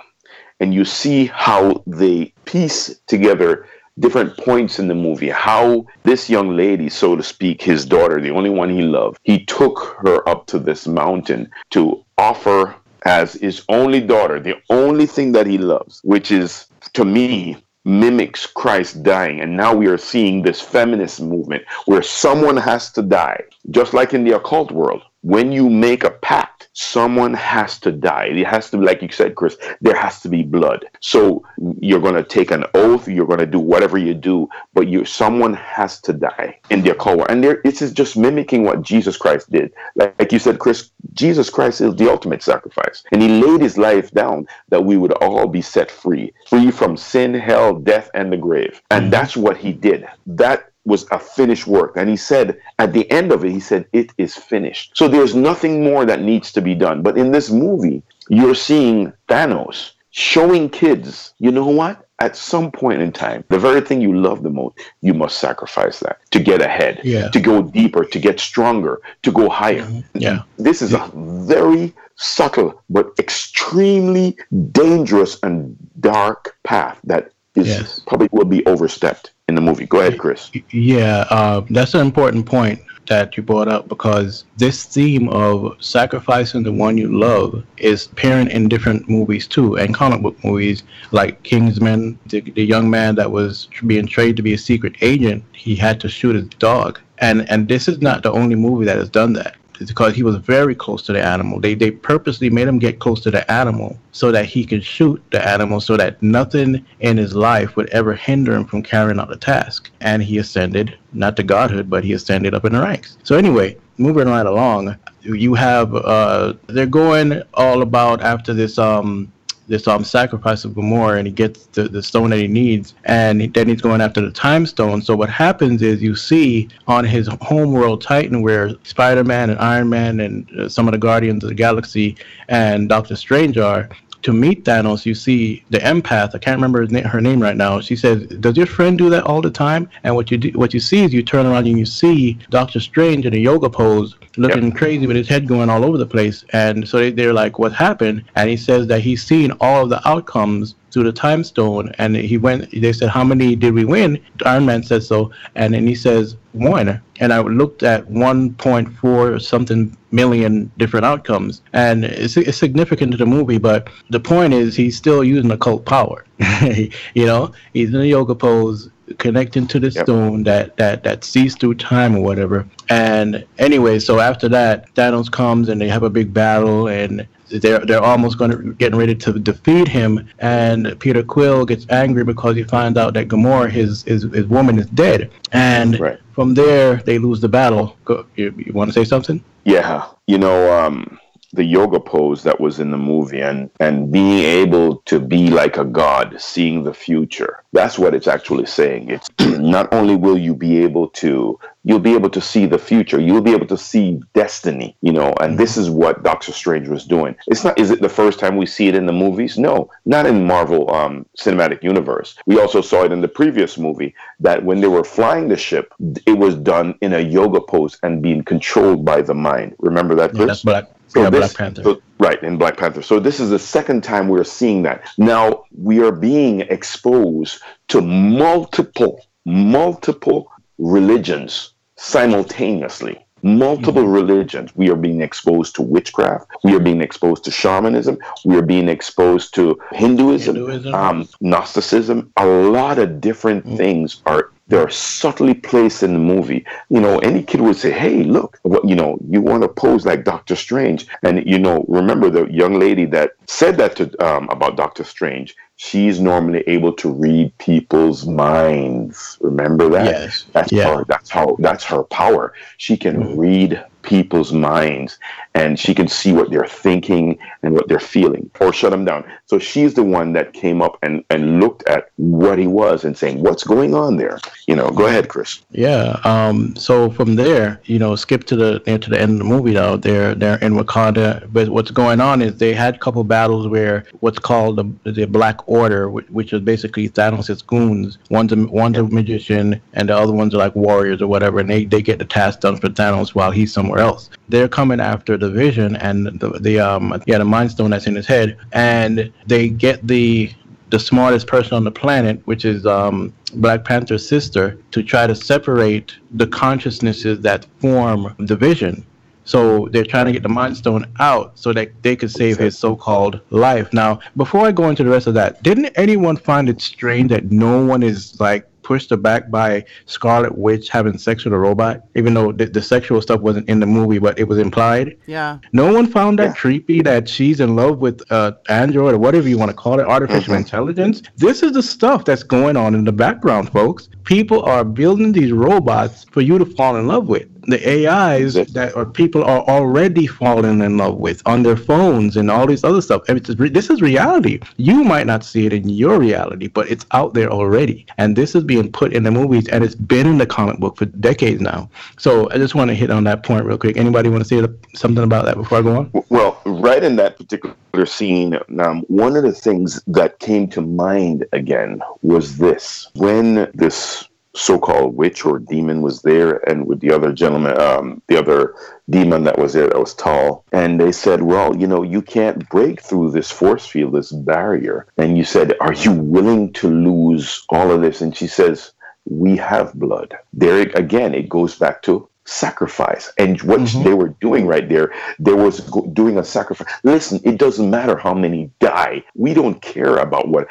And 0.61 0.75
you 0.75 0.85
see 0.85 1.27
how 1.27 1.83
they 1.87 2.35
piece 2.45 3.01
together 3.07 3.67
different 3.99 4.37
points 4.37 4.79
in 4.79 4.89
the 4.89 4.95
movie 4.95 5.29
how 5.29 5.85
this 6.05 6.31
young 6.31 6.57
lady 6.57 6.89
so 6.89 7.17
to 7.17 7.23
speak 7.23 7.61
his 7.61 7.85
daughter 7.85 8.21
the 8.21 8.31
only 8.31 8.49
one 8.49 8.71
he 8.71 8.83
loved 8.83 9.19
he 9.25 9.45
took 9.45 9.99
her 10.01 10.27
up 10.29 10.47
to 10.47 10.59
this 10.59 10.87
mountain 10.87 11.51
to 11.71 12.03
offer 12.17 12.75
as 13.05 13.35
his 13.35 13.63
only 13.69 14.01
daughter 14.01 14.41
the 14.41 14.55
only 14.71 15.07
thing 15.07 15.33
that 15.33 15.47
he 15.47 15.59
loves 15.59 16.01
which 16.03 16.31
is 16.31 16.67
to 16.93 17.05
me 17.05 17.57
mimics 17.91 18.47
Christ 18.47 19.03
dying. 19.03 19.41
And 19.41 19.57
now 19.57 19.75
we 19.75 19.89
are 19.89 19.99
seeing 19.99 20.43
this 20.43 20.61
feminist 20.61 21.21
movement 21.21 21.65
where 21.87 22.03
someone 22.03 22.57
has 22.57 22.91
to 22.93 23.03
die, 23.03 23.43
just 23.71 23.93
like 23.93 24.15
in 24.15 24.25
the 24.25 24.37
occult 24.37 24.71
world. 24.71 25.03
When 25.23 25.53
you 25.53 25.69
make 25.69 26.05
a 26.05 26.11
pact, 26.11 26.69
someone 26.73 27.35
has 27.35 27.79
to 27.81 27.93
die. 27.93 28.27
It 28.27 28.47
has 28.47 28.71
to 28.71 28.79
be, 28.79 28.87
like 28.87 29.03
you 29.03 29.11
said, 29.11 29.35
Chris, 29.35 29.57
there 29.81 29.97
has 29.97 30.21
to 30.23 30.29
be 30.29 30.43
blood. 30.43 30.87
So 31.01 31.45
you're 31.81 32.01
going 32.01 32.15
to 32.15 32.25
take 32.25 32.51
an 32.51 32.65
oath, 32.75 33.09
you're 33.09 33.27
going 33.27 33.41
to 33.41 33.47
do 33.47 33.59
whatever 33.59 33.99
you 33.99 34.15
do, 34.15 34.49
but 34.73 34.89
you 34.89 35.05
someone 35.05 35.55
has 35.55 36.01
to 36.03 36.13
die 36.13 36.59
in 36.71 36.83
the 36.83 36.91
occult. 36.91 37.27
And 37.29 37.43
there, 37.45 37.61
this 37.65 37.83
is 37.83 37.93
just 37.93 38.17
mimicking 38.17 38.65
what 38.65 38.83
Jesus 38.83 39.17
Christ 39.17 39.51
did. 39.51 39.73
Like, 39.97 40.15
like 40.19 40.33
you 40.33 40.39
said, 40.39 40.59
Chris, 40.59 40.91
Jesus 41.13 41.51
Christ 41.51 41.81
is 41.81 41.95
the 41.97 42.11
ultimate 42.11 42.43
sacrifice. 42.43 43.03
And 43.11 43.21
he 43.21 43.43
laid 43.43 43.61
his 43.61 43.77
life 43.77 44.11
down 44.13 44.47
that 44.69 44.85
we 44.85 44.97
would 44.97 45.13
all 45.15 45.49
be 45.49 45.61
set 45.61 45.91
free, 45.91 46.33
free 46.49 46.71
from 46.71 46.97
sin, 46.97 47.35
hell, 47.35 47.75
death, 47.75 48.11
and 48.15 48.33
the 48.33 48.37
grave. 48.37 48.81
And 48.91 49.05
mm-hmm. 49.05 49.11
that's 49.11 49.37
what 49.37 49.57
he 49.57 49.73
did. 49.73 50.07
That 50.27 50.70
was 50.85 51.07
a 51.11 51.19
finished 51.19 51.67
work. 51.67 51.97
And 51.97 52.09
he 52.09 52.17
said, 52.17 52.61
at 52.79 52.93
the 52.93 53.11
end 53.11 53.33
of 53.33 53.45
it, 53.45 53.51
he 53.51 53.61
said, 53.61 53.87
it 53.93 54.13
is 54.19 54.35
finished. 54.35 54.93
So 54.97 55.09
there's 55.09 55.35
nothing 55.35 55.85
more 55.85 56.05
that 56.05 56.23
needs 56.23 56.53
to 56.53 56.63
be 56.63 56.75
done. 56.75 57.03
But 57.03 57.19
in 57.19 57.33
this 57.33 57.51
movie, 57.51 58.03
you're 58.29 58.55
seeing 58.55 59.13
Thanos 59.29 59.93
showing 60.11 60.69
kids, 60.69 61.35
you 61.39 61.51
know 61.51 61.67
what? 61.67 62.07
At 62.19 62.37
some 62.37 62.71
point 62.71 63.01
in 63.01 63.13
time, 63.13 63.45
the 63.49 63.59
very 63.59 63.81
thing 63.81 64.03
you 64.03 64.15
love 64.15 64.43
the 64.43 64.51
most, 64.51 64.79
you 65.01 65.15
must 65.15 65.39
sacrifice 65.39 66.01
that 66.01 66.19
to 66.33 66.41
get 66.41 66.61
ahead, 66.61 67.01
yeah. 67.03 67.29
to 67.31 67.41
go 67.41 67.63
deeper, 67.63 68.05
to 68.05 68.19
get 68.19 68.39
stronger, 68.39 69.01
to 69.23 69.33
go 69.33 69.49
higher. 69.49 69.87
Mm-hmm. 69.87 70.19
Yeah. 70.19 70.43
This 70.59 70.83
is 70.83 70.93
yeah. 70.93 71.07
a 71.07 71.11
very 71.47 71.95
subtle 72.17 72.83
but 72.91 73.11
extremely 73.19 74.37
dangerous 74.73 75.39
and 75.43 75.75
dark 76.01 76.59
path 76.63 77.01
that 77.05 77.33
is 77.55 77.67
yes. 77.67 78.01
probably 78.07 78.29
will 78.33 78.45
be 78.45 78.65
overstepped 78.67 79.33
in 79.49 79.55
the 79.55 79.61
movie. 79.61 79.87
Go 79.87 80.01
ahead, 80.01 80.19
Chris. 80.19 80.51
Yeah, 80.71 81.27
uh, 81.31 81.63
that's 81.71 81.95
an 81.95 82.01
important 82.01 82.47
point 82.47 82.81
that 83.09 83.37
you 83.37 83.43
brought 83.43 83.67
up 83.67 83.89
because 83.89 84.45
this 84.57 84.85
theme 84.85 85.29
of 85.31 85.77
sacrificing 85.81 86.63
the 86.63 86.73
one 86.73 86.97
you 86.97 87.09
love 87.09 87.65
is 87.77 88.07
apparent 88.07 88.53
in 88.53 88.69
different 88.69 89.09
movies 89.09 89.49
too, 89.49 89.77
and 89.77 89.95
comic 89.95 90.23
book 90.23 90.37
movies 90.45 90.85
like 91.11 91.43
Kingsman, 91.43 92.19
the, 92.27 92.41
the 92.41 92.65
young 92.65 92.89
man 92.89 93.17
that 93.17 93.31
was 93.31 93.69
being 93.87 94.07
trained 94.07 94.37
to 94.37 94.43
be 94.43 94.55
a 94.55 94.59
secret 94.59 94.95
agent, 95.01 95.43
he 95.53 95.75
had 95.75 96.01
to 96.01 96.09
shoot 96.09 96.37
his 96.37 96.49
dog. 96.61 97.01
And, 97.19 97.51
and 97.51 97.69
this 97.69 97.89
is 97.89 98.01
not 98.01 98.23
the 98.23 98.33
only 98.33 98.55
movie 98.55 98.87
that 98.87 98.97
has 98.97 99.11
done 99.11 99.33
that 99.35 99.57
because 99.89 100.15
he 100.15 100.23
was 100.23 100.37
very 100.37 100.75
close 100.75 101.03
to 101.03 101.13
the 101.13 101.23
animal. 101.23 101.61
They 101.61 101.75
they 101.75 101.91
purposely 101.91 102.51
made 102.51 102.69
him 102.69 102.79
get 102.79 102.99
close 102.99 103.21
to 103.23 103.31
the 103.31 103.51
animal 103.51 103.99
so 104.13 104.31
that 104.33 104.45
he 104.45 104.65
could 104.65 104.85
shoot 104.85 105.23
the 105.31 105.47
animal 105.47 105.81
so 105.81 105.97
that 105.97 106.23
nothing 106.23 106.85
in 107.01 107.17
his 107.17 107.35
life 107.35 107.77
would 107.77 107.89
ever 107.91 108.15
hinder 108.15 108.55
him 108.55 108.65
from 108.67 108.83
carrying 108.83 109.19
out 109.19 109.29
the 109.29 109.37
task. 109.37 109.91
And 110.01 110.23
he 110.23 110.39
ascended 110.39 110.97
not 111.13 111.37
to 111.37 111.43
godhood, 111.43 111.89
but 111.89 112.05
he 112.05 112.13
ascended 112.13 112.55
up 112.55 112.65
in 112.65 112.73
the 112.73 112.81
ranks. 112.81 113.17
So 113.23 113.37
anyway, 113.37 113.77
moving 113.99 114.29
right 114.29 114.47
along, 114.47 114.97
you 115.23 115.55
have 115.55 115.95
uh 115.95 116.55
they're 116.67 116.87
going 116.87 117.43
all 117.55 117.83
about 117.83 118.23
after 118.23 118.53
this 118.55 118.79
um 118.79 119.33
this 119.71 119.87
um 119.87 120.05
sacrifice 120.05 120.65
of 120.65 120.73
Gamora 120.73 121.19
and 121.19 121.27
he 121.27 121.33
gets 121.33 121.67
the, 121.67 121.85
the 121.85 122.03
stone 122.03 122.31
that 122.31 122.39
he 122.39 122.49
needs 122.49 122.95
and 123.05 123.41
then 123.55 123.69
he's 123.69 123.81
going 123.81 124.01
after 124.01 124.21
the 124.21 124.33
time 124.33 124.67
stone. 124.67 125.01
So 125.01 125.17
what 125.17 125.31
happens 125.31 125.81
is 125.81 126.03
you 126.03 126.17
see 126.17 126.69
on 126.89 127.05
his 127.05 127.29
homeworld 127.41 128.03
Titan 128.03 128.43
where 128.43 128.71
Spider-Man 128.83 129.51
and 129.51 129.59
Iron 129.61 129.89
Man 129.89 130.21
and 130.21 130.51
uh, 130.59 130.69
some 130.69 130.89
of 130.89 130.93
the 130.93 130.99
Guardians 130.99 131.45
of 131.45 131.51
the 131.51 131.55
Galaxy 131.55 132.17
and 132.49 132.89
Doctor 132.89 133.15
Strange 133.15 133.57
are 133.59 133.89
to 134.23 134.33
meet 134.33 134.65
Thanos, 134.65 135.07
you 135.07 135.15
see 135.15 135.65
the 135.71 135.79
empath. 135.79 136.35
I 136.35 136.39
can't 136.39 136.57
remember 136.57 136.87
na- 136.87 137.09
her 137.09 137.21
name 137.21 137.41
right 137.41 137.57
now. 137.57 137.81
She 137.81 137.97
says, 137.97 138.27
"Does 138.27 138.57
your 138.57 138.67
friend 138.67 138.99
do 138.99 139.11
that 139.11 139.25
all 139.25 139.41
the 139.41 139.51
time?" 139.51 139.89
And 140.05 140.15
what 140.15 140.31
you 140.31 140.39
do, 140.39 140.51
what 140.51 140.75
you 140.75 140.81
see 140.81 141.05
is 141.05 141.13
you 141.13 141.23
turn 141.23 141.47
around 141.47 141.67
and 141.67 141.79
you 141.79 141.87
see 141.87 142.39
Doctor 142.51 142.81
Strange 142.81 143.27
in 143.27 143.35
a 143.35 143.39
yoga 143.39 143.71
pose, 143.71 144.17
looking 144.37 144.67
yep. 144.67 144.75
crazy 144.75 145.07
with 145.07 145.17
his 145.17 145.29
head 145.29 145.47
going 145.47 145.71
all 145.71 145.85
over 145.85 145.99
the 145.99 146.07
place. 146.07 146.45
And 146.53 146.89
so 146.89 146.99
they, 146.99 147.11
they're 147.11 147.33
like, 147.33 147.59
"What 147.59 147.73
happened?" 147.73 148.25
And 148.37 148.51
he 148.51 148.57
says 148.57 148.87
that 148.89 149.01
he's 149.01 149.23
seen 149.23 149.53
all 149.61 149.85
of 149.85 149.91
the 149.91 150.07
outcomes 150.09 150.75
to 150.91 151.03
the 151.03 151.13
time 151.13 151.45
stone 151.45 151.93
and 151.99 152.17
he 152.17 152.37
went 152.37 152.71
they 152.71 152.93
said 152.93 153.09
how 153.09 153.25
many 153.25 153.57
did 153.57 153.75
we 153.75 153.85
win? 153.85 154.23
Iron 154.45 154.67
man 154.67 154.83
says 154.83 155.07
so 155.07 155.31
and 155.55 155.75
then 155.75 155.87
he 155.87 155.95
says 155.95 156.37
one. 156.53 157.01
And 157.21 157.35
i 157.35 157.41
looked 157.41 157.83
at 157.83 158.09
1.4 158.09 159.43
something 159.43 159.97
million 160.11 160.71
different 160.79 161.05
outcomes 161.05 161.63
and 161.73 162.05
it's, 162.05 162.37
it's 162.37 162.57
significant 162.57 163.13
to 163.13 163.19
the 163.19 163.27
movie 163.27 163.59
but 163.59 163.89
the 164.09 164.21
point 164.21 164.55
is 164.55 164.75
he's 164.75 164.97
still 164.97 165.23
using 165.23 165.51
occult 165.51 165.85
power. 165.85 166.25
You 167.15 167.27
know 167.27 167.53
he's 167.73 167.91
in 167.91 168.01
a 168.01 168.05
yoga 168.05 168.35
pose 168.35 168.91
connecting 169.19 169.67
to 169.69 169.81
the 169.81 169.91
yep. 169.91 170.05
stone 170.05 170.45
that 170.45 170.77
that 170.77 171.03
that 171.05 171.25
sees 171.25 171.57
through 171.57 171.75
time 171.75 172.17
or 172.17 172.23
whatever. 172.23 172.67
And 172.89 173.45
anyway, 173.59 173.99
so 173.99 174.21
after 174.21 174.49
that, 174.49 174.93
Thanos 174.95 175.31
comes 175.31 175.69
and 175.69 175.81
they 175.81 175.89
have 175.89 176.03
a 176.03 176.11
big 176.11 176.33
battle, 176.33 176.89
and 176.89 177.27
they're 177.49 177.85
they're 177.85 178.03
almost 178.03 178.39
going 178.39 178.51
to 178.51 178.75
getting 178.75 178.99
ready 178.99 179.15
to 179.15 179.39
defeat 179.39 179.89
him, 179.89 180.29
and 180.39 180.99
Peter 181.01 181.23
Quill 181.23 181.67
gets 181.67 181.87
angry 181.91 182.25
because 182.25 182.57
he 182.57 182.65
finds 182.65 182.99
out 182.99 183.15
that 183.15 183.29
Gamora, 183.29 183.71
his 183.71 184.03
his, 184.05 184.23
his 184.23 184.47
woman, 184.47 184.79
is 184.79 184.87
dead, 184.87 185.31
and 185.53 185.99
right. 185.99 186.19
from 186.33 186.55
there 186.55 186.97
they 186.97 187.19
lose 187.19 187.41
the 187.41 187.49
battle. 187.49 187.97
You, 188.37 188.55
you 188.57 188.73
want 188.73 188.91
to 188.91 188.95
say 188.95 189.05
something? 189.05 189.43
Yeah, 189.65 190.07
you 190.27 190.39
know, 190.39 190.73
um, 190.73 191.19
the 191.53 191.65
yoga 191.65 191.99
pose 191.99 192.43
that 192.45 192.61
was 192.61 192.79
in 192.79 192.91
the 192.91 192.97
movie 192.97 193.41
and 193.41 193.71
and 193.81 194.13
being 194.13 194.39
able 194.39 194.97
to 194.99 195.19
be 195.19 195.51
like 195.51 195.77
a 195.77 195.85
god 195.85 196.41
seeing 196.41 196.85
the 196.85 196.95
future. 196.95 197.63
That's 197.73 197.99
what 197.99 198.15
it's 198.15 198.29
actually 198.29 198.67
saying. 198.67 199.11
It's 199.11 199.29
not 199.59 199.93
only 199.93 200.17
will 200.17 200.39
you 200.39 200.55
be 200.55 200.83
able 200.83 201.09
to 201.09 201.59
you'll 201.83 201.99
be 201.99 202.15
able 202.15 202.29
to 202.31 202.41
see 202.41 202.67
the 202.67 202.79
future. 202.79 203.21
You'll 203.21 203.41
be 203.41 203.53
able 203.53 203.67
to 203.67 203.77
see 203.77 204.21
destiny 204.35 204.97
you 205.01 205.13
know 205.13 205.35
and 205.41 205.59
this 205.59 205.77
is 205.77 205.91
what 205.91 206.23
doctor 206.23 206.53
strange 206.53 206.89
was 206.89 207.05
doing. 207.05 207.35
It's 207.49 207.65
not 207.65 207.79
is 207.79 207.91
it 207.91 208.01
the 208.01 208.09
first 208.09 208.39
time 208.39 208.57
we 208.57 208.67
see 208.67 208.89
it 208.89 208.95
in 208.95 209.07
the 209.07 209.13
movies? 209.13 209.59
No 209.59 209.91
not 210.05 210.27
in 210.27 210.47
marvel 210.47 210.93
um, 210.95 211.27
cinematic 211.37 211.83
universe. 211.83 212.37
We 212.47 212.61
also 212.61 212.81
saw 212.81 213.05
it 213.05 213.13
in 213.13 213.21
the 213.21 213.29
previous 213.29 213.77
movie 213.77 214.15
that 214.39 214.65
when 214.65 214.81
they 214.81 214.89
were 214.89 215.05
flying 215.05 215.49
the 215.49 215.57
ship 215.57 215.93
it 216.27 216.39
was 216.39 216.55
done 216.55 216.95
in 217.01 217.13
a 217.15 217.21
yoga 217.21 217.61
pose 217.61 217.99
and 218.05 218.23
being 218.23 218.45
controlled 218.45 219.05
by 219.05 219.23
the 219.23 219.35
mind. 219.35 219.75
Remember 219.79 220.15
that 220.15 220.33
Chris? 220.33 220.65
Yeah, 220.65 220.85
so 221.11 221.23
yeah, 221.23 221.31
this, 221.31 221.41
Black 221.41 221.57
Panther. 221.57 221.83
So, 221.83 222.03
right, 222.19 222.41
in 222.43 222.57
Black 222.57 222.77
Panther. 222.77 223.03
So 223.03 223.19
this 223.19 223.41
is 223.41 223.51
the 223.51 223.59
second 223.59 224.05
time 224.05 224.29
we're 224.29 224.45
seeing 224.45 224.83
that. 224.83 225.05
Now 225.19 225.65
we 225.77 226.01
are 226.03 226.13
being 226.13 226.61
exposed 226.61 227.61
to 227.89 228.01
multiple, 228.01 229.27
multiple 229.45 230.53
religions 230.79 231.75
simultaneously. 231.97 233.27
Multiple 233.43 234.03
mm-hmm. 234.03 234.13
religions. 234.13 234.77
We 234.77 234.91
are 234.91 234.97
being 234.97 235.23
exposed 235.23 235.75
to 235.77 235.83
witchcraft. 235.83 236.47
We 236.63 236.77
are 236.77 236.81
being 236.81 237.01
exposed 237.01 237.43
to 237.45 237.51
shamanism. 237.51 238.19
We 238.45 238.57
are 238.57 238.63
being 238.63 238.89
exposed 238.89 239.55
to 239.55 239.81
Hinduism, 239.93 240.57
Hinduism. 240.57 240.95
Um, 240.95 241.29
Gnosticism. 241.41 242.31
A 242.37 242.47
lot 242.47 242.99
of 242.99 243.21
different 243.21 243.65
mm-hmm. 243.65 243.77
things 243.77 244.23
are 244.27 244.53
they're 244.71 244.89
subtly 244.89 245.53
placed 245.53 246.03
in 246.03 246.13
the 246.15 246.19
movie. 246.19 246.65
You 246.89 247.01
know, 247.01 247.19
any 247.19 247.43
kid 247.43 247.61
would 247.61 247.77
say, 247.77 247.91
"Hey, 247.91 248.23
look, 248.23 248.59
what 248.63 248.89
you 248.89 248.95
know, 248.95 249.19
you 249.29 249.41
want 249.41 249.63
to 249.63 249.69
pose 249.69 250.07
like 250.07 250.25
Doctor 250.25 250.57
Strange." 250.57 251.07
And 251.23 251.45
you 251.47 251.59
know, 251.59 251.85
remember 251.89 252.31
the 252.31 252.47
young 252.47 252.79
lady 252.79 253.05
that 253.07 253.33
said 253.47 253.77
that 253.79 253.97
to 253.97 254.05
um, 254.25 254.49
about 254.49 254.77
Doctor 254.77 255.05
Strange. 255.05 255.57
She's 255.77 256.21
normally 256.21 256.63
able 256.67 256.93
to 256.95 257.11
read 257.11 257.57
people's 257.59 258.27
minds. 258.27 259.39
Remember 259.41 259.89
that? 259.89 260.05
Yes. 260.05 260.45
That's 260.53 260.71
yeah. 260.71 260.97
her. 260.97 261.05
That's 261.09 261.31
how. 261.31 261.57
That's 261.59 261.85
her 261.85 262.05
power. 262.05 262.55
She 262.77 262.97
can 262.97 263.17
mm-hmm. 263.17 263.39
read 263.39 263.85
people's 264.03 264.53
minds 264.53 265.19
and 265.55 265.79
she 265.79 265.95
can 265.95 266.09
see 266.09 266.33
what 266.33 266.51
they're 266.51 266.67
thinking 266.67 267.39
and 267.63 267.75
what 267.75 267.89
they're 267.89 267.99
feeling 267.99 268.51
or 268.61 268.73
shut 268.73 268.91
them 268.91 269.05
down. 269.05 269.25
So 269.47 269.59
she's 269.59 269.95
the 269.95 270.03
one 270.03 270.33
that 270.35 270.53
came 270.53 270.81
up 270.81 270.99
and, 271.03 271.25
and 271.31 271.61
looked 271.61 271.83
at 271.89 272.11
what 272.17 272.59
he 272.59 272.67
was 272.67 273.05
and 273.05 273.17
saying, 273.17 273.43
what's 273.43 273.65
going 273.65 273.95
on 273.95 274.17
there? 274.17 274.39
You 274.67 274.77
know, 274.77 274.91
go 274.91 275.07
ahead, 275.07 275.29
Chris. 275.29 275.63
Yeah. 275.71 276.21
Um, 276.25 276.77
so 276.77 277.11
from 277.11 277.37
there, 277.37 277.81
you 277.85 277.99
know, 277.99 278.15
skip 278.17 278.45
to 278.45 278.57
the 278.57 278.83
near 278.87 278.99
to 278.99 279.11
the 279.11 279.21
end 279.21 279.33
of 279.33 279.39
the 279.39 279.45
movie 279.45 279.73
though. 279.73 279.97
They're 279.97 280.35
they're 280.35 280.59
in 280.59 280.75
Wakanda, 280.75 281.49
but 281.53 281.69
what's 281.69 281.91
going 281.91 282.21
on 282.21 282.43
is 282.43 282.59
they 282.59 282.73
had 282.73 282.97
a 282.97 282.99
couple 282.99 283.25
battles 283.25 283.67
where 283.67 284.05
what's 284.21 284.39
called 284.39 284.77
the, 284.77 285.11
the 285.11 285.27
Black 285.27 285.69
Order, 285.69 286.11
which, 286.11 286.29
which 286.31 286.53
is 286.53 286.61
basically 286.61 287.09
Thanos' 287.09 287.67
goons. 287.67 288.19
One's 288.31 288.53
a, 288.53 288.57
one's 288.67 288.99
a 288.99 289.05
magician, 289.05 289.81
and 289.93 290.09
the 290.09 290.17
other 290.17 290.33
ones 290.33 290.55
are 290.55 290.59
like 290.59 290.75
warriors 290.75 291.21
or 291.23 291.27
whatever, 291.27 291.61
and 291.61 291.69
they, 291.69 291.85
they 291.85 292.03
get 292.03 292.19
the 292.19 292.25
task 292.25 292.61
done 292.61 292.77
for 292.77 292.89
Thanos 292.89 293.35
while 293.35 293.51
he's 293.51 293.73
somewhere 293.91 294.07
else. 294.07 294.31
They're 294.49 294.69
coming 294.69 295.01
after 295.01 295.37
the 295.37 295.51
Vision 295.51 295.97
and 295.97 296.27
the 296.41 296.51
the 296.61 296.81
um 296.81 297.23
yeah 297.27 297.39
the 297.39 297.45
Mind 297.45 297.71
Stone 297.71 297.91
that's 297.91 298.07
in 298.07 298.15
his 298.15 298.27
head, 298.27 298.57
and 298.73 299.33
they 299.47 299.69
get 299.69 300.07
the 300.07 300.53
the 300.91 300.99
smartest 300.99 301.47
person 301.47 301.75
on 301.75 301.85
the 301.85 301.91
planet, 301.91 302.41
which 302.47 302.65
is 302.65 302.85
um, 302.85 303.33
Black 303.55 303.85
Panther's 303.85 304.29
sister, 304.29 304.77
to 304.91 305.05
try 305.05 305.25
to 305.25 305.37
separate 305.37 306.17
the 306.33 306.49
consciousnesses 306.49 307.41
that 307.43 307.65
form 307.79 308.35
the 308.41 308.57
vision. 308.57 309.05
So 309.45 309.89
they're 309.93 310.05
trying 310.05 310.27
to 310.27 310.33
get 310.33 310.43
the 310.43 310.49
Mind 310.49 310.77
Stone 310.77 311.07
out 311.21 311.57
so 311.57 311.73
that 311.73 311.91
they 312.03 312.17
could 312.17 312.31
save 312.31 312.59
his 312.59 312.77
so-called 312.77 313.41
life. 313.51 313.93
Now, 313.93 314.19
before 314.37 314.67
I 314.67 314.73
go 314.73 314.89
into 314.89 315.05
the 315.05 315.11
rest 315.11 315.29
of 315.29 315.35
that, 315.35 315.63
didn't 315.63 315.87
anyone 315.95 316.37
find 316.37 316.69
it 316.69 316.81
strange 316.81 317.31
that 317.31 317.53
no 317.53 317.85
one 317.85 318.03
is 318.03 318.39
like 318.41 318.69
pushed 318.83 319.11
back 319.23 319.51
by 319.51 319.85
Scarlet 320.07 320.57
Witch 320.57 320.89
having 320.89 321.19
sex 321.19 321.45
with 321.45 321.53
a 321.53 321.59
robot, 321.59 322.03
even 322.15 322.35
though 322.35 322.53
the, 322.53 322.67
the, 322.67 322.83
sexual 322.83 323.21
stuff 323.21 323.41
wasn't 323.41 323.69
in 323.69 323.81
the 323.81 323.87
movie, 323.87 324.19
but 324.19 324.39
it 324.39 324.45
was 324.45 324.59
implied. 324.59 325.17
Yeah. 325.27 325.59
No 325.73 325.93
one 325.93 326.07
found 326.07 326.39
that 326.39 326.49
yeah. 326.49 326.55
creepy 326.55 327.03
that 327.03 327.29
she's 327.29 327.61
in 327.61 327.77
love 327.77 327.99
with 327.99 328.23
uh, 328.31 328.53
Android 328.69 329.15
or 329.15 329.19
whatever 329.19 329.49
you 329.49 329.59
want 329.59 329.71
to 329.71 329.77
call 329.77 330.01
it, 330.01 330.07
artificial 330.07 330.55
mm-hmm. 330.55 330.63
intelligence. 330.63 331.23
This 331.37 331.63
is 331.63 331.73
the 331.73 331.83
stuff 331.83 332.25
that's 332.25 332.43
going 332.43 332.77
on 332.77 332.95
in 332.95 333.05
the 333.05 333.13
background, 333.13 333.71
folks. 333.71 334.09
People 334.25 334.63
are 334.63 334.85
building 334.85 335.33
these 335.33 335.53
robots 335.53 336.25
for 336.31 336.41
you 336.41 336.59
to 336.59 336.65
fall 336.65 336.97
in 336.97 337.07
love 337.07 337.29
with 337.29 337.49
the 337.71 338.07
AIs 338.09 338.55
that 338.55 338.93
are 338.97 339.07
people 339.07 339.45
are 339.45 339.61
already 339.61 340.27
falling 340.27 340.81
in 340.81 340.97
love 340.97 341.17
with 341.17 341.43
on 341.47 341.63
their 341.63 341.77
phones 341.77 342.37
and 342.37 342.51
all 342.51 342.67
these 342.67 342.85
other 342.85 343.01
stuff. 343.01 343.23
I 343.29 343.35
mean, 343.35 343.73
this 343.73 343.91
is 343.91 344.01
reality. 344.03 344.61
You 344.77 345.05
might 345.05 345.27
not 345.27 345.45
see 345.45 345.67
it 345.67 345.73
in 345.73 345.89
your 345.89 346.19
reality, 346.19 346.69
but 346.69 346.91
it's 346.91 347.07
out 347.13 347.35
there 347.35 347.51
already. 347.51 348.07
And 348.19 348.37
this 348.37 348.55
is 348.55 348.65
being 348.71 348.93
put 348.93 349.13
in 349.13 349.25
the 349.25 349.33
movies 349.33 349.67
and 349.67 349.83
it's 349.83 349.97
been 349.97 350.29
in 350.29 350.39
the 350.39 350.47
comic 350.47 350.79
book 350.79 350.97
for 350.97 351.07
decades 351.07 351.61
now. 351.61 351.91
So 352.19 352.49
I 352.53 352.57
just 352.57 352.77
want 352.77 352.89
to 352.89 352.95
hit 352.95 353.11
on 353.11 353.25
that 353.25 353.43
point 353.43 353.65
real 353.65 353.77
quick. 353.77 353.97
Anybody 353.97 354.29
want 354.29 354.47
to 354.47 354.49
say 354.49 354.65
something 354.95 355.25
about 355.25 355.45
that 355.47 355.57
before 355.57 355.79
I 355.79 355.83
go 355.83 355.97
on? 355.97 356.25
Well, 356.29 356.63
right 356.65 357.03
in 357.03 357.17
that 357.17 357.37
particular 357.37 358.07
scene, 358.07 358.57
um, 358.79 359.01
one 359.09 359.35
of 359.35 359.43
the 359.43 359.51
things 359.51 360.01
that 360.07 360.39
came 360.39 360.69
to 360.69 360.81
mind 360.81 361.47
again 361.53 362.01
was 362.23 362.59
this. 362.59 363.09
When 363.17 363.69
this 363.75 364.29
so-called 364.55 365.15
witch 365.15 365.45
or 365.45 365.59
demon 365.61 366.03
was 366.03 366.23
there 366.23 366.57
and 366.69 366.87
with 366.87 367.01
the 367.01 367.13
other 367.13 367.33
gentleman 367.33 367.79
um, 367.81 368.21
the 368.27 368.37
other 368.37 368.75
demon 369.09 369.45
that 369.45 369.59
was 369.59 369.73
there 369.73 369.87
that 369.89 369.99
was 369.99 370.15
tall. 370.15 370.65
And 370.73 371.01
they 371.01 371.13
said 371.13 371.43
well 371.43 371.77
you 371.77 371.87
know 371.87 372.03
you 372.03 372.21
can't 372.21 372.69
break 372.69 373.01
through 373.01 373.31
this 373.31 373.51
force 373.51 373.87
field 373.87 374.15
this 374.15 374.33
barrier. 374.33 375.07
And 375.19 375.39
you 375.39 375.45
said 375.45 375.75
are 375.81 375.93
you 375.93 376.13
willing 376.13 376.73
to 376.75 376.89
lose 376.89 377.65
all 377.69 377.91
of 377.91 378.03
this? 378.03 378.21
And 378.21 378.37
she 378.37 378.49
says 378.49 378.93
we 379.25 379.57
have 379.57 379.95
blood. 379.95 380.37
There 380.53 380.81
again 380.95 381.35
it 381.35 381.49
goes 381.49 381.77
back 381.77 382.03
to 382.03 382.29
sacrifice. 382.45 383.33
And 383.39 383.63
what 383.63 383.81
mm-hmm. 383.81 384.03
they 384.03 384.15
were 384.15 384.35
doing 384.41 384.67
right 384.67 384.89
there 384.89 385.13
there 385.39 385.57
was 385.57 385.79
doing 386.13 386.39
a 386.39 386.45
sacrifice. 386.45 386.93
Listen 387.05 387.41
it 387.45 387.59
doesn't 387.59 387.89
matter 387.89 388.17
how 388.17 388.35
many 388.35 388.71
die. 388.81 389.23
We 389.37 389.55
don't 389.55 389.81
care 389.81 390.17
about 390.17 390.49
what 390.49 390.67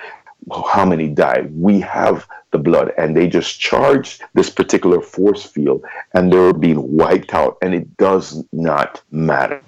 how 0.73 0.86
many 0.86 1.08
died. 1.08 1.54
We 1.54 1.80
have 1.82 2.28
the 2.52 2.58
blood, 2.58 2.91
and 2.97 3.15
they 3.15 3.28
just 3.28 3.60
charge 3.60 4.19
this 4.34 4.49
particular 4.49 5.02
force 5.02 5.45
field, 5.45 5.84
and 6.13 6.32
they're 6.32 6.54
being 6.54 6.95
wiped 6.95 7.34
out, 7.34 7.58
and 7.62 7.73
it 7.73 7.97
does 7.97 8.43
not 8.52 9.02
matter. 9.12 9.62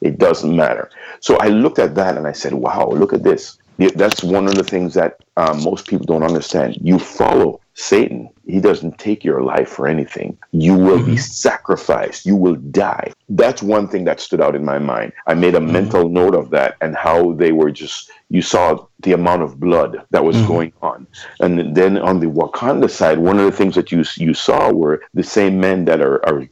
It 0.00 0.18
doesn't 0.18 0.54
matter. 0.54 0.90
So 1.20 1.36
I 1.36 1.48
looked 1.48 1.78
at 1.78 1.94
that 1.94 2.16
and 2.16 2.26
I 2.26 2.32
said, 2.32 2.54
wow, 2.54 2.88
look 2.90 3.12
at 3.12 3.22
this. 3.22 3.58
That's 3.78 4.22
one 4.22 4.48
of 4.48 4.54
the 4.54 4.64
things 4.64 4.94
that 4.94 5.20
um, 5.36 5.62
most 5.62 5.86
people 5.86 6.06
don't 6.06 6.24
understand. 6.24 6.76
You 6.80 6.98
follow 6.98 7.60
Satan, 7.74 8.28
he 8.46 8.60
doesn't 8.60 8.98
take 8.98 9.24
your 9.24 9.42
life 9.42 9.68
for 9.68 9.86
anything. 9.86 10.36
You 10.52 10.74
will 10.74 10.98
mm-hmm. 10.98 11.12
be 11.12 11.16
sacrificed. 11.16 12.26
You 12.26 12.36
will 12.36 12.56
die. 12.56 13.12
That's 13.28 13.62
one 13.62 13.88
thing 13.88 14.04
that 14.04 14.20
stood 14.20 14.40
out 14.40 14.56
in 14.56 14.64
my 14.64 14.78
mind. 14.78 15.12
I 15.26 15.34
made 15.34 15.54
a 15.54 15.58
mm-hmm. 15.58 15.72
mental 15.72 16.08
note 16.08 16.34
of 16.34 16.50
that 16.50 16.76
and 16.80 16.96
how 16.96 17.32
they 17.32 17.52
were 17.52 17.70
just, 17.70 18.10
you 18.30 18.42
saw 18.42 18.86
the 19.02 19.12
amount 19.12 19.42
of 19.42 19.60
blood 19.60 20.04
that 20.10 20.24
was 20.24 20.36
mm-hmm. 20.36 20.46
going 20.46 20.72
on. 20.82 21.06
And 21.40 21.74
then 21.74 21.98
on 21.98 22.20
the 22.20 22.26
Wakanda 22.26 22.90
side, 22.90 23.18
one 23.18 23.38
of 23.38 23.44
the 23.44 23.52
things 23.52 23.74
that 23.74 23.92
you 23.92 24.04
you 24.16 24.34
saw 24.34 24.70
were 24.72 25.02
the 25.14 25.22
same 25.22 25.60
men 25.60 25.84
that 25.86 26.00
are, 26.00 26.24
are 26.26 26.42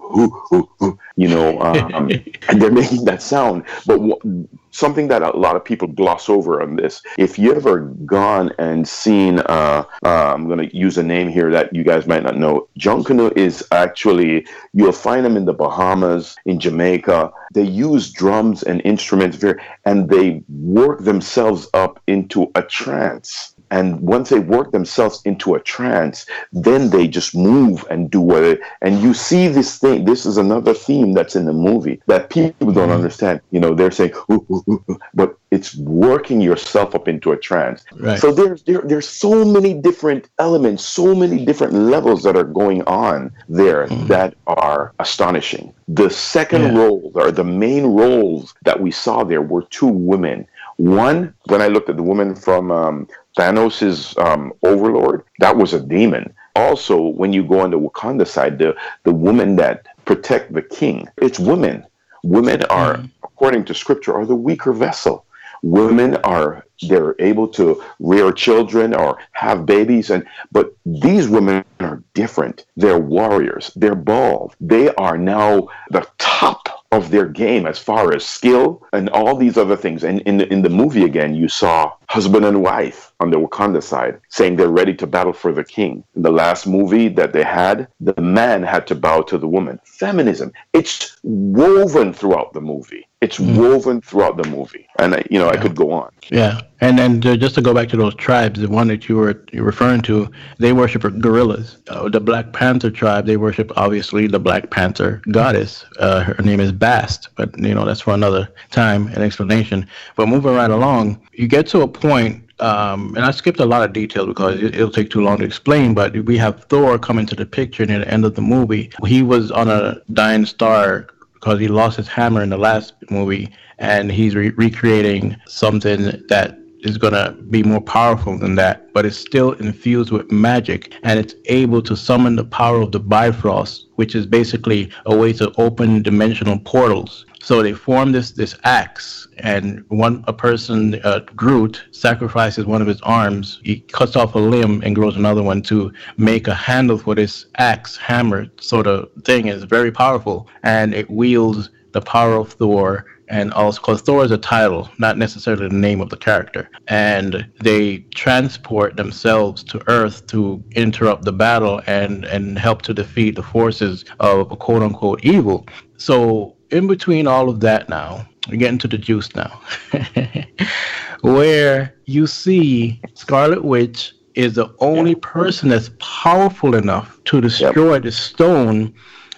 you 1.16 1.28
know, 1.28 1.60
um, 1.60 2.10
and 2.48 2.62
they're 2.62 2.70
making 2.70 3.04
that 3.04 3.22
sound. 3.22 3.64
But 3.86 3.98
w- 3.98 4.48
something 4.70 5.08
that 5.08 5.22
a 5.22 5.36
lot 5.36 5.56
of 5.56 5.64
people 5.64 5.88
gloss 5.88 6.28
over 6.28 6.62
on 6.62 6.76
this, 6.76 7.02
if 7.18 7.38
you 7.38 7.54
ever 7.54 7.80
gone 8.06 8.52
and 8.58 8.86
seen, 8.86 9.40
uh, 9.40 9.84
uh, 10.04 10.32
I'm 10.34 10.46
going 10.46 10.68
to 10.68 10.76
use 10.76 10.98
a 10.98 11.02
name 11.02 11.28
here 11.28 11.50
that 11.50 11.74
you 11.74 11.79
guys 11.84 12.06
might 12.06 12.22
not 12.22 12.36
know. 12.36 12.68
Junkanoo 12.78 13.36
is 13.36 13.66
actually, 13.72 14.46
you'll 14.72 14.92
find 14.92 15.24
them 15.24 15.36
in 15.36 15.44
the 15.44 15.52
Bahamas, 15.52 16.36
in 16.44 16.60
Jamaica. 16.60 17.32
They 17.54 17.62
use 17.62 18.10
drums 18.10 18.62
and 18.62 18.80
instruments, 18.84 19.42
and 19.84 20.08
they 20.08 20.42
work 20.48 21.04
themselves 21.04 21.68
up 21.74 22.02
into 22.06 22.50
a 22.54 22.62
trance. 22.62 23.49
And 23.70 24.00
once 24.00 24.30
they 24.30 24.40
work 24.40 24.72
themselves 24.72 25.22
into 25.24 25.54
a 25.54 25.60
trance, 25.60 26.26
then 26.52 26.90
they 26.90 27.06
just 27.06 27.34
move 27.34 27.84
and 27.90 28.10
do 28.10 28.20
what 28.20 28.42
it. 28.42 28.60
And 28.82 29.00
you 29.00 29.14
see 29.14 29.48
this 29.48 29.78
thing. 29.78 30.04
This 30.04 30.26
is 30.26 30.36
another 30.36 30.74
theme 30.74 31.12
that's 31.12 31.36
in 31.36 31.46
the 31.46 31.52
movie 31.52 32.02
that 32.06 32.30
people 32.30 32.72
don't 32.72 32.88
mm-hmm. 32.88 32.92
understand. 32.92 33.40
You 33.50 33.60
know, 33.60 33.74
they're 33.74 33.90
saying, 33.90 34.12
ooh, 34.30 34.46
ooh, 34.50 34.64
ooh, 34.68 34.98
but 35.14 35.36
it's 35.50 35.76
working 35.76 36.40
yourself 36.40 36.94
up 36.94 37.08
into 37.08 37.32
a 37.32 37.36
trance. 37.36 37.84
Right. 37.96 38.18
So 38.18 38.32
there's 38.32 38.62
there, 38.64 38.82
there's 38.82 39.08
so 39.08 39.44
many 39.44 39.74
different 39.74 40.28
elements, 40.38 40.84
so 40.84 41.14
many 41.14 41.44
different 41.44 41.74
levels 41.74 42.22
that 42.22 42.36
are 42.36 42.44
going 42.44 42.82
on 42.82 43.32
there 43.48 43.86
mm-hmm. 43.86 44.06
that 44.08 44.34
are 44.46 44.92
astonishing. 44.98 45.74
The 45.88 46.10
second 46.10 46.62
yeah. 46.62 46.78
role 46.78 47.12
or 47.14 47.30
the 47.32 47.44
main 47.44 47.86
roles 47.86 48.54
that 48.64 48.80
we 48.80 48.90
saw 48.90 49.24
there 49.24 49.42
were 49.42 49.62
two 49.62 49.86
women. 49.86 50.46
One, 50.76 51.34
when 51.46 51.60
I 51.60 51.66
looked 51.66 51.90
at 51.90 51.96
the 51.96 52.02
woman 52.02 52.34
from 52.34 52.70
um, 52.70 53.08
Thanos' 53.38 54.18
um, 54.18 54.52
overlord, 54.62 55.24
that 55.38 55.56
was 55.56 55.72
a 55.72 55.80
demon. 55.80 56.34
Also, 56.56 57.00
when 57.00 57.32
you 57.32 57.44
go 57.44 57.60
on 57.60 57.70
the 57.70 57.78
Wakanda 57.78 58.26
side, 58.26 58.58
the, 58.58 58.74
the 59.04 59.12
women 59.12 59.56
that 59.56 59.86
protect 60.04 60.52
the 60.52 60.62
king, 60.62 61.08
it's 61.18 61.38
women. 61.38 61.84
Women 62.22 62.64
are, 62.64 62.96
mm. 62.96 63.10
according 63.22 63.64
to 63.66 63.74
scripture, 63.74 64.14
are 64.14 64.26
the 64.26 64.34
weaker 64.34 64.72
vessel. 64.72 65.24
Women 65.62 66.16
are 66.16 66.64
they're 66.88 67.14
able 67.18 67.46
to 67.48 67.82
rear 67.98 68.32
children 68.32 68.94
or 68.94 69.18
have 69.32 69.66
babies 69.66 70.08
and 70.08 70.26
but 70.50 70.72
these 70.86 71.28
women 71.28 71.64
are 71.80 72.02
different. 72.14 72.64
They're 72.76 72.98
warriors. 72.98 73.70
They're 73.76 73.94
bold. 73.94 74.56
They 74.60 74.88
are 74.94 75.18
now 75.18 75.68
the 75.90 76.06
top 76.16 76.79
of 76.92 77.10
their 77.10 77.26
game 77.26 77.66
as 77.66 77.78
far 77.78 78.14
as 78.14 78.26
skill 78.26 78.82
and 78.92 79.08
all 79.10 79.36
these 79.36 79.56
other 79.56 79.76
things. 79.76 80.02
And 80.02 80.20
in 80.22 80.38
the, 80.38 80.52
in 80.52 80.62
the 80.62 80.70
movie 80.70 81.04
again, 81.04 81.34
you 81.34 81.48
saw 81.48 81.92
husband 82.08 82.44
and 82.44 82.62
wife 82.62 83.12
on 83.20 83.30
the 83.30 83.38
Wakanda 83.38 83.82
side 83.82 84.20
saying 84.28 84.56
they're 84.56 84.68
ready 84.68 84.94
to 84.94 85.06
battle 85.06 85.32
for 85.32 85.52
the 85.52 85.64
king. 85.64 86.02
In 86.16 86.22
the 86.22 86.32
last 86.32 86.66
movie 86.66 87.08
that 87.08 87.32
they 87.32 87.44
had, 87.44 87.86
the 88.00 88.20
man 88.20 88.62
had 88.62 88.86
to 88.88 88.94
bow 88.94 89.22
to 89.22 89.38
the 89.38 89.48
woman. 89.48 89.78
Feminism, 89.84 90.52
it's 90.72 91.16
woven 91.22 92.12
throughout 92.12 92.52
the 92.52 92.60
movie. 92.60 93.06
It's 93.20 93.36
mm. 93.36 93.56
woven 93.56 94.00
throughout 94.00 94.38
the 94.42 94.48
movie, 94.48 94.86
and 94.98 95.14
I, 95.14 95.22
you 95.30 95.38
know 95.38 95.44
yeah. 95.44 95.58
I 95.58 95.62
could 95.62 95.76
go 95.76 95.92
on. 95.92 96.10
Yeah, 96.30 96.60
and 96.80 96.98
and 96.98 97.24
uh, 97.26 97.36
just 97.36 97.54
to 97.56 97.60
go 97.60 97.74
back 97.74 97.88
to 97.90 97.96
those 97.98 98.14
tribes, 98.14 98.60
the 98.60 98.68
one 98.68 98.88
that 98.88 99.10
you 99.10 99.16
were 99.16 99.44
referring 99.52 100.00
to, 100.02 100.30
they 100.58 100.72
worship 100.72 101.02
gorillas. 101.02 101.76
Uh, 101.88 102.08
the 102.08 102.20
Black 102.20 102.54
Panther 102.54 102.90
tribe, 102.90 103.26
they 103.26 103.36
worship 103.36 103.72
obviously 103.76 104.26
the 104.26 104.40
Black 104.40 104.70
Panther 104.70 105.20
goddess. 105.32 105.84
Uh, 105.98 106.22
her 106.22 106.42
name 106.42 106.60
is 106.60 106.72
Bast, 106.72 107.28
but 107.36 107.56
you 107.58 107.74
know 107.74 107.84
that's 107.84 108.00
for 108.00 108.14
another 108.14 108.48
time 108.70 109.08
and 109.08 109.18
explanation. 109.18 109.86
But 110.16 110.28
moving 110.28 110.54
right 110.54 110.70
along, 110.70 111.20
you 111.32 111.46
get 111.46 111.66
to 111.68 111.82
a 111.82 111.88
point 111.88 112.50
um, 112.60 113.14
and 113.16 113.24
I 113.24 113.30
skipped 113.30 113.60
a 113.60 113.66
lot 113.66 113.82
of 113.82 113.92
details 113.92 114.28
because 114.28 114.62
it, 114.62 114.76
will 114.76 114.90
take 114.90 115.10
too 115.10 115.22
long 115.22 115.38
to 115.38 115.44
explain. 115.44 115.94
But 115.94 116.14
we 116.24 116.36
have 116.38 116.64
Thor 116.64 116.98
come 116.98 117.18
into 117.18 117.34
the 117.34 117.46
picture 117.46 117.84
near 117.86 117.98
the 117.98 118.08
end 118.08 118.24
of 118.24 118.34
the 118.34 118.42
movie. 118.42 118.90
He 119.06 119.22
was 119.22 119.50
on 119.50 119.68
a 119.68 120.00
dying 120.12 120.46
star 120.46 121.08
because 121.40 121.58
he 121.58 121.68
lost 121.68 121.96
his 121.96 122.06
hammer 122.06 122.42
in 122.42 122.50
the 122.50 122.58
last 122.58 122.92
movie, 123.10 123.48
and 123.78 124.12
he's 124.12 124.34
re- 124.34 124.50
recreating 124.50 125.36
something 125.46 126.22
that 126.28 126.58
is 126.82 126.98
going 126.98 127.12
to 127.14 127.32
be 127.50 127.62
more 127.62 127.80
powerful 127.80 128.38
than 128.38 128.54
that, 128.54 128.92
but 128.92 129.06
it's 129.06 129.16
still 129.16 129.52
infused 129.52 130.10
with 130.10 130.30
magic 130.30 130.94
and 131.02 131.18
it's 131.18 131.34
able 131.46 131.82
to 131.82 131.96
summon 131.96 132.36
the 132.36 132.44
power 132.44 132.80
of 132.80 132.92
the 132.92 133.00
Bifrost, 133.00 133.86
which 133.96 134.14
is 134.14 134.26
basically 134.26 134.90
a 135.06 135.16
way 135.16 135.32
to 135.32 135.52
open 135.58 136.02
dimensional 136.02 136.58
portals. 136.60 137.26
So 137.42 137.62
they 137.62 137.72
form 137.72 138.12
this 138.12 138.32
this 138.32 138.54
axe, 138.64 139.26
and 139.38 139.84
one 139.88 140.24
a 140.26 140.32
person, 140.32 141.00
uh, 141.04 141.20
Groot, 141.34 141.82
sacrifices 141.90 142.66
one 142.66 142.82
of 142.82 142.88
his 142.88 143.00
arms. 143.00 143.60
He 143.64 143.80
cuts 143.80 144.14
off 144.14 144.34
a 144.34 144.38
limb 144.38 144.82
and 144.84 144.94
grows 144.94 145.16
another 145.16 145.42
one 145.42 145.62
to 145.62 145.92
make 146.16 146.48
a 146.48 146.54
handle 146.54 146.98
for 146.98 147.14
this 147.14 147.46
axe 147.56 147.96
hammer 147.96 148.46
sort 148.60 148.86
of 148.86 149.08
thing. 149.24 149.48
It's 149.48 149.64
very 149.64 149.90
powerful, 149.90 150.48
and 150.62 150.94
it 150.94 151.08
wields 151.10 151.70
the 151.92 152.00
power 152.02 152.34
of 152.34 152.52
Thor 152.52 153.06
and 153.30 153.52
also 153.52 153.80
because 153.80 154.02
Thor 154.02 154.24
is 154.24 154.32
a 154.32 154.38
title, 154.38 154.90
not 154.98 155.16
necessarily 155.16 155.68
the 155.68 155.74
name 155.74 156.00
of 156.00 156.10
the 156.10 156.16
character. 156.16 156.68
And 156.88 157.48
they 157.62 157.98
transport 158.14 158.96
themselves 158.96 159.62
to 159.64 159.80
Earth 159.88 160.26
to 160.26 160.62
interrupt 160.72 161.24
the 161.24 161.32
battle 161.32 161.80
and 161.86 162.24
and 162.24 162.58
help 162.58 162.82
to 162.82 162.94
defeat 162.94 163.36
the 163.36 163.42
forces 163.42 164.04
of 164.18 164.48
quote 164.58 164.82
unquote 164.82 165.24
evil. 165.24 165.66
So 165.96 166.56
in 166.70 166.86
between 166.86 167.26
all 167.26 167.48
of 167.48 167.60
that 167.60 167.88
now, 167.88 168.26
we're 168.48 168.56
getting 168.56 168.78
to 168.78 168.88
the 168.88 168.98
juice 168.98 169.34
now, 169.34 169.60
where 171.22 171.94
you 172.06 172.26
see 172.26 173.00
Scarlet 173.14 173.64
Witch 173.64 174.12
is 174.34 174.54
the 174.54 174.72
only 174.78 175.14
person 175.14 175.68
that's 175.68 175.90
powerful 175.98 176.74
enough 176.74 177.18
to 177.24 177.40
destroy 177.40 177.94
yep. 177.94 178.02
the 178.04 178.12
stone 178.12 178.94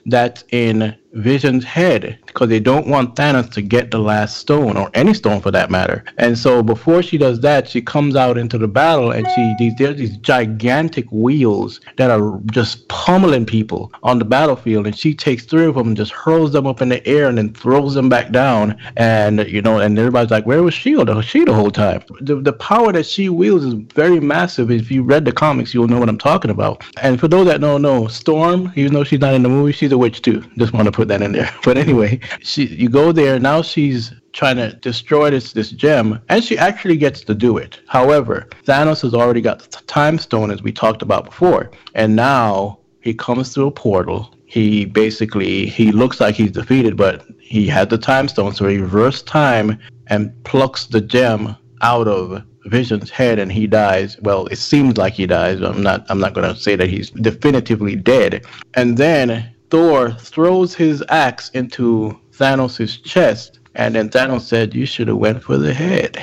that's 0.06 0.44
in 0.50 0.96
Vision's 1.12 1.64
head 1.64 2.18
because 2.26 2.48
they 2.48 2.60
don't 2.60 2.86
want 2.86 3.16
Thanos 3.16 3.50
to 3.52 3.62
get 3.62 3.90
the 3.90 3.98
last 3.98 4.38
stone 4.38 4.76
or 4.76 4.90
any 4.94 5.14
stone 5.14 5.40
for 5.40 5.50
that 5.50 5.70
matter. 5.70 6.04
And 6.18 6.38
so 6.38 6.62
before 6.62 7.02
she 7.02 7.18
does 7.18 7.40
that, 7.40 7.68
she 7.68 7.82
comes 7.82 8.16
out 8.16 8.38
into 8.38 8.58
the 8.58 8.68
battle 8.68 9.10
and 9.10 9.26
she 9.28 9.54
these 9.58 9.74
there's 9.78 9.98
these 9.98 10.16
gigantic 10.18 11.10
wheels 11.10 11.80
that 11.96 12.10
are 12.10 12.40
just 12.46 12.88
pummeling 12.88 13.46
people 13.46 13.92
on 14.02 14.18
the 14.18 14.24
battlefield 14.24 14.86
and 14.86 14.96
she 14.96 15.14
takes 15.14 15.44
three 15.44 15.66
of 15.66 15.74
them 15.74 15.88
and 15.88 15.96
just 15.96 16.12
hurls 16.12 16.52
them 16.52 16.66
up 16.66 16.80
in 16.80 16.88
the 16.88 17.06
air 17.06 17.28
and 17.28 17.38
then 17.38 17.52
throws 17.52 17.94
them 17.94 18.08
back 18.08 18.30
down 18.30 18.76
and 18.96 19.46
you 19.48 19.60
know 19.60 19.78
and 19.78 19.98
everybody's 19.98 20.30
like 20.30 20.46
where 20.46 20.62
was 20.62 20.74
Shield? 20.74 21.08
She 21.24 21.44
the 21.44 21.52
whole 21.52 21.70
time. 21.70 22.02
The 22.20 22.36
the 22.36 22.52
power 22.52 22.92
that 22.92 23.06
she 23.06 23.28
wields 23.28 23.64
is 23.64 23.74
very 23.74 24.20
massive. 24.20 24.70
If 24.70 24.90
you 24.90 25.02
read 25.02 25.24
the 25.24 25.32
comics, 25.32 25.74
you'll 25.74 25.88
know 25.88 26.00
what 26.00 26.08
I'm 26.08 26.18
talking 26.18 26.50
about. 26.50 26.84
And 27.02 27.20
for 27.20 27.28
those 27.28 27.46
that 27.46 27.60
don't 27.60 27.82
know, 27.82 28.06
Storm, 28.08 28.72
even 28.76 28.92
though 28.92 29.04
she's 29.04 29.20
not 29.20 29.34
in 29.34 29.42
the 29.42 29.48
movie, 29.48 29.72
she's 29.72 29.92
a 29.92 29.98
witch 29.98 30.22
too. 30.22 30.42
Just 30.56 30.72
want 30.72 30.86
to 30.86 30.92
put 30.92 31.01
that 31.08 31.22
in 31.22 31.32
there. 31.32 31.52
But 31.64 31.78
anyway, 31.78 32.20
she 32.40 32.66
you 32.66 32.88
go 32.88 33.12
there 33.12 33.38
now. 33.38 33.62
She's 33.62 34.12
trying 34.32 34.56
to 34.56 34.72
destroy 34.74 35.30
this 35.30 35.52
this 35.52 35.70
gem, 35.70 36.20
and 36.28 36.42
she 36.42 36.58
actually 36.58 36.96
gets 36.96 37.20
to 37.22 37.34
do 37.34 37.56
it. 37.56 37.80
However, 37.86 38.48
Thanos 38.64 39.02
has 39.02 39.14
already 39.14 39.40
got 39.40 39.60
the 39.60 39.68
time 39.86 40.18
stone, 40.18 40.50
as 40.50 40.62
we 40.62 40.72
talked 40.72 41.02
about 41.02 41.24
before, 41.26 41.70
and 41.94 42.16
now 42.16 42.78
he 43.00 43.14
comes 43.14 43.52
through 43.52 43.68
a 43.68 43.72
portal. 43.72 44.34
He 44.46 44.84
basically 44.84 45.66
he 45.66 45.92
looks 45.92 46.20
like 46.20 46.34
he's 46.34 46.52
defeated, 46.52 46.96
but 46.96 47.24
he 47.40 47.66
had 47.66 47.90
the 47.90 47.98
time 47.98 48.28
stone, 48.28 48.54
so 48.54 48.68
he 48.68 48.78
reverses 48.78 49.22
time 49.22 49.78
and 50.08 50.32
plucks 50.44 50.86
the 50.86 51.00
gem 51.00 51.56
out 51.80 52.08
of 52.08 52.42
Vision's 52.66 53.10
head 53.10 53.38
and 53.38 53.50
he 53.50 53.66
dies. 53.66 54.18
Well, 54.20 54.46
it 54.46 54.58
seems 54.58 54.96
like 54.96 55.14
he 55.14 55.26
dies. 55.26 55.60
I'm 55.60 55.82
not 55.82 56.06
I'm 56.08 56.20
not 56.20 56.34
going 56.34 56.52
to 56.52 56.60
say 56.60 56.76
that 56.76 56.88
he's 56.88 57.10
definitively 57.10 57.96
dead. 57.96 58.44
And 58.74 58.96
then 58.96 59.52
Thor 59.72 60.10
throws 60.10 60.74
his 60.74 61.02
axe 61.08 61.48
into 61.54 62.20
Thanos' 62.34 63.02
chest, 63.02 63.58
and 63.74 63.94
then 63.94 64.10
Thanos 64.10 64.42
said, 64.42 64.74
"You 64.74 64.84
should 64.84 65.08
have 65.08 65.16
went 65.16 65.42
for 65.42 65.56
the 65.56 65.72
head." 65.72 66.22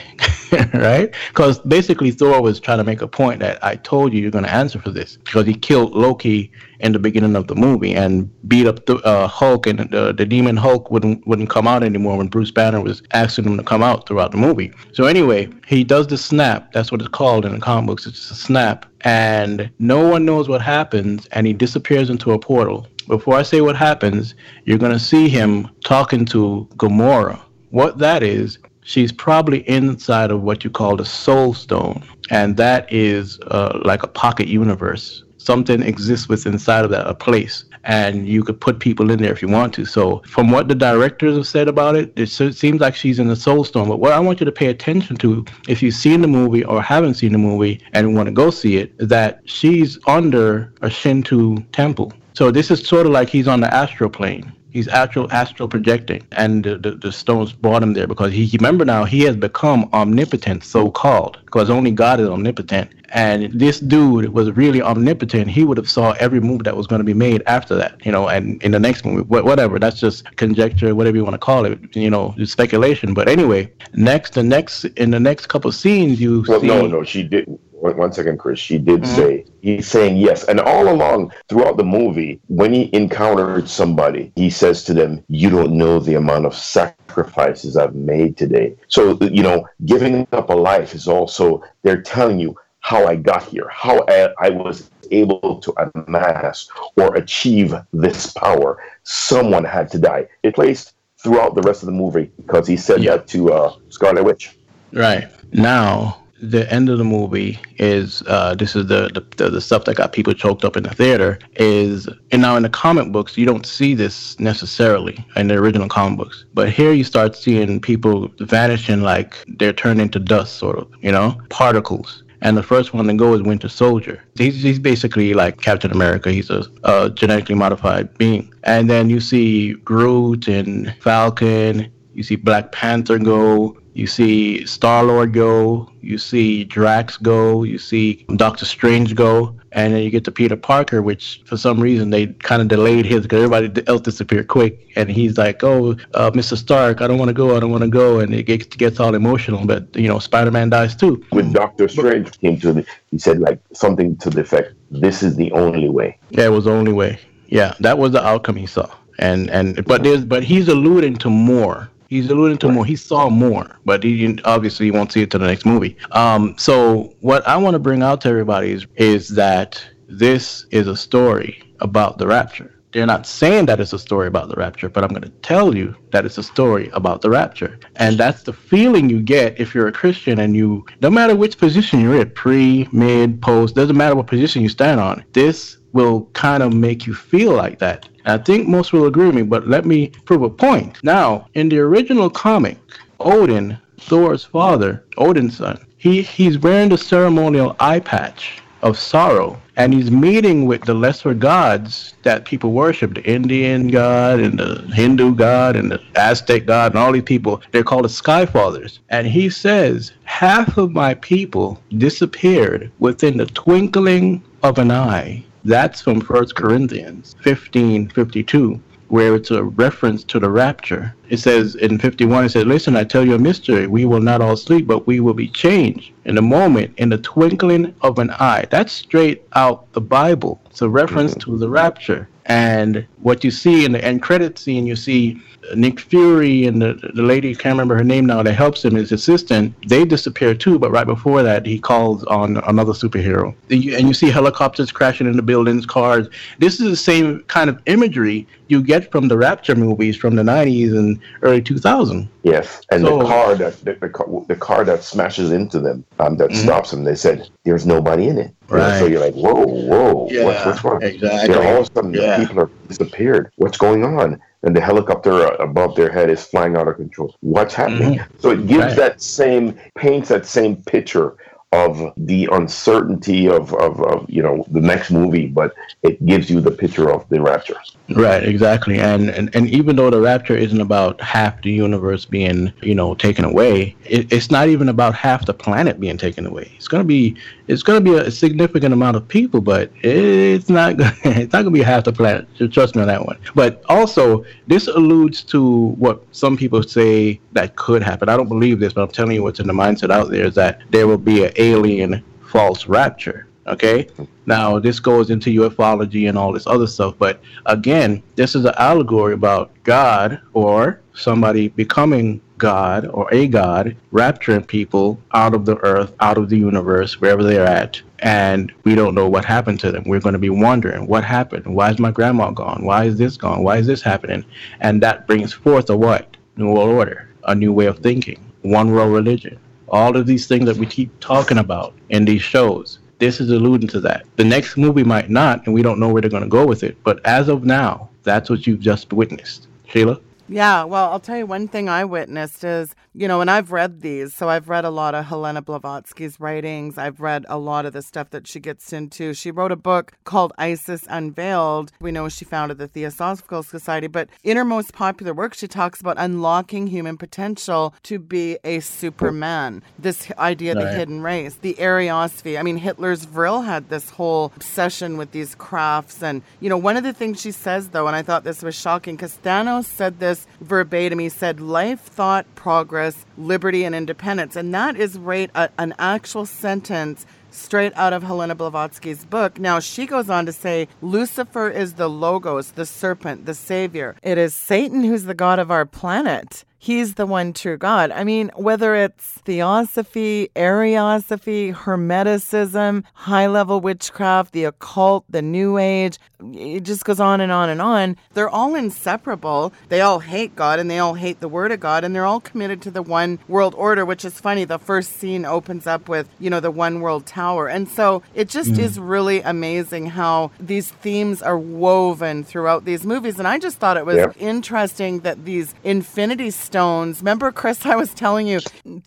right? 0.76 1.12
Because 1.30 1.58
basically 1.58 2.12
Thor 2.12 2.44
was 2.44 2.60
trying 2.60 2.78
to 2.78 2.84
make 2.84 3.02
a 3.02 3.08
point 3.08 3.40
that 3.40 3.58
I 3.64 3.78
told 3.78 4.14
you 4.14 4.22
you're 4.22 4.30
going 4.30 4.44
to 4.44 4.54
answer 4.54 4.78
for 4.78 4.92
this 4.92 5.18
because 5.18 5.48
he 5.48 5.56
killed 5.56 5.96
Loki 5.96 6.52
in 6.80 6.94
the 6.94 7.00
beginning 7.00 7.36
of 7.36 7.48
the 7.48 7.56
movie 7.56 7.94
and 7.94 8.30
beat 8.48 8.68
up 8.68 8.86
the 8.86 8.96
uh, 8.98 9.28
Hulk, 9.28 9.68
and 9.68 9.80
the, 9.90 10.14
the 10.14 10.26
Demon 10.26 10.58
Hulk 10.58 10.90
wouldn't 10.92 11.26
wouldn't 11.28 11.50
come 11.50 11.68
out 11.68 11.84
anymore 11.84 12.18
when 12.18 12.28
Bruce 12.28 12.52
Banner 12.52 12.82
was 12.82 13.02
asking 13.12 13.46
him 13.46 13.58
to 13.58 13.64
come 13.64 13.84
out 13.84 14.08
throughout 14.08 14.32
the 14.32 14.38
movie. 14.38 14.72
So 14.94 15.06
anyway, 15.06 15.50
he 15.68 15.84
does 15.84 16.08
the 16.08 16.18
snap. 16.18 16.72
That's 16.72 16.92
what 16.92 17.02
it's 17.02 17.10
called 17.10 17.46
in 17.46 17.54
the 17.54 17.60
comic 17.60 17.88
books. 17.88 18.06
It's 18.06 18.18
just 18.18 18.32
a 18.32 18.36
snap, 18.36 18.86
and 19.02 19.70
no 19.80 20.08
one 20.08 20.26
knows 20.26 20.48
what 20.48 20.62
happens, 20.62 21.28
and 21.32 21.46
he 21.48 21.54
disappears 21.54 22.10
into 22.10 22.32
a 22.32 22.40
portal 22.40 22.88
before 23.10 23.36
I 23.36 23.42
say 23.42 23.62
what 23.62 23.76
happens, 23.76 24.36
you're 24.66 24.78
to 24.78 25.00
see 25.00 25.28
him 25.28 25.68
talking 25.84 26.26
to 26.26 26.70
Gamora. 26.78 27.42
What 27.72 27.98
that 27.98 28.22
is, 28.22 28.60
she's 28.84 29.12
probably 29.12 29.68
inside 29.68 30.30
of 30.30 30.44
what 30.44 30.64
you 30.64 30.70
call 30.70 30.96
the 30.96 31.06
Soul 31.06 31.56
Stone, 31.56 32.04
and 32.30 32.56
that 32.58 32.92
is 32.94 33.40
uh, 33.48 33.80
like 33.84 34.04
a 34.04 34.08
pocket 34.08 34.48
universe. 34.48 35.24
Something 35.40 35.82
exists 35.82 36.30
within 36.30 36.54
inside 36.54 36.86
of 36.86 36.92
that, 36.92 37.08
a 37.08 37.16
place, 37.16 37.66
and 37.84 38.28
you 38.28 38.44
could 38.44 38.62
put 38.62 38.80
people 38.80 39.10
in 39.10 39.20
there 39.20 39.32
if 39.32 39.42
you 39.42 39.48
want 39.48 39.74
to. 39.74 39.86
So, 39.86 40.22
from 40.28 40.52
what 40.52 40.68
the 40.68 40.76
directors 40.76 41.36
have 41.36 41.48
said 41.48 41.68
about 41.68 41.96
it, 41.96 42.14
it 42.16 42.28
seems 42.28 42.80
like 42.80 42.96
she's 42.96 43.18
in 43.20 43.28
the 43.28 43.36
Soul 43.36 43.64
Stone. 43.64 43.88
But 43.90 44.00
what 44.00 44.14
I 44.14 44.20
want 44.20 44.40
you 44.40 44.46
to 44.46 44.52
pay 44.52 44.68
attention 44.68 45.18
to, 45.18 45.46
if 45.68 45.82
you've 45.82 45.96
seen 45.96 46.22
the 46.22 46.28
movie 46.28 46.64
or 46.64 46.82
haven't 46.82 47.16
seen 47.16 47.32
the 47.32 47.38
movie 47.40 47.82
and 47.94 48.16
want 48.16 48.28
to 48.28 48.34
go 48.34 48.52
see 48.52 48.78
it, 48.78 48.94
is 49.00 49.08
that 49.08 49.42
she's 49.46 49.98
under 50.06 50.74
a 50.82 50.90
Shinto 50.90 51.58
temple 51.72 52.14
so 52.40 52.52
this 52.52 52.72
is 52.72 52.88
sort 52.88 53.06
of 53.06 53.12
like 53.12 53.28
he's 53.28 53.50
on 53.50 53.60
the 53.60 53.74
astral 53.74 54.10
plane. 54.10 54.54
He's 54.72 54.88
astral 54.88 55.32
astral 55.32 55.68
projecting, 55.68 56.26
and 56.32 56.64
the, 56.64 56.78
the, 56.78 56.92
the, 56.92 57.12
stones 57.12 57.54
brought 57.54 57.82
him 57.82 57.94
there 57.94 58.06
because 58.06 58.32
he 58.32 58.50
remember 58.58 58.86
now 58.86 59.04
he 59.04 59.22
has 59.22 59.36
become 59.36 59.90
omnipotent, 59.94 60.64
so 60.64 60.92
called, 60.92 61.40
because 61.46 61.70
only 61.70 61.92
God 61.92 62.20
is 62.20 62.30
omnipotent. 62.30 62.92
And 63.12 63.52
this 63.52 63.80
dude 63.80 64.30
was 64.30 64.52
really 64.52 64.82
omnipotent. 64.82 65.50
He 65.50 65.64
would 65.64 65.78
have 65.78 65.90
saw 65.90 66.12
every 66.20 66.40
move 66.40 66.64
that 66.66 66.78
was 66.78 66.86
going 66.86 67.00
to 67.00 67.04
be 67.04 67.16
made 67.16 67.42
after 67.48 67.76
that, 67.78 68.06
you 68.06 68.12
know, 68.12 68.28
and 68.30 68.62
in 68.62 68.72
the 68.72 68.80
next 68.80 69.04
movie, 69.04 69.24
whatever. 69.24 69.80
That's 69.80 70.00
just 70.00 70.24
conjecture, 70.36 70.94
whatever 70.94 71.18
you 71.18 71.24
want 71.24 71.34
to 71.34 71.40
call 71.40 71.66
it, 71.66 71.80
you 71.96 72.12
know, 72.12 72.36
speculation. 72.44 73.16
But 73.16 73.28
anyway, 73.28 73.72
next 73.94 74.36
the 74.36 74.44
next 74.44 74.86
in 74.86 75.10
the 75.10 75.20
next 75.20 75.48
couple 75.48 75.72
scenes, 75.72 76.22
you 76.22 76.46
well, 76.48 76.62
see. 76.62 76.68
No, 76.68 76.86
no, 76.86 77.04
she 77.04 77.24
didn't 77.24 77.60
one 77.82 78.14
second, 78.14 78.40
Chris. 78.40 78.60
She 78.60 78.78
did 78.78 79.02
mm-hmm. 79.02 79.16
say 79.16 79.46
he's 79.62 79.88
saying 79.88 80.18
yes, 80.18 80.44
and 80.46 80.60
all 80.60 80.90
along 80.90 81.32
throughout 81.48 81.78
the 81.78 81.84
movie, 81.84 82.40
when 82.48 82.74
he 82.74 82.90
encountered 82.94 83.70
somebody, 83.70 84.32
he 84.36 84.50
says 84.50 84.84
to 84.86 84.94
them, 84.94 85.24
"You 85.28 85.50
don't 85.50 85.74
know 85.74 86.00
the 86.00 86.16
amount 86.16 86.46
of 86.46 86.56
sacrifices 86.56 87.78
I've 87.78 87.96
made 87.96 88.38
today." 88.38 88.76
So 88.88 89.18
you 89.22 89.44
know, 89.44 89.68
giving 89.86 90.28
up 90.32 90.50
a 90.50 90.56
life 90.56 90.94
is 90.94 91.08
also 91.08 91.64
they're 91.84 92.02
telling 92.02 92.40
you 92.40 92.56
how 92.82 93.06
I 93.06 93.16
got 93.16 93.44
here, 93.44 93.68
how 93.72 94.06
I, 94.08 94.30
I 94.40 94.50
was 94.50 94.90
able 95.12 95.60
to 95.60 95.92
amass 95.96 96.70
or 96.96 97.16
achieve 97.16 97.74
this 97.92 98.32
power. 98.34 98.82
Someone 99.04 99.64
had 99.64 99.90
to 99.92 100.00
die. 100.00 100.28
It 100.44 100.56
placed 100.56 100.94
throughout 101.18 101.56
the 101.56 101.62
rest 101.62 101.84
of 101.84 101.88
the 101.88 101.92
movie 101.94 102.32
because 102.38 102.68
he 102.68 102.78
said 102.78 103.02
that 103.04 103.28
to 103.28 103.52
uh, 103.52 103.76
Scarlet 103.90 104.24
Witch. 104.24 104.58
Right 104.94 105.30
now 105.52 106.20
the 106.42 106.72
end 106.72 106.90
of 106.90 106.98
the 106.98 107.04
movie 107.04 107.60
is 107.78 108.24
uh, 108.28 108.56
this 108.56 108.76
is 108.76 108.88
the, 108.88 109.10
the 109.38 109.50
the 109.50 109.62
stuff 109.62 109.86
that 109.86 109.96
got 109.96 110.14
people 110.14 110.34
choked 110.34 110.64
up 110.64 110.78
in 110.78 110.84
the 110.84 110.94
theater 110.94 111.40
is 111.56 112.08
and 112.32 112.42
now 112.42 112.56
in 112.56 112.64
the 112.64 112.70
comic 112.70 113.12
books 113.12 113.38
you 113.38 113.46
don't 113.46 113.66
see 113.66 113.94
this 113.94 114.40
necessarily 114.40 115.26
in 115.36 115.48
the 115.48 115.56
original 115.56 115.88
comic 115.88 116.18
books 116.18 116.46
but 116.54 116.70
here 116.70 116.94
you 116.94 117.04
start 117.04 117.36
seeing 117.36 117.80
people 117.80 118.30
vanishing 118.40 119.02
like 119.02 119.36
they're 119.58 119.74
turned 119.74 120.00
into 120.00 120.20
dust 120.20 120.58
sort 120.58 120.78
of 120.78 120.90
you 121.02 121.12
know 121.12 121.36
particles 121.50 122.24
and 122.42 122.56
the 122.56 122.64
first 122.64 122.94
one 122.94 123.06
to 123.08 123.14
go 123.16 123.34
is 123.34 123.42
Winter 123.42 123.68
Soldier. 123.68 124.24
He's, 124.36 124.62
he's 124.62 124.80
basically 124.80 125.34
like 125.34 125.62
Captain 125.62 125.92
America. 125.92 126.32
He's 126.32 126.50
a, 126.50 126.64
a 126.84 127.10
genetically 127.10 127.56
modified 127.56 128.18
being. 128.18 128.54
And 128.64 128.90
then 128.90 129.10
you 129.10 129.20
see 129.20 129.74
Groot 129.74 130.48
and 130.48 130.96
Falcon. 131.02 131.92
You 132.14 132.24
see 132.24 132.38
Black 132.38 132.72
Panther 132.72 133.20
go. 133.20 133.78
You 133.94 134.08
see 134.08 134.66
Star 134.66 135.04
Lord 135.04 135.34
go, 135.34 135.92
you 136.02 136.18
see 136.18 136.64
Drax 136.64 137.18
go, 137.18 137.64
you 137.64 137.78
see 137.78 138.26
Doctor 138.36 138.66
Strange 138.66 139.16
go, 139.16 139.60
and 139.72 139.94
then 139.94 140.04
you 140.04 140.10
get 140.10 140.24
to 140.26 140.32
Peter 140.32 140.56
Parker, 140.56 141.02
which 141.02 141.42
for 141.46 141.58
some 141.58 141.80
reason 141.80 142.10
they 142.10 142.28
kind 142.28 142.62
of 142.62 142.68
delayed 142.68 143.06
his 143.06 143.22
because 143.22 143.44
everybody 143.44 143.88
else 143.88 144.02
disappeared 144.02 144.48
quick, 144.48 144.88
and 144.96 145.10
he's 145.10 145.38
like, 145.38 145.64
"Oh, 145.64 145.92
uh, 146.14 146.32
Mr. 146.32 146.58
Stark, 146.58 147.02
I 147.02 147.08
don't 147.08 147.18
want 147.18 147.30
to 147.30 147.34
go, 147.34 147.56
I 147.56 147.60
don't 147.60 147.72
want 147.72 147.84
to 147.84 147.90
go," 147.90 148.20
and 148.20 148.34
it 148.34 148.44
gets, 148.44 148.68
gets 148.68 149.00
all 149.00 149.14
emotional. 149.16 149.66
But 149.66 149.96
you 149.96 150.08
know, 150.08 150.20
Spider 150.20 150.52
Man 150.52 150.70
dies 150.70 150.96
too. 150.96 151.24
When 151.32 151.52
Doctor 151.52 151.88
Strange 151.88 152.40
came 152.40 152.60
to 152.62 152.74
the, 152.74 152.86
he 153.12 153.18
said 153.18 153.40
like 153.40 153.60
something 153.74 154.16
to 154.18 154.30
the 154.30 154.42
effect, 154.42 154.74
"This 154.92 155.24
is 155.24 155.36
the 155.36 155.52
only 155.52 155.90
way." 155.90 156.18
Yeah, 156.30 156.46
it 156.46 156.52
was 156.52 156.66
the 156.66 156.72
only 156.72 156.94
way. 156.94 157.20
Yeah, 157.48 157.74
that 157.80 157.98
was 157.98 158.12
the 158.12 158.26
outcome 158.26 158.56
he 158.56 158.66
saw, 158.66 158.90
and 159.20 159.50
and 159.50 159.84
but 159.86 160.04
there's 160.04 160.26
but 160.26 160.44
he's 160.44 160.68
alluding 160.68 161.18
to 161.18 161.30
more 161.30 161.90
He's 162.10 162.28
alluding 162.28 162.58
to 162.60 162.70
more. 162.70 162.86
He 162.86 162.96
saw 162.96 163.30
more, 163.30 163.78
but 163.86 164.04
he 164.04 164.40
obviously 164.44 164.88
he 164.88 164.92
won't 164.92 165.12
see 165.12 165.22
it 165.22 165.30
to 165.30 165.38
the 165.38 165.46
next 165.46 165.64
movie. 165.64 165.96
Um, 166.12 166.56
so 166.58 167.14
what 167.22 167.48
I 167.48 167.56
want 167.56 167.76
to 167.76 167.80
bring 167.80 168.02
out 168.02 168.22
to 168.22 168.30
everybody 168.30 168.72
is 168.72 168.88
is 168.96 169.30
that 169.30 169.82
this 170.08 170.66
is 170.72 170.88
a 170.88 170.98
story 170.98 171.62
about 171.82 172.18
the 172.18 172.26
rapture. 172.26 172.74
They're 172.92 173.06
not 173.06 173.28
saying 173.28 173.68
that 173.68 173.80
it's 173.80 173.94
a 173.94 174.00
story 174.00 174.26
about 174.26 174.50
the 174.50 174.56
rapture, 174.56 174.90
but 174.90 175.04
I'm 175.04 175.12
going 175.12 175.22
to 175.22 175.30
tell 175.30 175.76
you 175.76 175.96
that 176.12 176.26
it's 176.26 176.40
a 176.40 176.44
story 176.44 176.90
about 176.94 177.22
the 177.22 177.30
rapture. 177.30 177.80
And 177.98 178.18
that's 178.18 178.42
the 178.42 178.54
feeling 178.54 179.12
you 179.12 179.22
get 179.22 179.60
if 179.60 179.76
you're 179.76 179.88
a 179.88 179.92
Christian 179.92 180.40
and 180.40 180.56
you, 180.56 180.84
no 181.04 181.12
matter 181.12 181.36
which 181.36 181.60
position 181.60 182.02
you're 182.02 182.20
in, 182.20 182.32
pre, 182.32 182.88
mid, 182.92 183.44
post, 183.44 183.76
doesn't 183.76 183.96
matter 183.96 184.16
what 184.16 184.26
position 184.26 184.64
you 184.64 184.70
stand 184.70 185.00
on, 185.00 185.24
this 185.34 185.78
will 185.94 186.26
kind 186.34 186.64
of 186.64 186.74
make 186.74 187.08
you 187.08 187.14
feel 187.14 187.54
like 187.54 187.80
that. 187.80 188.08
I 188.26 188.38
think 188.38 188.68
most 188.68 188.94
will 188.94 189.08
agree 189.08 189.28
with 189.28 189.36
me, 189.36 189.42
but 189.44 189.68
let 189.68 189.86
me 189.86 190.12
prove 190.26 190.44
a 190.44 190.50
point. 190.50 191.04
Now, 191.04 191.48
in 191.54 191.70
the 191.70 191.80
original 191.80 192.30
comic, 192.30 192.78
Odin, 193.20 193.78
Thor's 194.00 194.44
father, 194.44 195.04
Odin's 195.18 195.58
son, 195.58 195.80
he, 195.98 196.22
he's 196.22 196.60
wearing 196.60 196.90
the 196.90 196.98
ceremonial 196.98 197.76
eye 197.80 198.00
patch 198.00 198.62
of 198.82 198.98
sorrow 198.98 199.62
and 199.76 199.94
he's 199.94 200.10
meeting 200.12 200.66
with 200.66 200.82
the 200.84 200.94
lesser 200.94 201.34
gods 201.34 202.14
that 202.24 202.46
people 202.46 202.72
worship 202.72 203.14
the 203.14 203.24
indian 203.30 203.90
god 203.90 204.40
and 204.40 204.58
the 204.58 204.82
hindu 204.94 205.36
god 205.36 205.76
and 205.76 205.92
the 205.92 206.02
aztec 206.16 206.66
god 206.66 206.94
and 206.94 207.00
all 207.00 207.12
these 207.12 207.24
people 207.24 207.62
they're 207.72 207.84
called 207.84 208.06
the 208.06 208.10
sky 208.10 208.46
fathers 208.46 209.00
and 209.10 209.28
he 209.28 209.50
says 209.50 210.14
half 210.24 210.78
of 210.78 210.92
my 210.92 211.14
people 211.16 211.82
disappeared 211.98 212.90
within 213.00 213.38
the 213.38 213.46
twinkling 213.48 214.42
of 214.64 214.78
an 214.78 214.92
eye 214.92 215.44
that's 215.66 216.02
from 216.02 216.22
First 216.22 216.56
corinthians 216.56 217.36
15 217.42 218.10
52 218.10 218.82
where 219.10 219.36
it's 219.36 219.52
a 219.52 219.64
reference 219.64 220.24
to 220.24 220.40
the 220.40 220.50
rapture. 220.50 221.14
It 221.30 221.38
says 221.38 221.76
in 221.76 221.98
51, 221.98 222.46
it 222.46 222.50
says, 222.50 222.66
Listen, 222.66 222.96
I 222.96 223.04
tell 223.04 223.26
you 223.26 223.36
a 223.36 223.40
mystery. 223.40 223.88
We 223.88 224.06
will 224.06 224.22
not 224.22 224.42
all 224.42 224.56
sleep, 224.56 224.88
but 224.88 225.08
we 225.08 225.20
will 225.20 225.34
be 225.34 225.48
changed 225.48 226.12
in 226.26 226.38
a 226.38 226.42
moment, 226.44 226.94
in 226.98 227.10
the 227.10 227.18
twinkling 227.18 227.94
of 228.02 228.20
an 228.20 228.30
eye. 228.32 228.66
That's 228.70 228.94
straight 228.94 229.44
out 229.54 229.92
the 229.94 230.02
Bible. 230.02 230.62
It's 230.70 230.82
a 230.82 230.90
reference 230.90 231.34
mm-hmm. 231.34 231.52
to 231.52 231.58
the 231.58 231.70
rapture. 231.70 232.30
And 232.46 233.06
what 233.22 233.44
you 233.44 233.52
see 233.52 233.84
in 233.86 233.92
the 233.92 234.04
end 234.04 234.22
credit 234.22 234.58
scene, 234.58 234.88
you 234.88 234.96
see 234.96 235.42
Nick 235.76 236.00
Fury 236.00 236.66
and 236.66 236.82
the, 236.82 236.94
the 237.14 237.22
lady, 237.22 237.54
can't 237.56 237.74
remember 237.74 237.96
her 237.96 238.04
name 238.04 238.26
now, 238.26 238.44
that 238.44 238.54
helps 238.54 238.84
him, 238.84 238.96
his 238.96 239.12
assistant, 239.12 239.74
they 239.88 240.06
disappear 240.06 240.54
too. 240.54 240.80
But 240.80 240.92
right 240.92 241.08
before 241.08 241.44
that, 241.44 241.66
he 241.66 241.80
calls 241.80 242.24
on 242.26 242.58
another 242.58 242.94
superhero. 242.94 243.54
And 243.70 243.84
you 243.84 244.14
see 244.14 244.30
helicopters 244.30 244.92
crashing 244.92 245.28
into 245.28 245.42
buildings, 245.42 245.86
cars. 245.86 246.28
This 246.60 246.80
is 246.80 246.90
the 246.90 246.96
same 246.96 247.44
kind 247.44 247.70
of 247.70 247.82
imagery 247.86 248.48
you 248.68 248.84
get 248.84 249.12
from 249.12 249.28
the 249.28 249.38
Rapture 249.38 249.76
movies 249.76 250.16
from 250.16 250.36
the 250.36 250.44
90s 250.44 250.98
and 250.98 251.20
early 251.42 251.62
2000s. 251.62 252.28
Yes, 252.44 252.82
and 252.92 253.04
so, 253.04 253.20
the 253.20 253.26
car 253.26 253.56
that 253.56 253.74
the, 253.84 253.96
the, 253.96 254.10
car, 254.10 254.28
the 254.48 254.56
car 254.56 254.86
that 254.86 255.04
smashes 255.04 255.52
into 255.52 255.80
them, 255.80 256.06
um, 256.20 256.38
that 256.38 256.52
mm-hmm. 256.52 256.62
stops 256.64 256.92
them. 256.92 257.04
They 257.04 257.16
said 257.16 257.50
there's 257.64 257.86
nobody 257.86 258.28
in 258.28 258.38
it. 258.38 258.54
Right. 258.70 259.00
so 259.00 259.08
you're 259.08 259.20
like, 259.20 259.34
whoa, 259.34 259.66
whoa, 259.66 260.28
yeah, 260.30 260.46
what's, 260.46 260.66
what's 260.66 260.84
wrong? 260.84 261.02
Exactly. 261.02 261.56
You 261.56 261.62
know, 261.62 261.68
all 261.68 261.82
of 261.82 261.90
a 261.90 261.94
sudden, 261.94 262.14
yeah. 262.14 262.38
people 262.38 262.60
are 262.60 262.70
disappeared. 262.88 263.52
What's 263.56 263.78
going 263.78 264.06
on? 264.06 264.40
And 264.64 264.76
the 264.76 264.82
helicopter 264.82 265.46
above 265.56 265.96
their 265.96 266.12
head 266.12 266.30
is 266.30 266.46
flying 266.46 266.76
out 266.76 266.88
of 266.88 266.98
control. 266.98 267.34
What's 267.40 267.74
happening? 267.74 268.20
Mm-hmm. 268.20 268.40
So 268.40 268.52
it 268.52 268.68
gives 268.68 268.88
right. 268.88 268.96
that 268.98 269.22
same 269.22 269.80
paints 269.96 270.30
that 270.30 270.46
same 270.46 270.76
picture 270.84 271.38
of 271.72 272.14
the 272.18 272.50
uncertainty 272.52 273.48
of, 273.48 273.74
of, 273.76 274.02
of, 274.02 274.28
you 274.28 274.42
know 274.42 274.66
the 274.72 274.82
next 274.82 275.12
movie, 275.12 275.46
but 275.46 275.76
it 276.02 276.24
gives 276.26 276.50
you 276.50 276.62
the 276.62 276.72
picture 276.72 277.12
of 277.12 277.28
the 277.30 277.40
rapture. 277.40 277.78
Right, 278.10 278.44
exactly. 278.44 278.98
And, 279.00 279.30
and 279.30 279.56
and 279.56 279.70
even 279.70 279.96
though 279.96 280.10
the 280.10 280.20
rapture 280.20 280.56
isn't 280.56 280.82
about 280.82 281.22
half 281.22 281.62
the 281.62 281.72
universe 281.72 282.26
being 282.26 282.74
you 282.82 282.96
know 282.96 283.14
taken 283.14 283.46
away, 283.46 283.96
it, 284.06 284.32
it's 284.34 284.50
not 284.50 284.68
even 284.68 284.90
about 284.90 285.14
half 285.14 285.46
the 285.46 285.54
planet 285.54 286.00
being 286.00 286.18
taken 286.18 286.48
away. 286.48 286.72
It's 286.76 286.88
gonna 286.88 287.04
be 287.04 287.36
it's 287.68 287.84
gonna 287.84 288.02
be 288.02 288.16
a 288.16 288.32
significant 288.32 288.92
amount 288.92 289.18
of 289.18 289.28
people, 289.28 289.62
but 289.62 289.92
it's 290.02 290.70
not 290.70 290.96
it's 290.98 291.54
not 291.54 291.60
gonna 291.62 291.72
be 291.72 291.84
half 291.84 292.04
the 292.04 292.14
planet. 292.14 292.48
Trust 292.72 292.96
me 292.96 293.04
on 293.04 293.08
that 293.08 293.24
one. 293.24 293.38
But 293.54 293.84
also, 293.90 294.44
this 294.66 294.88
alludes 294.88 295.44
to 295.44 295.90
what 295.90 296.24
some 296.32 296.58
people 296.58 296.82
say 296.82 297.40
that 297.52 297.76
could 297.76 298.02
happen. 298.02 298.28
I 298.28 298.38
don't 298.38 298.50
believe 298.50 298.80
this, 298.80 298.94
but 298.94 299.04
I'm 299.04 299.12
telling 299.12 299.36
you 299.36 299.44
what's 299.44 299.60
in 299.60 299.68
the 299.68 299.74
mindset 299.74 300.10
out 300.10 300.32
there 300.32 300.46
is 300.46 300.56
that 300.56 300.82
there 300.90 301.06
will 301.06 301.20
be 301.20 301.46
an 301.46 301.52
alien 301.60 302.24
false 302.42 302.88
rapture. 302.88 303.46
Okay. 303.68 304.08
Now 304.48 304.80
this 304.80 305.00
goes 305.00 305.30
into 305.30 305.52
ufology 305.52 306.28
and 306.28 306.38
all 306.38 306.52
this 306.52 306.66
other 306.66 306.88
stuff, 306.88 307.14
but 307.20 307.40
again, 307.68 308.24
this 308.36 308.56
is 308.56 308.66
an 308.66 308.74
allegory 308.80 309.34
about 309.34 309.72
God 309.84 310.42
or 310.54 311.02
somebody 311.14 311.68
becoming 311.68 312.42
God 312.58 313.06
or 313.06 313.32
a 313.32 313.48
God 313.48 313.96
rapturing 314.12 314.66
people 314.66 315.20
out 315.34 315.54
of 315.54 315.66
the 315.66 315.78
earth, 315.78 316.14
out 316.20 316.40
of 316.40 316.50
the 316.50 316.58
universe, 316.58 317.22
wherever 317.22 317.44
they're 317.44 317.66
at. 317.66 318.02
And 318.20 318.74
we 318.84 318.96
don't 318.96 319.16
know 319.16 319.30
what 319.30 319.46
happened 319.46 319.80
to 319.82 319.92
them. 319.92 320.04
We're 320.06 320.20
going 320.20 320.34
to 320.34 320.40
be 320.40 320.50
wondering 320.50 321.06
what 321.06 321.24
happened. 321.24 321.68
Why 321.68 321.92
is 321.92 322.00
my 322.00 322.12
grandma 322.12 322.50
gone? 322.50 322.84
Why 322.84 323.06
is 323.06 323.18
this 323.18 323.38
gone? 323.38 323.64
Why 323.64 323.78
is 323.78 323.88
this 323.88 324.02
happening? 324.02 324.44
And 324.82 325.02
that 325.04 325.28
brings 325.28 325.54
forth 325.54 325.90
a 325.90 325.96
what? 325.96 326.36
New 326.58 326.74
world 326.74 326.90
order, 326.90 327.30
a 327.44 327.56
new 327.56 327.72
way 327.72 327.86
of 327.86 328.00
thinking, 328.00 328.44
one 328.62 328.92
world 328.92 329.14
religion 329.14 329.60
all 329.92 330.16
of 330.16 330.26
these 330.26 330.48
things 330.48 330.66
that 330.66 330.78
we 330.78 330.86
keep 330.86 331.18
talking 331.20 331.58
about 331.58 331.94
in 332.10 332.26
these 332.26 332.42
shows. 332.42 333.00
This 333.20 333.42
is 333.42 333.50
alluding 333.52 333.90
to 333.90 334.00
that. 334.02 334.26
The 334.38 334.46
next 334.46 334.78
movie 334.78 335.04
might 335.04 335.30
not, 335.30 335.66
and 335.66 335.74
we 335.74 335.82
don't 335.82 336.00
know 336.00 336.10
where 336.10 336.22
they're 336.22 336.30
going 336.30 336.44
to 336.44 336.50
go 336.50 336.66
with 336.66 336.84
it. 336.84 336.98
But 337.04 337.26
as 337.26 337.50
of 337.50 337.66
now, 337.66 338.10
that's 338.24 338.50
what 338.50 338.66
you've 338.66 338.80
just 338.80 339.12
witnessed. 339.12 339.68
Sheila? 339.88 340.20
Yeah, 340.48 340.84
well, 340.86 341.12
I'll 341.12 341.20
tell 341.20 341.38
you 341.38 341.46
one 341.46 341.68
thing 341.68 341.90
I 341.90 342.06
witnessed 342.06 342.64
is, 342.64 342.96
you 343.20 343.28
know, 343.28 343.42
and 343.42 343.52
I've 343.52 343.74
read 343.74 344.00
these. 344.00 344.34
So 344.34 344.48
I've 344.48 344.70
read 344.70 344.86
a 344.86 344.90
lot 344.90 345.14
of 345.14 345.26
Helena 345.26 345.62
Blavatsky's 345.62 346.40
writings. 346.40 346.98
I've 346.98 347.20
read 347.20 347.46
a 347.50 347.58
lot 347.58 347.86
of 347.86 347.92
the 347.92 348.02
stuff 348.02 348.30
that 348.30 348.48
she 348.48 348.62
gets 348.62 348.94
into. 348.94 349.34
She 349.34 349.52
wrote 349.52 349.74
a 349.74 349.76
book 349.76 350.14
called 350.24 350.54
Isis 350.58 351.06
Unveiled. 351.10 351.92
We 352.00 352.14
know 352.14 352.30
she 352.30 352.46
founded 352.46 352.78
the 352.78 352.88
Theosophical 352.88 353.62
Society, 353.62 354.08
but 354.08 354.30
in 354.46 354.56
her 354.56 354.64
most 354.64 354.94
popular 354.94 355.34
work, 355.34 355.54
she 355.54 355.68
talks 355.68 356.00
about 356.00 356.16
unlocking 356.18 356.88
human 356.88 357.18
potential 357.18 357.94
to 358.04 358.20
be 358.20 358.58
a 358.64 358.80
superman. 358.80 359.84
This 359.98 360.32
idea 360.38 360.72
of 360.72 360.78
the 360.82 360.94
hidden 360.94 361.22
race, 361.22 361.56
the 361.56 361.74
Ariosophy. 361.74 362.58
I 362.58 362.64
mean, 362.64 362.78
Hitler's 362.78 363.26
Vril 363.26 363.64
had 363.64 363.90
this 363.90 364.12
whole 364.12 364.54
obsession 364.56 365.18
with 365.18 365.34
these 365.34 365.56
crafts. 365.56 366.24
And, 366.24 366.42
you 366.62 366.70
know, 366.70 366.78
one 366.78 366.96
of 366.96 367.04
the 367.04 367.12
things 367.12 367.42
she 367.42 367.52
says, 367.52 367.90
though, 367.90 368.08
and 368.08 368.16
I 368.16 368.22
thought 368.22 368.46
this 368.46 368.64
was 368.64 368.76
shocking 368.76 369.18
because 369.18 369.38
Thanos 369.44 369.84
said 369.84 370.22
this 370.22 370.48
verbatim. 370.62 371.20
He 371.20 371.28
said, 371.28 371.60
Life, 371.60 372.00
thought, 372.00 372.46
progress, 372.56 373.09
liberty, 373.38 373.84
and 373.84 373.96
independence. 373.96 374.56
And 374.56 374.74
that 374.74 374.96
is 374.96 375.18
right, 375.18 375.50
a, 375.56 375.70
an 375.78 375.94
actual 376.00 376.46
sentence 376.46 377.26
straight 377.52 377.94
out 377.96 378.14
of 378.14 378.24
Helena 378.24 378.56
Blavatsky's 378.56 379.26
book. 379.26 379.60
Now, 379.60 379.80
she 379.80 380.06
goes 380.06 380.30
on 380.30 380.46
to 380.46 380.52
say 380.52 380.88
Lucifer 381.02 381.70
is 381.70 381.94
the 381.94 382.10
Logos, 382.10 382.72
the 382.72 382.86
serpent, 382.86 383.46
the 383.46 383.54
savior. 383.54 384.16
It 384.24 384.38
is 384.38 384.54
Satan 384.54 385.04
who's 385.04 385.24
the 385.24 385.34
God 385.34 385.60
of 385.60 385.72
our 385.72 385.86
planet 385.86 386.64
he's 386.80 387.16
the 387.16 387.26
one 387.26 387.54
true 387.54 387.78
God. 387.78 388.10
I 388.12 388.24
mean, 388.24 388.50
whether 388.56 388.96
it's 388.96 389.34
theosophy, 389.46 390.50
Ariosophy, 390.56 391.74
Hermeticism, 391.74 393.04
high 393.14 393.48
level 393.48 393.82
witchcraft, 393.82 394.54
the 394.54 394.64
occult, 394.64 395.26
the 395.30 395.42
New 395.42 395.78
Age, 395.78 396.18
it 396.54 396.82
just 396.84 397.04
goes 397.04 397.20
on 397.20 397.42
and 397.42 397.52
on 397.52 397.70
and 397.70 397.82
on. 397.82 398.16
They're 398.34 398.50
all 398.50 398.74
inseparable. 398.76 399.74
They 399.90 400.02
all 400.02 400.20
hate 400.20 400.56
God 400.56 400.80
and 400.80 400.90
they 400.90 401.00
all 401.00 401.16
hate 401.16 401.42
the 401.42 401.50
Word 401.50 401.72
of 401.72 401.82
God 401.82 402.04
and 402.04 402.16
they're 402.16 402.26
all 402.26 402.40
committed 402.40 402.82
to 402.84 402.92
the 402.92 403.04
one 403.04 403.40
world 403.48 403.76
order, 403.78 404.06
which 404.06 404.24
is 404.24 404.40
funny. 404.40 404.64
The 404.64 404.80
first 404.80 405.18
scene 405.18 405.46
opens 405.46 405.86
up 405.86 406.08
with, 406.08 406.30
you 406.40 406.50
know, 406.50 406.62
the 406.62 406.72
one 406.72 407.02
world 407.02 407.26
tower. 407.26 407.68
And 407.68 407.90
so 407.90 408.24
it 408.34 408.48
just 408.48 408.72
mm. 408.72 408.80
is 408.80 408.98
really 408.98 409.42
amazing 409.42 410.08
how 410.08 410.52
these 410.60 410.90
themes 410.90 411.42
are 411.42 411.58
woven 411.58 412.46
throughout 412.46 412.86
these 412.86 413.06
movies. 413.06 413.38
And 413.38 413.48
I 413.48 413.60
just 413.60 413.78
thought 413.78 413.98
it 413.98 414.06
was 414.06 414.18
yeah. 414.18 414.32
interesting 414.40 415.20
that 415.22 415.44
these 415.44 415.76
infinity 415.84 416.52
stones. 416.70 417.22
Remember, 417.22 417.52
Chris, 417.52 417.84
I 417.84 417.96
was 417.96 418.14
telling 418.14 418.46
you 418.46 418.60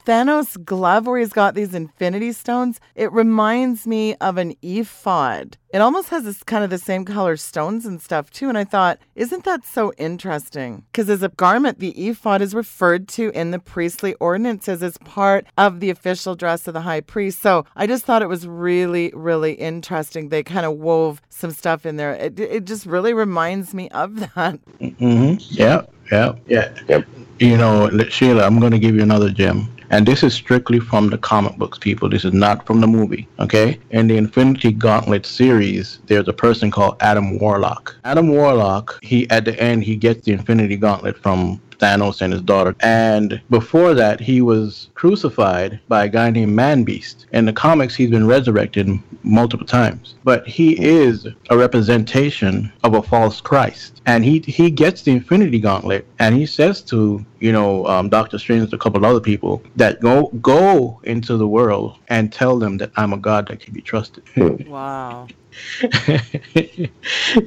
Thanos' 0.04 0.62
glove 0.64 1.06
where 1.06 1.20
he's 1.20 1.32
got 1.32 1.54
these 1.54 1.74
infinity 1.74 2.32
stones? 2.32 2.80
It 2.96 3.12
reminds 3.12 3.86
me 3.86 4.16
of 4.16 4.36
an 4.36 4.56
ephod. 4.62 5.58
It 5.72 5.80
almost 5.80 6.08
has 6.08 6.24
this 6.24 6.42
kind 6.42 6.64
of 6.64 6.70
the 6.70 6.76
same 6.76 7.04
color 7.04 7.36
stones 7.36 7.86
and 7.86 8.02
stuff 8.02 8.30
too. 8.30 8.48
And 8.48 8.58
I 8.58 8.64
thought, 8.64 8.98
isn't 9.14 9.44
that 9.44 9.64
so 9.64 9.92
interesting? 9.96 10.84
Because 10.90 11.08
as 11.08 11.22
a 11.22 11.28
garment, 11.28 11.78
the 11.78 11.90
ephod 12.08 12.42
is 12.42 12.52
referred 12.52 13.06
to 13.10 13.30
in 13.30 13.52
the 13.52 13.60
priestly 13.60 14.14
ordinances 14.14 14.82
as 14.82 14.98
part 14.98 15.46
of 15.56 15.78
the 15.78 15.88
official 15.88 16.34
dress 16.34 16.66
of 16.66 16.74
the 16.74 16.80
high 16.80 17.00
priest. 17.00 17.40
So 17.40 17.64
I 17.76 17.86
just 17.86 18.04
thought 18.04 18.22
it 18.22 18.28
was 18.28 18.44
really, 18.44 19.12
really 19.14 19.52
interesting. 19.52 20.30
They 20.30 20.42
kind 20.42 20.66
of 20.66 20.78
wove 20.78 21.22
some 21.28 21.52
stuff 21.52 21.86
in 21.86 21.96
there. 21.96 22.14
It, 22.14 22.40
it 22.40 22.64
just 22.64 22.84
really 22.84 23.14
reminds 23.14 23.72
me 23.72 23.88
of 23.90 24.16
that. 24.34 24.58
Mm-hmm. 24.80 25.36
Yeah, 25.38 25.82
yeah, 26.10 26.32
yeah. 26.48 26.74
Yep. 26.88 27.06
You 27.42 27.56
know, 27.56 27.90
Sheila, 28.08 28.44
I'm 28.44 28.60
going 28.60 28.70
to 28.70 28.78
give 28.78 28.94
you 28.94 29.02
another 29.02 29.28
gem. 29.28 29.68
And 29.90 30.06
this 30.06 30.22
is 30.22 30.32
strictly 30.32 30.78
from 30.78 31.10
the 31.10 31.18
comic 31.18 31.56
books, 31.56 31.76
people. 31.76 32.08
This 32.08 32.24
is 32.24 32.32
not 32.32 32.64
from 32.64 32.80
the 32.80 32.86
movie, 32.86 33.26
okay? 33.40 33.80
In 33.90 34.06
the 34.06 34.16
Infinity 34.16 34.70
Gauntlet 34.70 35.26
series, 35.26 35.98
there's 36.06 36.28
a 36.28 36.32
person 36.32 36.70
called 36.70 36.98
Adam 37.00 37.40
Warlock. 37.40 37.96
Adam 38.04 38.28
Warlock, 38.28 38.96
he 39.02 39.28
at 39.28 39.44
the 39.44 39.60
end 39.60 39.82
he 39.82 39.96
gets 39.96 40.24
the 40.24 40.32
Infinity 40.32 40.76
Gauntlet 40.76 41.18
from 41.18 41.60
Thanos 41.82 42.22
and 42.22 42.32
his 42.32 42.42
daughter. 42.42 42.76
And 42.80 43.40
before 43.50 43.92
that, 43.94 44.20
he 44.20 44.40
was 44.40 44.88
crucified 44.94 45.80
by 45.88 46.04
a 46.04 46.08
guy 46.08 46.30
named 46.30 46.52
Man 46.52 46.84
Beast. 46.84 47.26
In 47.32 47.44
the 47.44 47.52
comics, 47.52 47.94
he's 47.96 48.10
been 48.10 48.26
resurrected 48.26 48.88
multiple 49.24 49.66
times, 49.66 50.14
but 50.24 50.46
he 50.46 50.80
is 50.80 51.26
a 51.50 51.58
representation 51.58 52.72
of 52.84 52.94
a 52.94 53.02
false 53.02 53.40
Christ. 53.40 54.00
And 54.06 54.24
he 54.24 54.40
he 54.40 54.70
gets 54.70 55.02
the 55.02 55.12
Infinity 55.12 55.58
Gauntlet, 55.60 56.06
and 56.18 56.34
he 56.34 56.46
says 56.46 56.82
to 56.82 57.24
you 57.40 57.52
know 57.52 57.86
um, 57.86 58.08
Doctor 58.08 58.38
Strange 58.38 58.64
and 58.64 58.74
a 58.74 58.78
couple 58.78 59.04
other 59.04 59.20
people 59.20 59.62
that 59.76 60.00
go 60.00 60.28
go 60.40 61.00
into 61.04 61.36
the 61.36 61.46
world 61.46 61.98
and 62.08 62.32
tell 62.32 62.58
them 62.58 62.78
that 62.78 62.90
I'm 62.96 63.12
a 63.12 63.16
God 63.16 63.48
that 63.48 63.60
can 63.60 63.74
be 63.74 63.80
trusted. 63.80 64.24
Wow. 64.68 65.28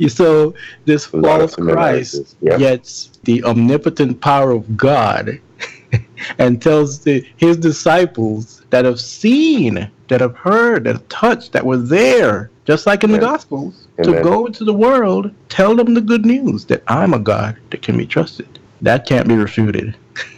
so 0.07 0.53
this 0.85 1.11
A 1.11 1.17
lot 1.17 1.41
of 1.41 1.51
false 1.51 1.55
Christ 1.55 2.11
similarities, 2.11 2.35
yeah. 2.41 2.57
gets 2.57 3.14
the 3.25 3.43
omnipotent 3.43 4.21
power 4.21 4.51
of 4.51 4.77
God 4.77 5.39
and 6.39 6.61
tells 6.61 6.99
the, 7.03 7.25
his 7.37 7.57
disciples 7.57 8.63
that 8.69 8.85
have 8.85 8.99
seen, 8.99 9.89
that 10.07 10.21
have 10.21 10.35
heard, 10.35 10.83
that 10.85 10.95
have 10.95 11.09
touched, 11.09 11.51
that 11.53 11.65
were 11.65 11.77
there, 11.77 12.49
just 12.65 12.85
like 12.85 13.03
in 13.03 13.11
the 13.11 13.17
Yeah. 13.17 13.21
Gospels, 13.21 13.87
to 14.03 14.21
go 14.23 14.45
into 14.45 14.63
the 14.63 14.73
world, 14.73 15.31
tell 15.49 15.75
them 15.75 15.93
the 15.93 16.01
good 16.01 16.25
news 16.25 16.65
that 16.65 16.83
I'm 16.87 17.13
a 17.13 17.19
God 17.19 17.57
that 17.69 17.81
can 17.81 17.97
be 17.97 18.05
trusted. 18.05 18.59
That 18.81 19.05
can't 19.05 19.27
be 19.27 19.35
refuted. 19.35 19.95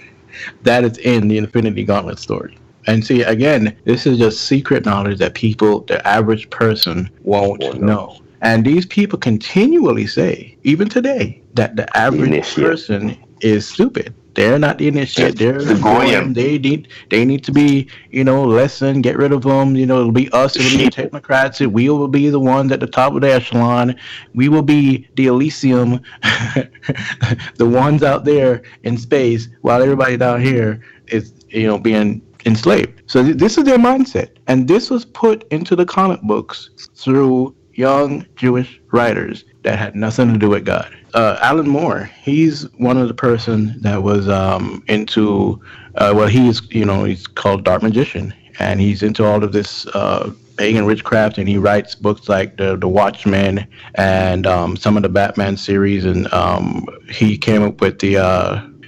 that 0.64 0.84
is 0.84 0.98
in 1.00 1.28
the 1.28 1.38
Infinity 1.38 1.84
Gauntlet 1.84 2.20
story. 2.20 2.58
And 2.86 3.06
see, 3.06 3.22
again, 3.24 3.76
this 3.84 4.06
is 4.06 4.18
just 4.18 4.46
secret 4.46 4.86
knowledge 4.86 5.18
that 5.20 5.34
people, 5.34 5.82
the 5.82 6.06
average 6.08 6.50
person, 6.50 7.10
won't 7.24 7.62
Won't 7.62 7.82
know. 7.82 7.88
know. 7.88 8.22
And 8.48 8.64
these 8.64 8.86
people 8.86 9.20
continually 9.20 10.08
say, 10.08 10.58
even 10.64 10.88
today, 10.88 11.44
that 11.56 11.76
the 11.76 11.86
average 11.98 12.30
initiate. 12.30 12.66
person 12.66 13.18
is 13.42 13.68
stupid. 13.68 14.16
They're 14.36 14.58
not 14.58 14.78
the 14.78 14.88
initiate. 14.88 15.38
They're 15.38 15.62
The 15.62 15.76
goyim. 15.76 16.32
They 16.32 16.58
need 16.58 16.88
they 17.10 17.26
need 17.26 17.44
to 17.44 17.52
be 17.52 17.90
you 18.10 18.24
know 18.24 18.46
lessened. 18.46 19.04
Get 19.04 19.18
rid 19.18 19.34
of 19.34 19.42
them. 19.42 19.76
You 19.76 19.86
know 19.86 20.00
it'll 20.00 20.14
be 20.14 20.30
us. 20.32 20.56
It'll 20.56 20.78
be 20.78 20.86
technocrats. 21.00 21.66
We 21.70 21.90
will 21.90 22.08
be 22.08 22.30
the 22.30 22.40
ones 22.40 22.72
at 22.72 22.80
the 22.80 22.88
top 22.88 23.16
of 23.16 23.22
the 23.22 23.34
echelon. 23.34 23.98
We 24.34 24.48
will 24.48 24.62
be 24.62 25.10
the 25.16 25.26
Elysium, 25.26 26.00
the 26.24 27.68
ones 27.68 28.02
out 28.02 28.24
there 28.24 28.62
in 28.84 28.98
space, 28.98 29.50
while 29.60 29.82
everybody 29.82 30.16
down 30.16 30.40
here 30.40 30.82
is 31.08 31.34
you 31.50 31.68
know 31.68 31.78
being 31.78 32.22
enslaved. 32.46 33.02
So 33.08 33.24
th- 33.24 33.36
this 33.36 33.58
is 33.58 33.66
their 33.66 33.78
mindset, 33.78 34.38
and 34.48 34.70
this 34.70 34.90
was 34.90 35.04
put 35.04 35.46
into 35.52 35.76
the 35.76 35.86
comic 35.86 36.22
books 36.22 36.70
through 36.96 37.57
young 37.78 38.26
Jewish 38.36 38.82
writers 38.92 39.46
that 39.62 39.80
had 39.80 39.96
nothing 39.96 40.34
to 40.34 40.40
do 40.40 40.50
with 40.50 40.66
God. 40.66 40.92
Uh, 41.14 41.38
Alan 41.42 41.70
Moore, 41.70 42.10
he's 42.22 42.64
one 42.74 42.98
of 42.98 43.08
the 43.08 43.14
person 43.14 43.80
that 43.82 44.04
was 44.04 44.28
um, 44.28 44.84
into, 44.88 45.62
uh, 45.96 46.12
well, 46.16 46.28
he's 46.28 46.62
you 46.72 46.84
know 46.84 47.06
he's 47.06 47.26
called 47.26 47.64
Dark 47.64 47.84
Magician, 47.84 48.34
and 48.60 48.82
he's 48.82 49.04
into 49.04 49.24
all 49.24 49.44
of 49.44 49.52
this 49.54 49.88
uh, 49.88 50.32
pagan 50.58 50.86
witchcraft, 50.86 51.38
and 51.38 51.48
he 51.48 51.58
writes 51.58 51.96
books 51.96 52.28
like 52.28 52.58
the 52.58 52.76
the 52.76 52.88
Watchmen 52.88 53.66
and 53.96 54.46
um, 54.46 54.76
some 54.76 54.98
of 54.98 55.04
the 55.04 55.10
Batman 55.10 55.56
series, 55.56 56.04
and 56.04 56.32
um, 56.34 56.86
he 57.10 57.38
came 57.38 57.64
up 57.64 57.80
with 57.80 58.00
the. 58.00 58.18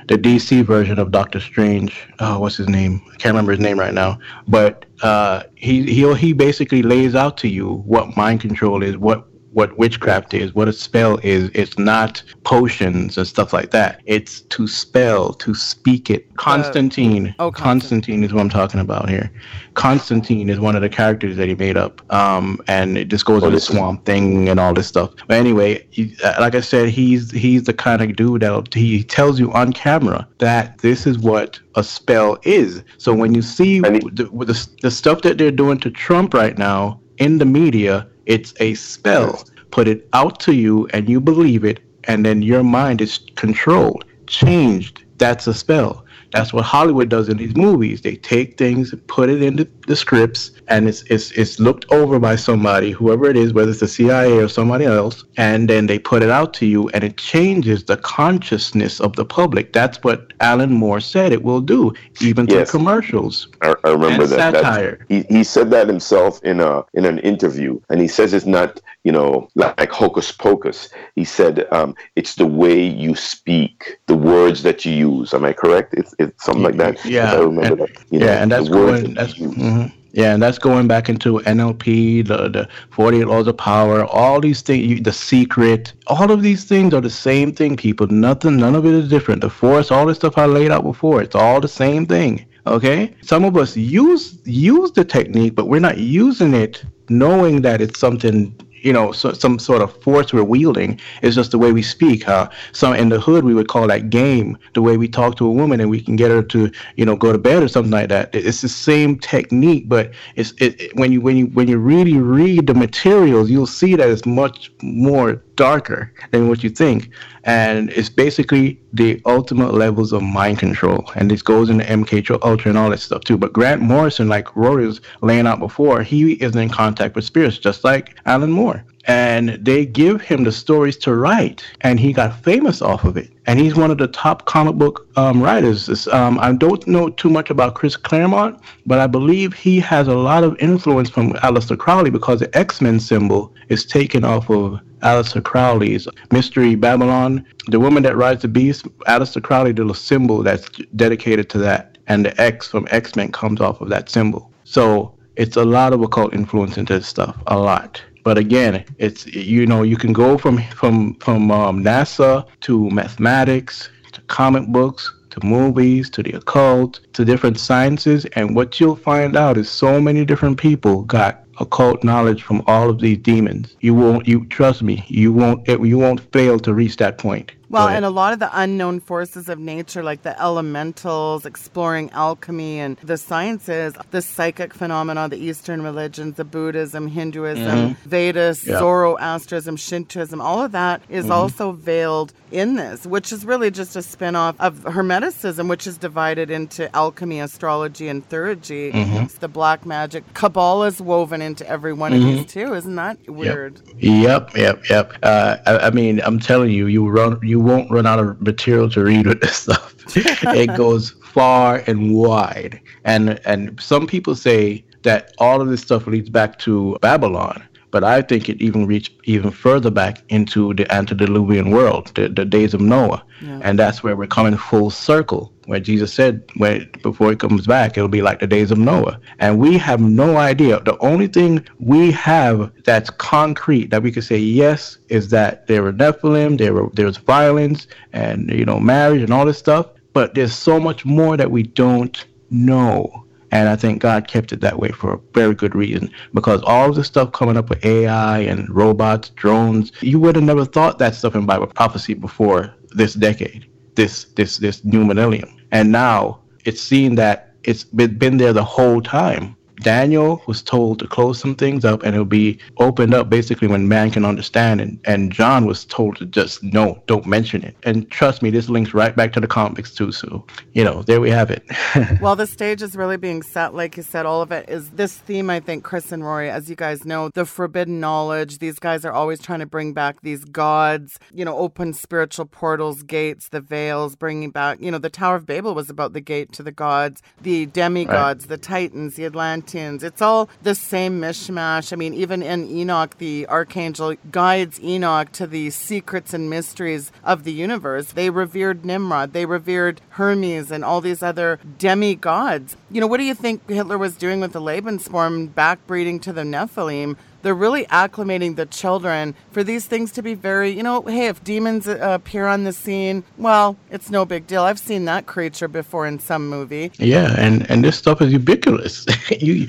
The 0.10 0.18
DC 0.18 0.66
version 0.66 0.98
of 0.98 1.12
Doctor 1.12 1.40
Strange. 1.40 2.08
Oh, 2.18 2.40
what's 2.40 2.58
his 2.58 2.68
name? 2.68 3.00
I 3.06 3.18
can't 3.18 3.26
remember 3.26 3.52
his 3.52 3.60
name 3.60 3.80
right 3.80 3.94
now. 3.94 4.18
But 4.48 4.86
uh, 5.04 5.44
he 5.54 5.84
he 5.84 6.12
he 6.16 6.34
basically 6.34 6.82
lays 6.82 7.14
out 7.14 7.38
to 7.38 7.48
you 7.48 7.84
what 7.86 8.18
mind 8.18 8.42
control 8.42 8.82
is, 8.82 8.98
what 8.98 9.28
what 9.60 9.78
witchcraft 9.78 10.34
is, 10.34 10.56
what 10.56 10.70
a 10.70 10.74
spell 10.74 11.20
is. 11.22 11.52
It's 11.54 11.78
not 11.78 12.24
potions 12.46 13.18
and 13.18 13.28
stuff 13.28 13.52
like 13.52 13.72
that. 13.72 14.00
It's 14.06 14.40
to 14.56 14.70
spell, 14.70 15.34
to 15.34 15.54
speak 15.54 16.10
it. 16.10 16.34
Constantine. 16.38 17.36
oh, 17.40 17.52
Constantine 17.52 18.24
is 18.24 18.32
what 18.34 18.40
I'm 18.40 18.50
talking 18.50 18.80
about 18.80 19.10
here. 19.10 19.30
Constantine 19.74 20.50
is 20.50 20.62
one 20.62 20.78
of 20.78 20.82
the 20.82 20.88
characters 20.88 21.36
that 21.36 21.50
he 21.50 21.56
made 21.56 21.76
up. 21.76 22.02
Um, 22.14 22.62
and 22.70 22.98
it 22.98 23.10
just 23.10 23.26
goes 23.26 23.42
What 23.42 23.48
into 23.48 23.58
is 23.58 23.66
swamp 23.66 24.06
thing 24.06 24.48
and 24.48 24.62
all 24.62 24.74
this 24.74 24.88
stuff. 24.88 25.12
But 25.28 25.36
anyway, 25.36 25.86
he, 25.90 26.16
uh, 26.24 26.36
like 26.40 26.56
I 26.56 26.62
said, 26.62 26.88
he's 26.88 27.30
he's 27.32 27.64
the 27.66 27.74
kind 27.74 28.02
of 28.02 28.16
dude 28.16 28.42
that 28.42 28.74
he 28.74 29.04
tells 29.04 29.42
you 29.42 29.52
on 29.52 29.74
camera 29.74 30.26
that 30.38 30.78
this 30.78 31.06
is 31.06 31.20
what 31.20 31.60
a 31.76 31.84
spell 31.84 32.38
is. 32.44 32.82
So 32.98 33.14
when 33.14 33.34
you 33.34 33.42
see 33.42 33.74
he- 33.74 33.80
the, 33.82 34.30
the 34.32 34.70
the 34.82 34.92
stuff 34.92 35.22
that 35.24 35.38
they're 35.38 35.52
doing 35.52 35.80
to 35.82 35.92
Trump 35.92 36.34
right 36.34 36.58
now 36.58 37.02
in 37.18 37.38
the 37.40 37.46
media, 37.46 38.08
it's 38.30 38.54
a 38.60 38.76
spell. 38.76 39.44
Put 39.72 39.88
it 39.88 40.08
out 40.14 40.40
to 40.42 40.54
you, 40.54 40.88
and 40.94 41.10
you 41.10 41.20
believe 41.20 41.66
it, 41.66 41.80
and 42.06 42.24
then 42.24 42.44
your 42.44 42.64
mind 42.64 43.02
is 43.02 43.18
controlled, 43.36 44.06
changed. 44.28 45.04
That's 45.18 45.48
a 45.48 45.54
spell. 45.54 46.06
That's 46.32 46.54
what 46.54 46.64
Hollywood 46.64 47.10
does 47.10 47.28
in 47.28 47.38
these 47.38 47.56
movies. 47.56 48.02
They 48.02 48.16
take 48.16 48.58
things 48.58 48.94
and 48.94 49.06
put 49.08 49.30
it 49.30 49.42
into 49.42 49.66
the 49.90 49.96
scripts, 49.96 50.52
and 50.68 50.88
it's 50.88 51.02
it's 51.10 51.32
it's 51.32 51.60
looked 51.60 51.86
over 51.92 52.20
by 52.20 52.36
somebody, 52.36 52.92
whoever 52.92 53.26
it 53.26 53.36
is, 53.36 53.54
whether 53.54 53.72
it's 53.72 53.80
the 53.80 53.88
CIA 53.88 54.38
or 54.38 54.48
somebody 54.48 54.86
else, 54.86 55.26
and 55.36 55.68
then 55.68 55.88
they 55.88 55.98
put 55.98 56.22
it 56.22 56.30
out 56.30 56.54
to 56.60 56.66
you, 56.68 56.88
and 56.90 57.04
it 57.04 57.18
changes 57.18 57.84
the 57.86 57.98
consciousness 57.98 59.02
of 59.02 59.16
the 59.16 59.26
public. 59.26 59.74
That's 59.74 59.98
what 60.04 60.32
Alan 60.42 60.72
Moore 60.72 61.00
said 61.02 61.34
it 61.34 61.44
will 61.44 61.60
do, 61.60 61.92
even 62.22 62.46
through 62.46 62.66
commercials 62.66 63.48
I, 63.62 63.74
I 63.84 63.90
remember 63.90 64.28
that. 64.28 64.54
Satire. 64.54 65.06
he, 65.10 65.24
he 65.24 65.44
said 65.44 65.72
that 65.72 65.88
himself 65.88 66.40
in 66.44 66.60
a 66.62 66.86
in 66.94 67.06
an 67.06 67.18
interview, 67.32 67.82
and 67.90 68.00
he 68.00 68.08
says 68.08 68.34
it's 68.34 68.46
not 68.46 68.80
you 69.04 69.12
know 69.12 69.50
like 69.56 69.92
hocus 69.92 70.32
pocus. 70.32 70.90
He 71.16 71.26
said 71.26 71.68
um, 71.72 71.96
it's 72.16 72.36
the 72.36 72.46
way 72.46 72.80
you 73.04 73.16
speak, 73.16 73.98
the 74.06 74.16
words 74.16 74.62
that 74.68 74.86
you 74.86 74.94
use. 74.94 75.34
Am 75.34 75.44
I 75.46 75.54
correct? 75.54 75.96
It's, 75.96 76.14
it's 76.20 76.46
something 76.46 76.64
like 76.64 76.78
that. 76.78 77.04
Yeah, 77.06 77.34
I 77.34 77.40
remember 77.40 77.74
and- 77.74 77.80
that. 77.82 78.12
You 78.12 78.20
know, 78.20 78.26
yeah, 78.28 78.42
and 78.42 78.52
the 78.52 78.58
that's 78.58 78.70
words 78.70 79.02
going. 79.02 79.14
that 79.16 79.28
That's 79.28 79.34
mhm. 79.40 79.79
Yeah, 80.12 80.34
and 80.34 80.42
that's 80.42 80.58
going 80.58 80.88
back 80.88 81.08
into 81.10 81.40
NLP, 81.40 82.28
the 82.28 82.50
the 82.50 82.68
Forty 82.90 83.20
Eight 83.20 83.28
Laws 83.28 83.48
of 83.48 83.58
Power, 83.58 84.06
all 84.06 84.42
these 84.42 84.62
things, 84.62 84.86
you, 84.86 85.00
the 85.00 85.14
Secret, 85.14 85.94
all 86.08 86.32
of 86.32 86.42
these 86.42 86.64
things 86.64 86.94
are 86.94 87.02
the 87.02 87.10
same 87.10 87.54
thing. 87.54 87.78
People, 87.78 88.08
nothing, 88.08 88.58
none 88.58 88.76
of 88.76 88.86
it 88.86 88.94
is 88.94 89.10
different. 89.10 89.42
The 89.42 89.50
Force, 89.50 89.92
all 89.92 90.06
this 90.06 90.18
stuff 90.18 90.38
I 90.38 90.46
laid 90.46 90.72
out 90.72 90.84
before, 90.84 91.22
it's 91.22 91.36
all 91.36 91.62
the 91.62 91.68
same 91.68 92.06
thing. 92.06 92.46
Okay, 92.66 93.16
some 93.22 93.46
of 93.46 93.56
us 93.56 93.78
use 93.78 94.40
use 94.46 94.92
the 94.92 95.06
technique, 95.06 95.56
but 95.56 95.68
we're 95.68 95.80
not 95.80 95.98
using 95.98 96.54
it 96.54 96.84
knowing 97.10 97.62
that 97.62 97.82
it's 97.82 98.00
something 98.00 98.56
you 98.82 98.94
know, 98.94 99.12
so, 99.12 99.34
some 99.34 99.60
sort 99.60 99.82
of 99.82 99.96
force 100.02 100.34
we're 100.34 100.44
wielding. 100.44 101.00
It's 101.22 101.36
just 101.36 101.52
the 101.52 101.58
way 101.58 101.72
we 101.72 101.82
speak. 101.82 102.24
How 102.24 102.50
some 102.72 102.94
in 102.96 103.10
the 103.10 103.20
hood 103.20 103.44
we 103.44 103.54
would 103.54 103.68
call 103.68 103.88
that 103.88 104.10
game. 104.10 104.58
The 104.74 104.82
way 104.82 104.98
we 104.98 105.08
talk 105.08 105.36
to 105.38 105.46
a 105.46 105.52
woman 105.52 105.80
and 105.80 105.90
we 105.90 106.02
can 106.02 106.16
get 106.16 106.32
her 106.32 106.42
to, 106.44 106.72
you 106.96 107.06
know, 107.06 107.16
go 107.16 107.32
to 107.32 107.38
bed 107.38 107.64
or 107.64 107.68
something 107.68 107.92
like 107.92 108.10
that. 108.10 108.34
It's 108.34 108.62
the 108.62 108.70
same 108.70 109.18
technique, 109.20 109.90
but 109.90 110.12
it's 110.36 110.52
it, 110.60 110.80
it- 110.82 110.96
when 110.96 111.12
you 111.12 111.22
when 111.22 111.38
you 111.38 111.46
when 111.48 111.68
you 111.68 111.78
really 111.78 112.18
read 112.18 112.68
the 112.68 112.74
materials, 112.74 113.50
you'll 113.50 113.68
see 113.68 113.96
that 113.96 114.10
it's 114.10 114.26
much 114.26 114.72
more 114.82 115.42
darker 115.56 116.12
than 116.32 116.48
what 116.48 116.64
you 116.64 116.70
think, 116.70 117.10
and 117.50 117.90
it's 117.90 118.10
basically 118.10 118.80
the 118.94 119.20
ultimate 119.26 119.74
levels 119.74 120.14
of 120.14 120.22
mind 120.22 120.60
control. 120.60 121.04
And 121.16 121.32
this 121.32 121.42
goes 121.42 121.68
into 121.72 121.84
MK 121.84 122.40
Ultra 122.44 122.70
and 122.70 122.78
all 122.78 122.92
that 122.92 123.00
stuff 123.00 123.24
too. 123.24 123.38
But 123.38 123.54
Grant 123.54 123.82
Morrison, 123.82 124.30
like 124.30 124.56
Rory 124.56 124.86
was 124.86 125.02
laying 125.24 125.48
out 125.48 125.58
before, 125.58 126.04
he 126.04 126.34
is 126.34 126.56
in 126.56 126.70
contact 126.70 127.16
with 127.16 127.26
spirits, 127.26 127.58
just 127.58 127.84
like 127.84 128.16
Alan 128.28 128.52
Moore. 128.52 128.86
And 129.06 129.58
they 129.66 129.86
give 129.86 130.22
him 130.22 130.44
the 130.44 130.52
stories 130.52 130.98
to 130.98 131.16
write, 131.16 131.64
and 131.82 132.00
he 132.00 132.14
got 132.14 132.44
famous 132.44 132.82
off 132.82 133.06
of 133.06 133.18
it. 133.18 133.32
And 133.48 133.60
he's 133.60 133.76
one 133.76 133.90
of 133.90 133.98
the 133.98 134.08
top 134.08 134.46
comic 134.46 134.76
book 134.76 135.08
um, 135.16 135.42
writers. 135.42 136.08
Um, 136.10 136.38
I 136.40 136.52
don't 136.52 136.86
know 136.86 137.10
too 137.10 137.30
much 137.30 137.50
about 137.50 137.76
Chris 137.76 137.96
Claremont, 137.98 138.60
but 138.86 139.00
I 139.00 139.08
believe 139.08 139.54
he 139.54 139.80
has 139.80 140.08
a 140.08 140.16
lot 140.16 140.44
of 140.44 140.60
influence 140.60 141.10
from 141.10 141.34
Aleister 141.34 141.78
Crowley 141.78 142.12
because 142.12 142.40
the 142.42 142.56
X 142.58 142.82
Men 142.82 143.00
symbol 143.00 143.54
is 143.70 143.86
taken 143.86 144.24
off 144.24 144.50
of 144.50 144.80
Aleister 145.02 145.44
Crowley's 145.44 146.08
Mystery 146.32 146.76
Babylon. 146.76 147.46
The 147.68 147.80
woman 147.80 148.04
that 148.04 148.18
rides 148.18 148.42
the 148.42 148.48
beast, 148.48 148.84
Aleister 149.08 149.42
Crowley 149.42 149.74
did 149.74 149.90
a 149.90 149.96
symbol 149.96 150.44
that's 150.44 150.70
dedicated 150.96 151.50
to 151.52 151.58
that, 151.60 151.98
and 152.08 152.26
the 152.26 152.40
X 152.40 152.68
from 152.68 152.88
X 152.92 153.16
Men 153.16 153.32
comes 153.32 153.62
off 153.62 153.82
of 153.82 153.90
that 153.90 154.10
symbol. 154.10 154.52
So 154.66 155.16
it's 155.36 155.56
a 155.56 155.64
lot 155.64 155.94
of 155.94 156.02
occult 156.02 156.34
influence 156.34 156.78
into 156.78 156.94
this 156.94 157.08
stuff, 157.08 157.36
a 157.48 157.58
lot. 157.58 158.04
But 158.30 158.38
again, 158.38 158.86
it's 159.00 159.26
you 159.26 159.66
know 159.66 159.82
you 159.82 159.98
can 159.98 160.14
go 160.14 160.38
from 160.38 160.62
from 160.82 161.16
from 161.16 161.50
um, 161.50 161.84
NASA 161.84 162.46
to 162.62 162.88
mathematics 162.92 163.90
to 164.12 164.22
comic 164.28 164.68
books 164.68 165.12
to 165.32 165.44
movies 165.44 166.12
to 166.12 166.22
the 166.22 166.34
occult 166.34 167.00
to 167.14 167.26
different 167.26 167.60
sciences, 167.60 168.28
and 168.36 168.56
what 168.56 168.80
you'll 168.80 168.96
find 168.96 169.36
out 169.36 169.58
is 169.58 169.68
so 169.68 170.00
many 170.00 170.26
different 170.26 170.60
people 170.60 171.02
got 171.06 171.44
occult 171.60 172.04
knowledge 172.04 172.44
from 172.44 172.62
all 172.68 172.88
of 172.92 173.00
these 173.00 173.18
demons. 173.18 173.76
You 173.80 173.96
won't 173.96 174.28
you 174.28 174.46
trust 174.46 174.84
me. 174.84 175.04
You 175.08 175.34
won't 175.34 175.68
it, 175.68 175.84
you 175.84 175.98
won't 175.98 176.22
fail 176.32 176.60
to 176.60 176.72
reach 176.72 176.98
that 176.98 177.18
point. 177.18 177.54
Well, 177.70 177.88
and 177.88 178.04
a 178.04 178.10
lot 178.10 178.34
of 178.34 178.40
the 178.40 178.50
unknown 178.52 179.00
forces 179.00 179.48
of 179.48 179.60
nature, 179.60 180.04
like 180.04 180.24
the 180.24 180.40
elementals, 180.42 181.46
exploring 181.46 182.10
alchemy 182.12 182.80
and 182.80 182.98
the 182.98 183.18
sciences, 183.18 183.94
the 184.12 184.22
psychic 184.22 184.74
phenomena, 184.74 185.30
the 185.30 185.38
Eastern 185.38 185.84
religions, 185.84 186.36
the 186.36 186.46
Buddhism, 186.46 187.08
Hinduism, 187.08 187.64
mm-hmm. 187.64 188.10
Vedas, 188.10 188.66
yep. 188.66 188.80
Zoroastrianism, 188.80 189.76
Shintoism, 189.78 190.42
all 190.42 190.64
of 190.64 190.72
that 190.72 191.02
is 191.10 191.26
mm-hmm. 191.26 191.34
also 191.34 191.72
veiled 191.72 192.34
in 192.52 192.76
this, 192.76 193.06
which 193.06 193.32
is 193.32 193.46
really 193.46 193.70
just 193.70 193.96
a 193.96 194.02
spin 194.02 194.36
off 194.36 194.56
of 194.60 194.80
Hermeticism, 194.80 195.70
which 195.70 195.86
is 195.86 195.98
divided 195.98 196.50
into 196.50 196.94
alchemy, 196.96 197.40
astrology, 197.40 198.08
and 198.08 198.28
theurgy. 198.30 198.92
Mm-hmm. 198.92 199.18
It's 199.18 199.38
the 199.38 199.48
black 199.48 199.86
magic. 199.86 200.24
Kabbalah 200.34 200.88
is 200.88 201.00
woven 201.00 201.42
into 201.42 201.68
every 201.68 201.94
one 201.94 202.14
of 202.14 202.22
these 202.22 202.40
mm-hmm. 202.40 202.68
too. 202.68 202.74
Isn't 202.74 202.96
that 202.96 203.30
weird? 203.30 203.80
Yep, 203.98 204.56
yep, 204.56 204.56
yep. 204.56 204.90
yep. 204.90 205.14
Uh, 205.22 205.58
I, 205.66 205.78
I 205.78 205.90
mean, 205.92 206.22
I'm 206.24 206.40
telling 206.40 206.72
you, 206.72 206.88
you 206.88 207.08
run 207.08 207.40
you 207.44 207.59
you 207.60 207.66
won't 207.66 207.92
run 207.92 208.06
out 208.06 208.20
of 208.20 208.42
material 208.42 208.90
to 208.90 209.04
read 209.04 209.28
with 209.28 209.42
this 209.42 209.58
stuff. 209.58 209.94
it 210.16 210.78
goes 210.78 211.12
far 211.34 211.84
and 211.88 212.14
wide. 212.16 212.80
And 213.04 213.42
and 213.46 213.78
some 213.82 214.08
people 214.08 214.34
say 214.36 214.86
that 215.04 215.34
all 215.40 215.60
of 215.62 215.68
this 215.68 215.82
stuff 215.82 216.08
leads 216.08 216.30
back 216.30 216.58
to 216.60 216.98
Babylon. 217.02 217.62
But 217.92 218.04
I 218.04 218.22
think 218.22 218.48
it 218.48 218.62
even 218.62 218.86
reached 218.86 219.14
even 219.26 219.52
further 219.52 219.92
back 219.92 220.24
into 220.30 220.74
the 220.76 220.86
antediluvian 220.94 221.72
world, 221.72 222.12
the, 222.16 222.30
the 222.30 222.46
days 222.46 222.74
of 222.74 222.82
Noah. 222.82 223.24
Yeah. 223.42 223.60
And 223.64 223.78
that's 223.78 224.04
where 224.04 224.16
we're 224.16 224.28
coming 224.28 224.56
full 224.56 224.90
circle, 224.90 225.52
where 225.70 225.80
Jesus 225.80 226.12
said, 226.12 226.44
when, 226.58 226.90
before 227.04 227.30
he 227.30 227.36
comes 227.36 227.68
back, 227.68 227.96
it'll 227.96 228.10
be 228.10 228.24
like 228.24 228.40
the 228.40 228.48
days 228.48 228.72
of 228.72 228.80
Noah. 228.80 229.20
And 229.38 229.60
we 229.60 229.78
have 229.78 230.02
no 230.02 230.38
idea. 230.38 230.80
The 230.80 230.98
only 230.98 231.28
thing 231.28 231.64
we 231.80 232.12
have 232.14 232.72
that's 232.86 233.12
concrete 233.12 233.92
that 233.92 234.02
we 234.02 234.12
can 234.12 234.24
say 234.24 234.40
yes 234.40 234.98
is 235.10 235.30
that 235.30 235.68
there 235.68 235.84
were 235.84 235.94
Nephilim, 235.94 236.58
there, 236.58 236.74
were, 236.74 236.90
there 236.94 237.06
was 237.06 237.18
violence, 237.18 237.86
and, 238.14 238.50
you 238.50 238.66
know, 238.66 238.80
marriage 238.80 239.22
and 239.22 239.32
all 239.32 239.46
this 239.46 239.60
stuff. 239.60 239.86
But 240.14 240.34
there's 240.34 240.56
so 240.56 240.80
much 240.80 241.06
more 241.06 241.38
that 241.38 241.52
we 241.52 241.62
don't 241.62 242.26
know. 242.50 243.28
And 243.52 243.70
I 243.70 243.76
think 243.76 244.02
God 244.02 244.28
kept 244.28 244.52
it 244.52 244.62
that 244.62 244.80
way 244.80 244.90
for 244.90 245.14
a 245.14 245.20
very 245.34 245.54
good 245.54 245.76
reason 245.76 246.12
because 246.34 246.64
all 246.64 246.90
of 246.90 246.96
the 246.96 247.04
stuff 247.04 247.32
coming 247.32 247.58
up 247.58 247.70
with 247.70 247.86
AI 247.86 248.40
and 248.40 248.70
robots, 248.70 249.30
drones, 249.30 249.92
you 250.02 250.20
would 250.20 250.36
have 250.36 250.46
never 250.46 250.66
thought 250.66 250.98
that 251.00 251.16
stuff 251.16 251.36
in 251.36 251.46
Bible 251.46 251.68
prophecy 251.68 252.16
before 252.16 252.74
this 252.90 253.14
decade, 253.14 253.68
this 253.96 254.26
this 254.36 254.58
this 254.58 254.84
new 254.84 255.04
millennium. 255.06 255.59
And 255.72 255.92
now 255.92 256.40
it's 256.66 256.82
seen 256.82 257.16
that 257.16 257.54
it's 257.64 257.84
been, 257.84 258.38
there 258.38 258.54
the 258.54 258.64
whole 258.64 259.02
time. 259.02 259.56
Daniel 259.82 260.42
was 260.46 260.62
told 260.62 261.00
to 261.00 261.08
close 261.08 261.40
some 261.40 261.56
things 261.56 261.86
up 261.86 262.04
and 262.04 262.14
it'll 262.14 262.26
be 262.26 262.60
opened 262.78 263.14
up 263.14 263.30
basically 263.30 263.68
when 263.68 263.88
man 263.88 264.12
can 264.12 264.26
understand. 264.26 264.82
And, 264.82 265.00
and 265.06 265.32
John 265.32 265.66
was 265.66 265.86
told 265.86 266.18
to 266.18 266.26
just 266.26 266.62
no, 266.64 267.02
don't 267.08 267.26
mention 267.26 267.64
it. 267.64 267.76
And 267.84 268.10
trust 268.12 268.42
me, 268.42 268.50
this 268.50 268.70
links 268.70 268.94
right 268.94 269.16
back 269.16 269.34
to 269.34 269.40
the 269.40 269.48
comics 269.48 269.94
too. 269.94 270.12
So, 270.12 270.46
you 270.74 270.84
know, 270.84 271.04
there 271.04 271.22
we 271.22 271.30
have 271.30 271.50
it. 271.50 271.64
well, 272.22 272.36
the 272.36 272.48
stage 272.48 272.82
is 272.82 272.96
really 272.96 273.18
being 273.18 273.42
set. 273.42 273.74
Like 273.74 273.96
you 273.98 274.04
said, 274.04 274.26
all 274.26 274.42
of 274.42 274.52
it 274.52 274.68
is 274.70 274.90
this 274.92 275.18
theme, 275.18 275.50
I 275.50 275.60
think, 275.60 275.84
Chris 275.84 276.12
and 276.12 276.24
Rory, 276.24 276.50
as 276.50 276.70
you 276.70 276.76
guys 276.76 277.06
know, 277.06 277.30
the 277.34 277.46
forbidden 277.46 278.00
knowledge. 278.00 278.60
These 278.60 278.80
guys 278.80 279.06
are 279.06 279.14
always 279.14 279.40
trying 279.40 279.60
to 279.60 279.66
bring 279.66 279.94
back 279.94 280.22
these 280.22 280.44
gods, 280.46 281.20
you 281.34 281.46
know, 281.46 281.58
open 281.58 281.94
spiritual 281.94 282.46
portals, 282.46 283.04
gates, 283.04 283.50
the 283.50 283.62
veils, 283.62 284.16
bringing 284.16 284.52
back, 284.52 284.80
you 284.82 284.92
know, 284.92 284.98
the 284.98 285.10
Tower 285.10 285.36
of 285.36 285.46
Babel 285.46 285.74
was 285.74 285.90
about 285.90 286.14
the 286.14 286.22
gate 286.22 286.52
to 286.54 286.64
the 286.64 286.72
gods, 286.72 287.22
the 287.42 287.66
demigods, 287.68 288.44
right. 288.44 288.50
the 288.50 288.58
Titans, 288.58 289.16
the 289.16 289.26
Atlanteans 289.26 289.69
it's 289.76 290.22
all 290.22 290.50
the 290.62 290.76
same 290.76 291.22
mishmash. 291.22 291.94
I 291.94 291.96
mean, 291.96 292.14
even 292.14 292.42
in 292.42 292.70
Enoch, 292.70 293.18
the 293.18 293.48
archangel 293.48 294.16
guides 294.32 294.80
Enoch 294.82 295.32
to 295.34 295.48
the 295.48 295.70
secrets 295.70 296.34
and 296.34 296.50
mysteries 296.50 297.12
of 297.24 297.44
the 297.44 297.52
universe. 297.52 298.12
They 298.12 298.30
revered 298.30 298.86
Nimrod, 298.86 299.34
they 299.34 299.46
revered 299.46 300.02
Hermes, 300.12 300.72
and 300.72 300.84
all 300.84 301.02
these 301.02 301.22
other 301.22 301.60
demigods. 301.78 302.78
You 302.90 303.02
know, 303.02 303.08
what 303.08 303.18
do 303.18 303.24
you 303.24 303.36
think 303.36 303.70
Hitler 303.70 303.98
was 303.98 304.16
doing 304.16 304.40
with 304.40 304.54
the 304.54 304.62
Lebensborn, 304.62 305.50
backbreeding 305.50 306.22
to 306.22 306.34
the 306.34 306.44
Nephilim? 306.44 307.16
They're 307.42 307.56
really 307.56 307.86
acclimating 307.86 308.56
the 308.56 308.66
children 308.66 309.36
for 309.52 309.64
these 309.64 309.86
things 309.86 310.12
to 310.14 310.22
be 310.22 310.34
very, 310.34 310.70
you 310.70 310.84
know, 310.84 311.02
hey, 311.02 311.28
if 311.28 311.44
demons 311.44 311.88
uh, 311.88 311.98
appear 312.02 312.46
on 312.48 312.64
the 312.64 312.74
scene, 312.74 313.24
well, 313.38 313.78
it's 313.90 314.10
no 314.10 314.26
big 314.26 314.48
deal. 314.48 314.64
I've 314.64 314.80
seen 314.80 315.06
that 315.06 315.26
creature 315.26 315.68
before 315.68 316.08
in 316.08 316.20
some 316.20 316.50
movie. 316.50 316.92
Yeah, 316.98 317.36
and 317.38 317.70
and 317.70 317.84
this 317.84 317.98
stuff 317.98 318.22
is 318.22 318.32
ubiquitous. 318.32 319.06
you 319.40 319.68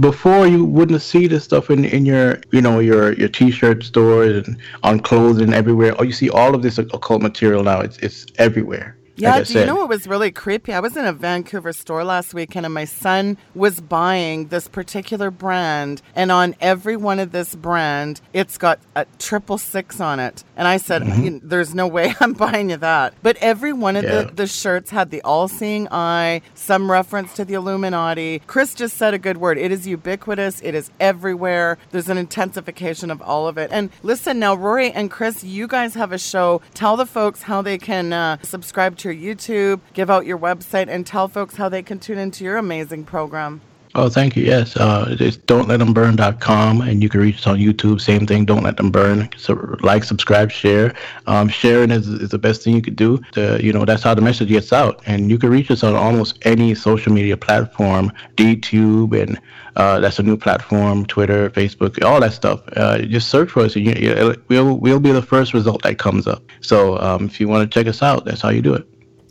before 0.00 0.46
you 0.46 0.64
wouldn't 0.64 1.02
see 1.02 1.26
this 1.26 1.44
stuff 1.44 1.70
in 1.70 1.84
in 1.84 2.04
your 2.04 2.40
you 2.50 2.60
know 2.60 2.80
your 2.80 3.12
your 3.14 3.28
t-shirt 3.28 3.84
stores 3.84 4.46
and 4.46 4.58
on 4.82 5.00
clothing 5.00 5.52
everywhere. 5.52 5.94
Oh, 5.98 6.02
you 6.02 6.12
see 6.12 6.30
all 6.30 6.54
of 6.54 6.62
this 6.62 6.78
occult 6.78 7.22
material 7.22 7.62
now. 7.62 7.80
It's 7.80 7.98
it's 7.98 8.26
everywhere. 8.38 8.96
Yeah, 9.16 9.42
do 9.42 9.58
you 9.58 9.66
know 9.66 9.76
what 9.76 9.88
was 9.88 10.06
really 10.06 10.30
creepy? 10.30 10.72
I 10.72 10.80
was 10.80 10.96
in 10.96 11.04
a 11.04 11.12
Vancouver 11.12 11.72
store 11.72 12.04
last 12.04 12.34
weekend 12.34 12.66
and 12.66 12.74
my 12.74 12.84
son 12.84 13.38
was 13.54 13.80
buying 13.80 14.48
this 14.48 14.68
particular 14.68 15.30
brand 15.30 16.02
and 16.14 16.30
on 16.30 16.54
every 16.60 16.96
one 16.96 17.18
of 17.18 17.32
this 17.32 17.54
brand 17.54 18.20
it's 18.32 18.58
got 18.58 18.78
a 18.94 19.06
triple 19.18 19.58
six 19.58 20.00
on 20.00 20.20
it. 20.20 20.44
And 20.56 20.68
I 20.68 20.76
said, 20.76 21.02
mm-hmm. 21.02 21.46
There's 21.48 21.74
no 21.74 21.86
way 21.86 22.14
I'm 22.20 22.32
buying 22.32 22.70
you 22.70 22.76
that. 22.78 23.14
But 23.22 23.36
every 23.38 23.72
one 23.72 23.96
of 23.96 24.04
yeah. 24.04 24.22
the, 24.22 24.32
the 24.32 24.46
shirts 24.46 24.90
had 24.90 25.10
the 25.10 25.22
all 25.22 25.48
seeing 25.48 25.88
eye, 25.90 26.42
some 26.54 26.90
reference 26.90 27.34
to 27.34 27.44
the 27.44 27.54
Illuminati. 27.54 28.40
Chris 28.46 28.74
just 28.74 28.96
said 28.96 29.14
a 29.14 29.18
good 29.18 29.38
word. 29.38 29.58
It 29.58 29.72
is 29.72 29.86
ubiquitous, 29.86 30.60
it 30.62 30.74
is 30.74 30.90
everywhere. 31.00 31.78
There's 31.90 32.08
an 32.08 32.18
intensification 32.18 33.10
of 33.10 33.22
all 33.22 33.48
of 33.48 33.58
it. 33.58 33.70
And 33.72 33.90
listen 34.02 34.38
now, 34.38 34.54
Rory 34.54 34.90
and 34.92 35.10
Chris, 35.10 35.44
you 35.44 35.66
guys 35.66 35.94
have 35.94 36.12
a 36.12 36.18
show. 36.18 36.60
Tell 36.74 36.96
the 36.96 37.06
folks 37.06 37.42
how 37.42 37.62
they 37.62 37.78
can 37.78 38.12
uh, 38.12 38.38
subscribe 38.42 38.96
to 38.98 39.05
your 39.06 39.14
YouTube, 39.14 39.80
give 39.94 40.10
out 40.10 40.26
your 40.26 40.38
website, 40.38 40.88
and 40.88 41.06
tell 41.06 41.28
folks 41.28 41.56
how 41.56 41.68
they 41.68 41.82
can 41.82 41.98
tune 41.98 42.18
into 42.18 42.44
your 42.44 42.56
amazing 42.56 43.04
program. 43.04 43.60
Oh, 43.98 44.10
thank 44.10 44.36
you. 44.36 44.44
Yes, 44.44 44.76
uh, 44.76 45.16
it's 45.18 45.38
don'tletthemburn.com, 45.38 46.82
and 46.82 47.02
you 47.02 47.08
can 47.08 47.18
reach 47.18 47.36
us 47.38 47.46
on 47.46 47.56
YouTube. 47.56 47.98
Same 47.98 48.26
thing, 48.26 48.44
Don't 48.44 48.62
Let 48.62 48.76
Them 48.76 48.90
Burn. 48.90 49.30
So 49.38 49.54
like, 49.80 50.04
subscribe, 50.04 50.50
share. 50.50 50.94
Um, 51.26 51.48
sharing 51.48 51.90
is, 51.90 52.06
is 52.06 52.28
the 52.28 52.38
best 52.38 52.62
thing 52.62 52.74
you 52.74 52.82
could 52.82 52.96
do. 52.96 53.22
To, 53.32 53.58
you 53.62 53.72
know, 53.72 53.86
that's 53.86 54.02
how 54.02 54.12
the 54.12 54.20
message 54.20 54.48
gets 54.48 54.70
out. 54.70 55.00
And 55.06 55.30
you 55.30 55.38
can 55.38 55.48
reach 55.48 55.70
us 55.70 55.82
on 55.82 55.94
almost 55.94 56.38
any 56.42 56.74
social 56.74 57.10
media 57.10 57.38
platform, 57.38 58.12
DTube, 58.36 59.18
and 59.18 59.40
uh, 59.76 59.98
that's 60.00 60.18
a 60.18 60.22
new 60.22 60.36
platform, 60.36 61.06
Twitter, 61.06 61.48
Facebook, 61.48 62.04
all 62.04 62.20
that 62.20 62.34
stuff. 62.34 62.60
Uh, 62.76 62.98
just 62.98 63.30
search 63.30 63.50
for 63.50 63.60
us, 63.60 63.76
and 63.76 63.86
you, 63.86 63.94
you, 63.94 64.42
we'll 64.48 64.76
we'll 64.76 65.00
be 65.00 65.12
the 65.12 65.22
first 65.22 65.54
result 65.54 65.82
that 65.84 65.96
comes 65.96 66.26
up. 66.26 66.42
So 66.60 66.98
um, 66.98 67.24
if 67.24 67.40
you 67.40 67.48
want 67.48 67.70
to 67.70 67.74
check 67.78 67.86
us 67.86 68.02
out, 68.02 68.26
that's 68.26 68.42
how 68.42 68.50
you 68.50 68.60
do 68.60 68.74
it. 68.74 68.86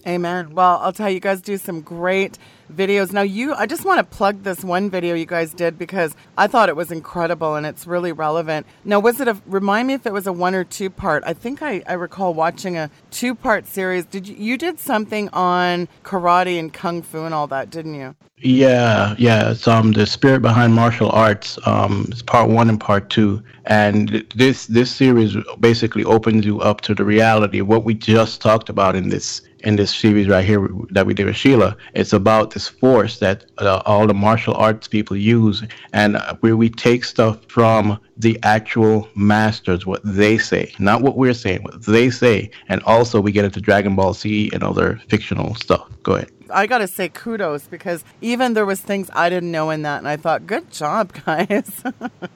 Amen. 0.07 0.53
Well, 0.53 0.79
I'll 0.83 0.93
tell 0.93 1.09
you, 1.09 1.15
you 1.15 1.19
guys 1.19 1.41
do 1.41 1.57
some 1.57 1.81
great 1.81 2.37
videos. 2.71 3.11
Now, 3.11 3.23
you, 3.23 3.55
I 3.55 3.65
just 3.65 3.85
want 3.85 3.97
to 3.99 4.15
plug 4.15 4.43
this 4.43 4.63
one 4.63 4.89
video 4.89 5.15
you 5.15 5.25
guys 5.25 5.51
did 5.51 5.79
because 5.79 6.15
I 6.37 6.45
thought 6.45 6.69
it 6.69 6.75
was 6.75 6.91
incredible 6.91 7.55
and 7.55 7.65
it's 7.65 7.87
really 7.87 8.11
relevant. 8.11 8.67
Now, 8.83 8.99
was 8.99 9.19
it 9.19 9.27
a, 9.27 9.35
remind 9.47 9.87
me 9.87 9.95
if 9.95 10.05
it 10.05 10.13
was 10.13 10.27
a 10.27 10.33
one 10.33 10.53
or 10.53 10.63
two 10.63 10.91
part? 10.91 11.23
I 11.25 11.33
think 11.33 11.63
I, 11.63 11.81
I 11.87 11.93
recall 11.93 12.35
watching 12.35 12.77
a 12.77 12.91
two 13.09 13.33
part 13.33 13.65
series. 13.65 14.05
Did 14.05 14.27
you, 14.27 14.35
you 14.35 14.57
did 14.59 14.79
something 14.79 15.27
on 15.29 15.87
karate 16.03 16.59
and 16.59 16.71
kung 16.71 17.01
fu 17.01 17.23
and 17.23 17.33
all 17.33 17.47
that, 17.47 17.71
didn't 17.71 17.95
you? 17.95 18.15
Yeah, 18.37 19.15
yeah. 19.17 19.51
It's 19.51 19.67
um 19.67 19.93
the 19.93 20.05
spirit 20.05 20.41
behind 20.41 20.73
martial 20.73 21.09
arts. 21.11 21.57
Um, 21.65 22.07
it's 22.11 22.21
part 22.21 22.49
one 22.49 22.69
and 22.69 22.79
part 22.79 23.09
two, 23.09 23.41
and 23.65 24.25
this 24.35 24.67
this 24.67 24.91
series 24.93 25.37
basically 25.61 26.03
opens 26.03 26.45
you 26.45 26.59
up 26.59 26.81
to 26.81 26.93
the 26.93 27.05
reality 27.05 27.59
of 27.59 27.67
what 27.67 27.85
we 27.85 27.93
just 27.93 28.41
talked 28.41 28.67
about 28.67 28.93
in 28.93 29.07
this 29.07 29.41
in 29.65 29.75
this 29.75 29.93
series 29.93 30.27
right 30.27 30.45
here 30.45 30.69
that 30.91 31.05
we 31.05 31.13
did 31.13 31.25
with 31.25 31.35
Sheila. 31.35 31.75
It's 31.93 32.13
about 32.13 32.51
this 32.51 32.67
force 32.67 33.19
that 33.19 33.45
uh, 33.57 33.81
all 33.85 34.07
the 34.07 34.13
martial 34.13 34.53
arts 34.53 34.87
people 34.87 35.17
use, 35.17 35.63
and 35.91 36.15
uh, 36.15 36.35
where 36.39 36.55
we 36.55 36.69
take 36.69 37.03
stuff 37.03 37.39
from 37.47 37.99
the 38.17 38.39
actual 38.43 39.09
masters, 39.15 39.85
what 39.85 40.01
they 40.05 40.37
say, 40.37 40.73
not 40.79 41.01
what 41.01 41.17
we're 41.17 41.33
saying, 41.33 41.63
what 41.63 41.83
they 41.83 42.09
say, 42.09 42.49
and 42.69 42.81
also 42.83 43.19
we 43.19 43.31
get 43.31 43.43
into 43.43 43.59
Dragon 43.59 43.95
Ball 43.95 44.13
Z 44.13 44.51
and 44.53 44.63
other 44.63 45.01
fictional 45.09 45.55
stuff. 45.55 45.89
Go 46.03 46.13
ahead. 46.13 46.31
I 46.49 46.67
gotta 46.67 46.87
say 46.87 47.09
kudos 47.09 47.67
because 47.67 48.03
even 48.21 48.53
there 48.53 48.65
was 48.65 48.79
things 48.79 49.09
I 49.13 49.29
didn't 49.29 49.51
know 49.51 49.71
in 49.71 49.81
that, 49.81 49.97
and 49.97 50.07
I 50.07 50.17
thought, 50.17 50.45
good 50.45 50.71
job, 50.71 51.11
guys. 51.25 51.83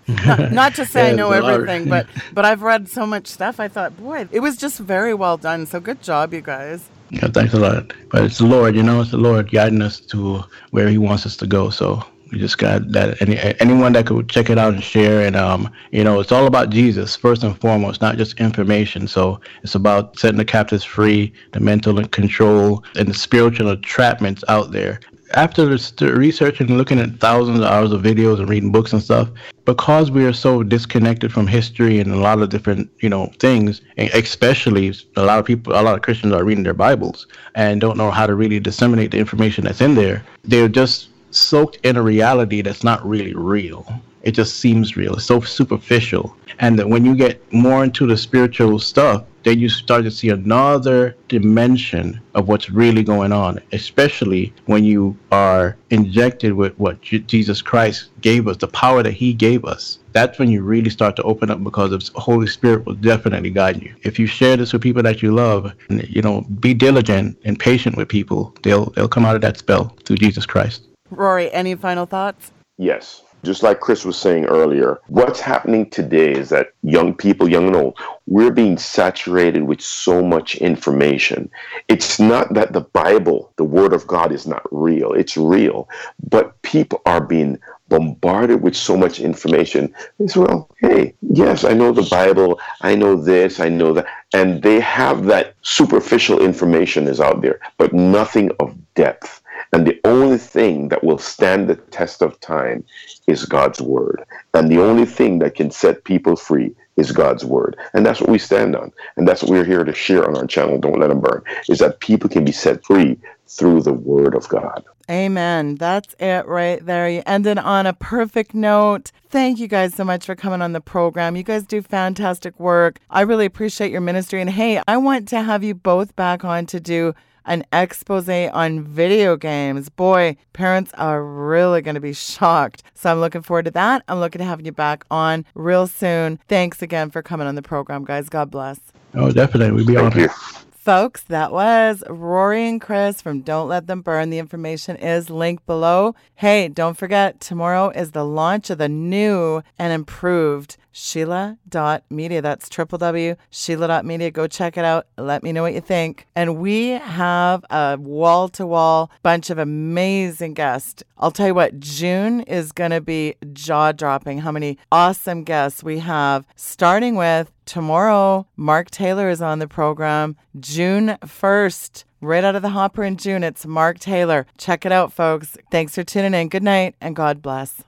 not, 0.08 0.52
not, 0.52 0.76
to 0.76 0.86
say 0.86 1.08
yeah, 1.08 1.14
I 1.14 1.16
know 1.16 1.32
everything, 1.32 1.88
but 1.96 2.08
but 2.34 2.46
I've 2.46 2.62
read 2.62 2.90
so 2.90 3.06
much 3.06 3.28
stuff. 3.28 3.60
I 3.60 3.68
thought, 3.68 3.98
boy, 3.98 4.28
it 4.32 4.40
was 4.40 4.58
just 4.58 4.80
very 4.80 5.14
well 5.14 5.38
done. 5.38 5.66
So 5.66 5.80
good 5.80 6.02
job, 6.02 6.34
you 6.34 6.42
guys. 6.42 6.90
Yeah, 7.12 7.28
thanks 7.28 7.53
a 7.53 7.60
lot. 7.60 7.93
But 8.10 8.24
it's 8.24 8.38
the 8.38 8.45
Lord, 8.45 8.76
you 8.76 8.84
know, 8.84 9.01
it's 9.01 9.12
the 9.12 9.18
Lord 9.18 9.51
guiding 9.51 9.82
us 9.82 9.99
to 10.01 10.43
where 10.72 10.88
He 10.89 10.97
wants 10.97 11.26
us 11.26 11.36
to 11.38 11.47
go. 11.47 11.70
So 11.70 12.03
we 12.32 12.38
just 12.38 12.57
got 12.57 12.91
that. 12.91 13.22
Any 13.22 13.38
anyone 13.60 13.93
that 13.93 14.05
could 14.05 14.30
check 14.30 14.49
it 14.49 14.57
out 14.57 14.74
and 14.74 14.84
share, 14.84 15.26
and 15.26 15.36
um, 15.36 15.72
you 15.91 16.03
know, 16.03 16.20
it's 16.20 16.32
all 16.32 16.45
about 16.45 16.70
Jesus 16.70 17.16
first 17.16 17.43
and 17.43 17.60
foremost, 17.60 18.01
not 18.01 18.18
just 18.18 18.39
information. 18.39 19.07
So 19.07 19.39
it's 19.64 19.76
about 19.76 20.20
setting 20.20 20.38
the 20.38 20.45
captives 20.45 20.84
free, 20.84 21.34
the 21.53 21.60
mental 21.60 22.05
control, 22.07 22.84
and 22.95 23.07
the 23.07 23.14
spiritual 23.14 23.76
entrapments 23.76 24.43
out 24.47 24.72
there 24.72 24.99
after 25.34 25.68
researching 25.68 26.70
and 26.70 26.78
looking 26.78 27.00
at 27.00 27.20
thousands 27.20 27.60
of 27.60 27.66
hours 27.66 27.92
of 27.92 28.02
videos 28.02 28.40
and 28.40 28.50
reading 28.50 28.72
books 28.72 28.94
and 28.94 29.02
stuff, 29.02 29.30
because 29.66 30.10
we 30.10 30.26
are 30.26 30.34
so 30.34 30.64
disconnected 30.64 31.32
from 31.32 31.46
history 31.46 32.00
and 32.00 32.12
a 32.12 32.18
lot 32.18 32.42
of 32.42 32.50
different, 32.50 32.90
you 33.00 33.10
know, 33.10 33.32
things, 33.40 33.82
and 33.98 34.10
especially 34.12 34.94
a 35.16 35.24
lot 35.24 35.38
of 35.40 35.46
people, 35.46 35.74
a 35.74 35.82
lot 35.82 35.96
of 35.96 36.02
Christians 36.02 36.34
are 36.34 36.44
reading 36.44 36.64
their 36.64 36.74
Bibles 36.74 37.28
and 37.56 37.80
don't 37.80 37.98
know 37.98 38.10
how 38.10 38.26
to 38.26 38.34
really 38.34 38.60
disseminate 38.60 39.12
the 39.12 39.20
information 39.20 39.66
that's 39.66 39.82
in 39.82 39.96
there. 39.96 40.24
They're 40.44 40.68
just 40.68 41.10
soaked 41.32 41.78
in 41.84 41.98
a 41.98 42.02
reality 42.02 42.62
that's 42.62 42.84
not 42.84 43.08
really 43.08 43.36
real. 43.36 43.86
It 44.30 44.36
just 44.36 44.60
seems 44.60 44.96
real. 44.96 45.16
It's 45.16 45.26
so 45.26 45.42
superficial. 45.42 46.36
And 46.60 46.78
that 46.78 46.88
when 46.88 47.04
you 47.04 47.16
get 47.16 47.42
more 47.52 47.84
into 47.84 48.06
the 48.06 48.16
spiritual 48.16 48.78
stuff, 48.78 49.24
then 49.42 49.58
you 49.58 49.70
start 49.70 50.04
to 50.04 50.12
see 50.12 50.30
another 50.30 51.16
dimension 51.30 52.22
of 52.36 52.48
what's 52.48 52.70
really 52.70 53.02
going 53.02 53.32
on, 53.32 53.60
especially 53.72 54.54
when 54.68 54.84
you 54.84 55.18
are 55.32 55.78
injected 55.90 56.54
with 56.54 56.78
what 56.78 57.02
Jesus 57.02 57.64
Christ 57.64 58.10
gave 58.22 58.48
us, 58.48 58.58
the 58.58 58.68
power 58.68 59.02
that 59.02 59.14
He 59.14 59.34
gave 59.34 59.66
us. 59.66 59.98
That's 60.12 60.38
when 60.38 60.50
you 60.50 60.62
really 60.62 60.92
start 60.92 61.16
to 61.16 61.24
open 61.24 61.50
up 61.50 61.64
because 61.64 61.90
the 61.90 62.20
Holy 62.20 62.46
Spirit 62.46 62.86
will 62.86 62.94
definitely 62.94 63.50
guide 63.50 63.82
you. 63.82 63.96
If 64.04 64.20
you 64.20 64.28
share 64.28 64.58
this 64.58 64.74
with 64.74 64.84
people 64.84 65.02
that 65.02 65.24
you 65.24 65.34
love, 65.34 65.74
you 65.90 66.22
know, 66.22 66.42
be 66.60 66.76
diligent 66.76 67.36
and 67.46 67.58
patient 67.58 67.98
with 67.98 68.10
people. 68.10 68.54
They'll 68.62 68.92
they'll 68.92 69.10
come 69.10 69.26
out 69.26 69.34
of 69.34 69.42
that 69.42 69.58
spell 69.58 69.98
through 70.06 70.18
Jesus 70.18 70.46
Christ. 70.46 70.84
Rory, 71.10 71.52
any 71.52 71.74
final 71.74 72.06
thoughts? 72.06 72.52
Yes. 72.78 73.24
Just 73.44 73.64
like 73.64 73.80
Chris 73.80 74.04
was 74.04 74.18
saying 74.18 74.46
earlier, 74.46 75.00
what's 75.08 75.40
happening 75.40 75.90
today 75.90 76.32
is 76.32 76.50
that 76.50 76.74
young 76.84 77.14
people, 77.14 77.50
young 77.50 77.68
and 77.68 77.76
old, 77.76 77.98
we're 78.28 78.52
being 78.52 78.78
saturated 78.78 79.64
with 79.64 79.82
so 79.82 80.22
much 80.22 80.56
information. 80.56 81.50
It's 81.88 82.20
not 82.20 82.54
that 82.54 82.74
the 82.74 82.82
Bible, 82.82 83.52
the 83.56 83.64
Word 83.64 83.94
of 83.94 84.06
God, 84.08 84.32
is 84.32 84.46
not 84.46 84.64
real, 84.72 85.14
it's 85.14 85.38
real, 85.38 85.88
but 86.30 86.62
people 86.64 87.02
are 87.06 87.22
being 87.22 87.60
bombarded 87.90 88.62
with 88.62 88.76
so 88.76 88.96
much 88.96 89.20
information. 89.20 89.94
It's 90.20 90.36
well, 90.36 90.70
hey, 90.78 91.16
yes, 91.22 91.64
I 91.64 91.74
know 91.74 91.92
the 91.92 92.08
Bible, 92.10 92.60
I 92.82 92.96
know 92.96 93.16
this, 93.16 93.60
I 93.60 93.70
know 93.70 93.94
that. 93.94 94.06
And 94.34 94.62
they 94.62 94.80
have 94.80 95.26
that 95.26 95.56
superficial 95.64 96.40
information 96.40 97.08
is 97.08 97.20
out 97.20 97.42
there, 97.42 97.60
but 97.78 97.94
nothing 97.94 98.52
of 98.60 98.76
depth. 98.94 99.39
And 99.72 99.86
the 99.86 99.99
only 100.03 100.38
thing 100.38 100.89
that 100.89 101.03
will 101.03 101.17
stand 101.17 101.70
the 101.70 101.76
test 101.76 102.22
of 102.22 102.39
time 102.39 102.84
is 103.28 103.45
God's 103.45 103.82
word. 103.82 104.24
And 104.53 104.70
the 104.70 104.82
only 104.82 105.05
thing 105.05 105.39
that 105.39 105.55
can 105.55 105.70
set 105.70 106.03
people 106.03 106.36
free 106.36 106.74
is 106.97 107.11
God's 107.11 107.45
word. 107.45 107.78
And 107.93 108.05
that's 108.05 108.20
what 108.20 108.30
we 108.30 108.39
stand 108.39 108.76
on. 108.76 108.91
And 109.15 109.28
that's 109.28 109.43
what 109.43 109.51
we're 109.51 109.65
here 109.65 109.84
to 109.84 109.93
share 109.93 110.28
on 110.28 110.36
our 110.36 110.47
channel, 110.47 110.78
Don't 110.80 110.99
Let 110.99 111.09
Them 111.09 111.22
Burn, 111.22 111.43
is 111.70 111.80
that 111.80 111.99
people 111.99 112.30
can 112.30 112.43
be 112.43 112.51
set 112.51 112.84
free 112.84 113.17
through 113.47 113.84
the 113.84 113.93
word 113.93 114.36
of 114.36 114.47
God. 114.49 114.84
Amen. 115.09 115.76
That's 115.76 116.15
it 116.20 116.45
right 116.45 116.86
there. 116.86 117.09
You 117.09 117.24
ended 117.26 117.57
on 117.57 117.88
a 117.88 117.93
perfect 117.93 118.53
note. 118.53 119.11
Thank 119.30 119.59
you 119.59 119.67
guys 119.67 119.95
so 119.95 120.03
much 120.03 120.26
for 120.26 120.36
coming 120.36 120.61
on 120.61 120.74
the 120.74 120.82
program. 120.82 121.36
You 121.36 121.41
guys 121.41 121.65
do 121.65 121.82
fantastic 121.82 122.59
work. 122.59 122.99
I 123.09 123.22
really 123.22 123.45
appreciate 123.45 123.91
your 123.91 124.01
ministry. 124.01 124.39
And 124.39 124.51
hey, 124.51 124.82
I 124.88 124.97
want 124.97 125.28
to 125.30 125.41
have 125.41 125.63
you 125.63 125.74
both 125.74 126.15
back 126.15 126.45
on 126.45 126.67
to 126.67 126.80
do 126.80 127.15
an 127.50 127.66
expose 127.74 128.30
on 128.30 128.84
video 128.84 129.36
games. 129.36 129.89
Boy, 129.89 130.38
parents 130.54 130.93
are 130.93 131.24
really 131.24 131.82
going 131.82 131.95
to 131.95 132.02
be 132.02 132.14
shocked. 132.14 132.84
So 132.93 133.12
I'm 133.12 133.20
looking 133.20 133.41
forward 133.41 133.66
to 133.66 133.72
that. 133.72 134.04
I'm 134.08 134.20
looking 134.20 134.39
to 134.39 134.45
having 134.45 134.66
you 134.66 134.72
back 134.72 135.04
on 135.10 135.45
real 135.56 135.88
soon. 135.88 136.39
Thanks 136.47 136.82
again 136.82 137.10
for 137.10 137.22
coming 137.22 137.47
on 137.47 137.56
the 137.56 137.62
program, 137.62 138.06
guys. 138.06 138.30
God 138.30 138.52
bless. 138.52 138.80
Oh, 139.16 139.32
definitely. 139.32 139.72
We'd 139.72 139.88
be 139.88 139.95
Thank 139.95 140.16
honored. 140.16 140.30
You. 140.30 140.60
Folks, 140.72 141.24
that 141.24 141.52
was 141.52 142.04
Rory 142.10 142.68
and 142.68 142.80
Chris 142.80 143.22
from 143.22 143.41
Don't 143.41 143.68
Let 143.68 143.88
Them 143.88 144.02
Burn. 144.02 144.30
The 144.30 144.39
information 144.39 144.95
is 144.95 145.30
linked 145.30 145.66
below. 145.66 146.16
Hey, 146.36 146.68
don't 146.68 146.97
forget, 146.97 147.39
tomorrow 147.39 147.89
is 147.89 148.12
the 148.12 148.24
launch 148.24 148.70
of 148.70 148.78
the 148.78 148.89
new 148.89 149.62
and 149.78 149.93
improved 149.93 150.78
Sheila.media. 150.92 152.42
That's 152.42 152.70
www.sheila.media. 152.70 154.32
Go 154.32 154.48
check 154.48 154.78
it 154.78 154.86
out. 154.86 155.08
Let 155.18 155.44
me 155.44 155.52
know 155.52 155.64
what 155.64 155.74
you 155.74 155.82
think. 155.82 156.28
And 156.36 156.58
we 156.58 156.90
have 156.90 157.64
a 157.70 157.98
wall 158.00 158.50
to 158.50 158.66
wall 158.66 159.12
bunch 159.24 159.50
of 159.50 159.58
amazing 159.58 160.54
guests. 160.54 161.04
I'll 161.18 161.32
tell 161.32 161.48
you 161.48 161.54
what, 161.54 161.80
June 161.80 162.42
is 162.42 162.72
going 162.72 162.92
to 162.92 163.02
be 163.02 163.36
jaw 163.54 163.92
dropping 163.92 164.40
how 164.40 164.52
many 164.52 164.78
awesome 164.92 165.44
guests 165.44 165.84
we 165.84 166.00
have, 166.00 166.46
starting 166.56 167.16
with 167.16 167.52
tomorrow. 167.66 168.48
Mark 168.56 168.90
Taylor 168.90 169.30
is 169.30 169.42
on 169.42 169.60
the 169.60 169.68
program. 169.68 170.36
June 170.60 171.18
1st. 171.22 172.06
Right 172.22 172.44
out 172.44 172.56
of 172.56 172.62
the 172.62 172.70
hopper 172.70 173.06
in 173.06 173.16
June, 173.16 173.44
it's 173.44 173.66
Mark 173.66 173.98
Taylor. 173.98 174.46
Check 174.58 174.86
it 174.86 174.92
out, 174.92 175.14
folks. 175.14 175.58
Thanks 175.72 175.96
for 175.96 176.04
tuning 176.04 176.34
in. 176.34 176.50
Good 176.50 176.64
night 176.64 176.96
and 177.00 177.16
God 177.16 177.42
bless. 177.42 177.82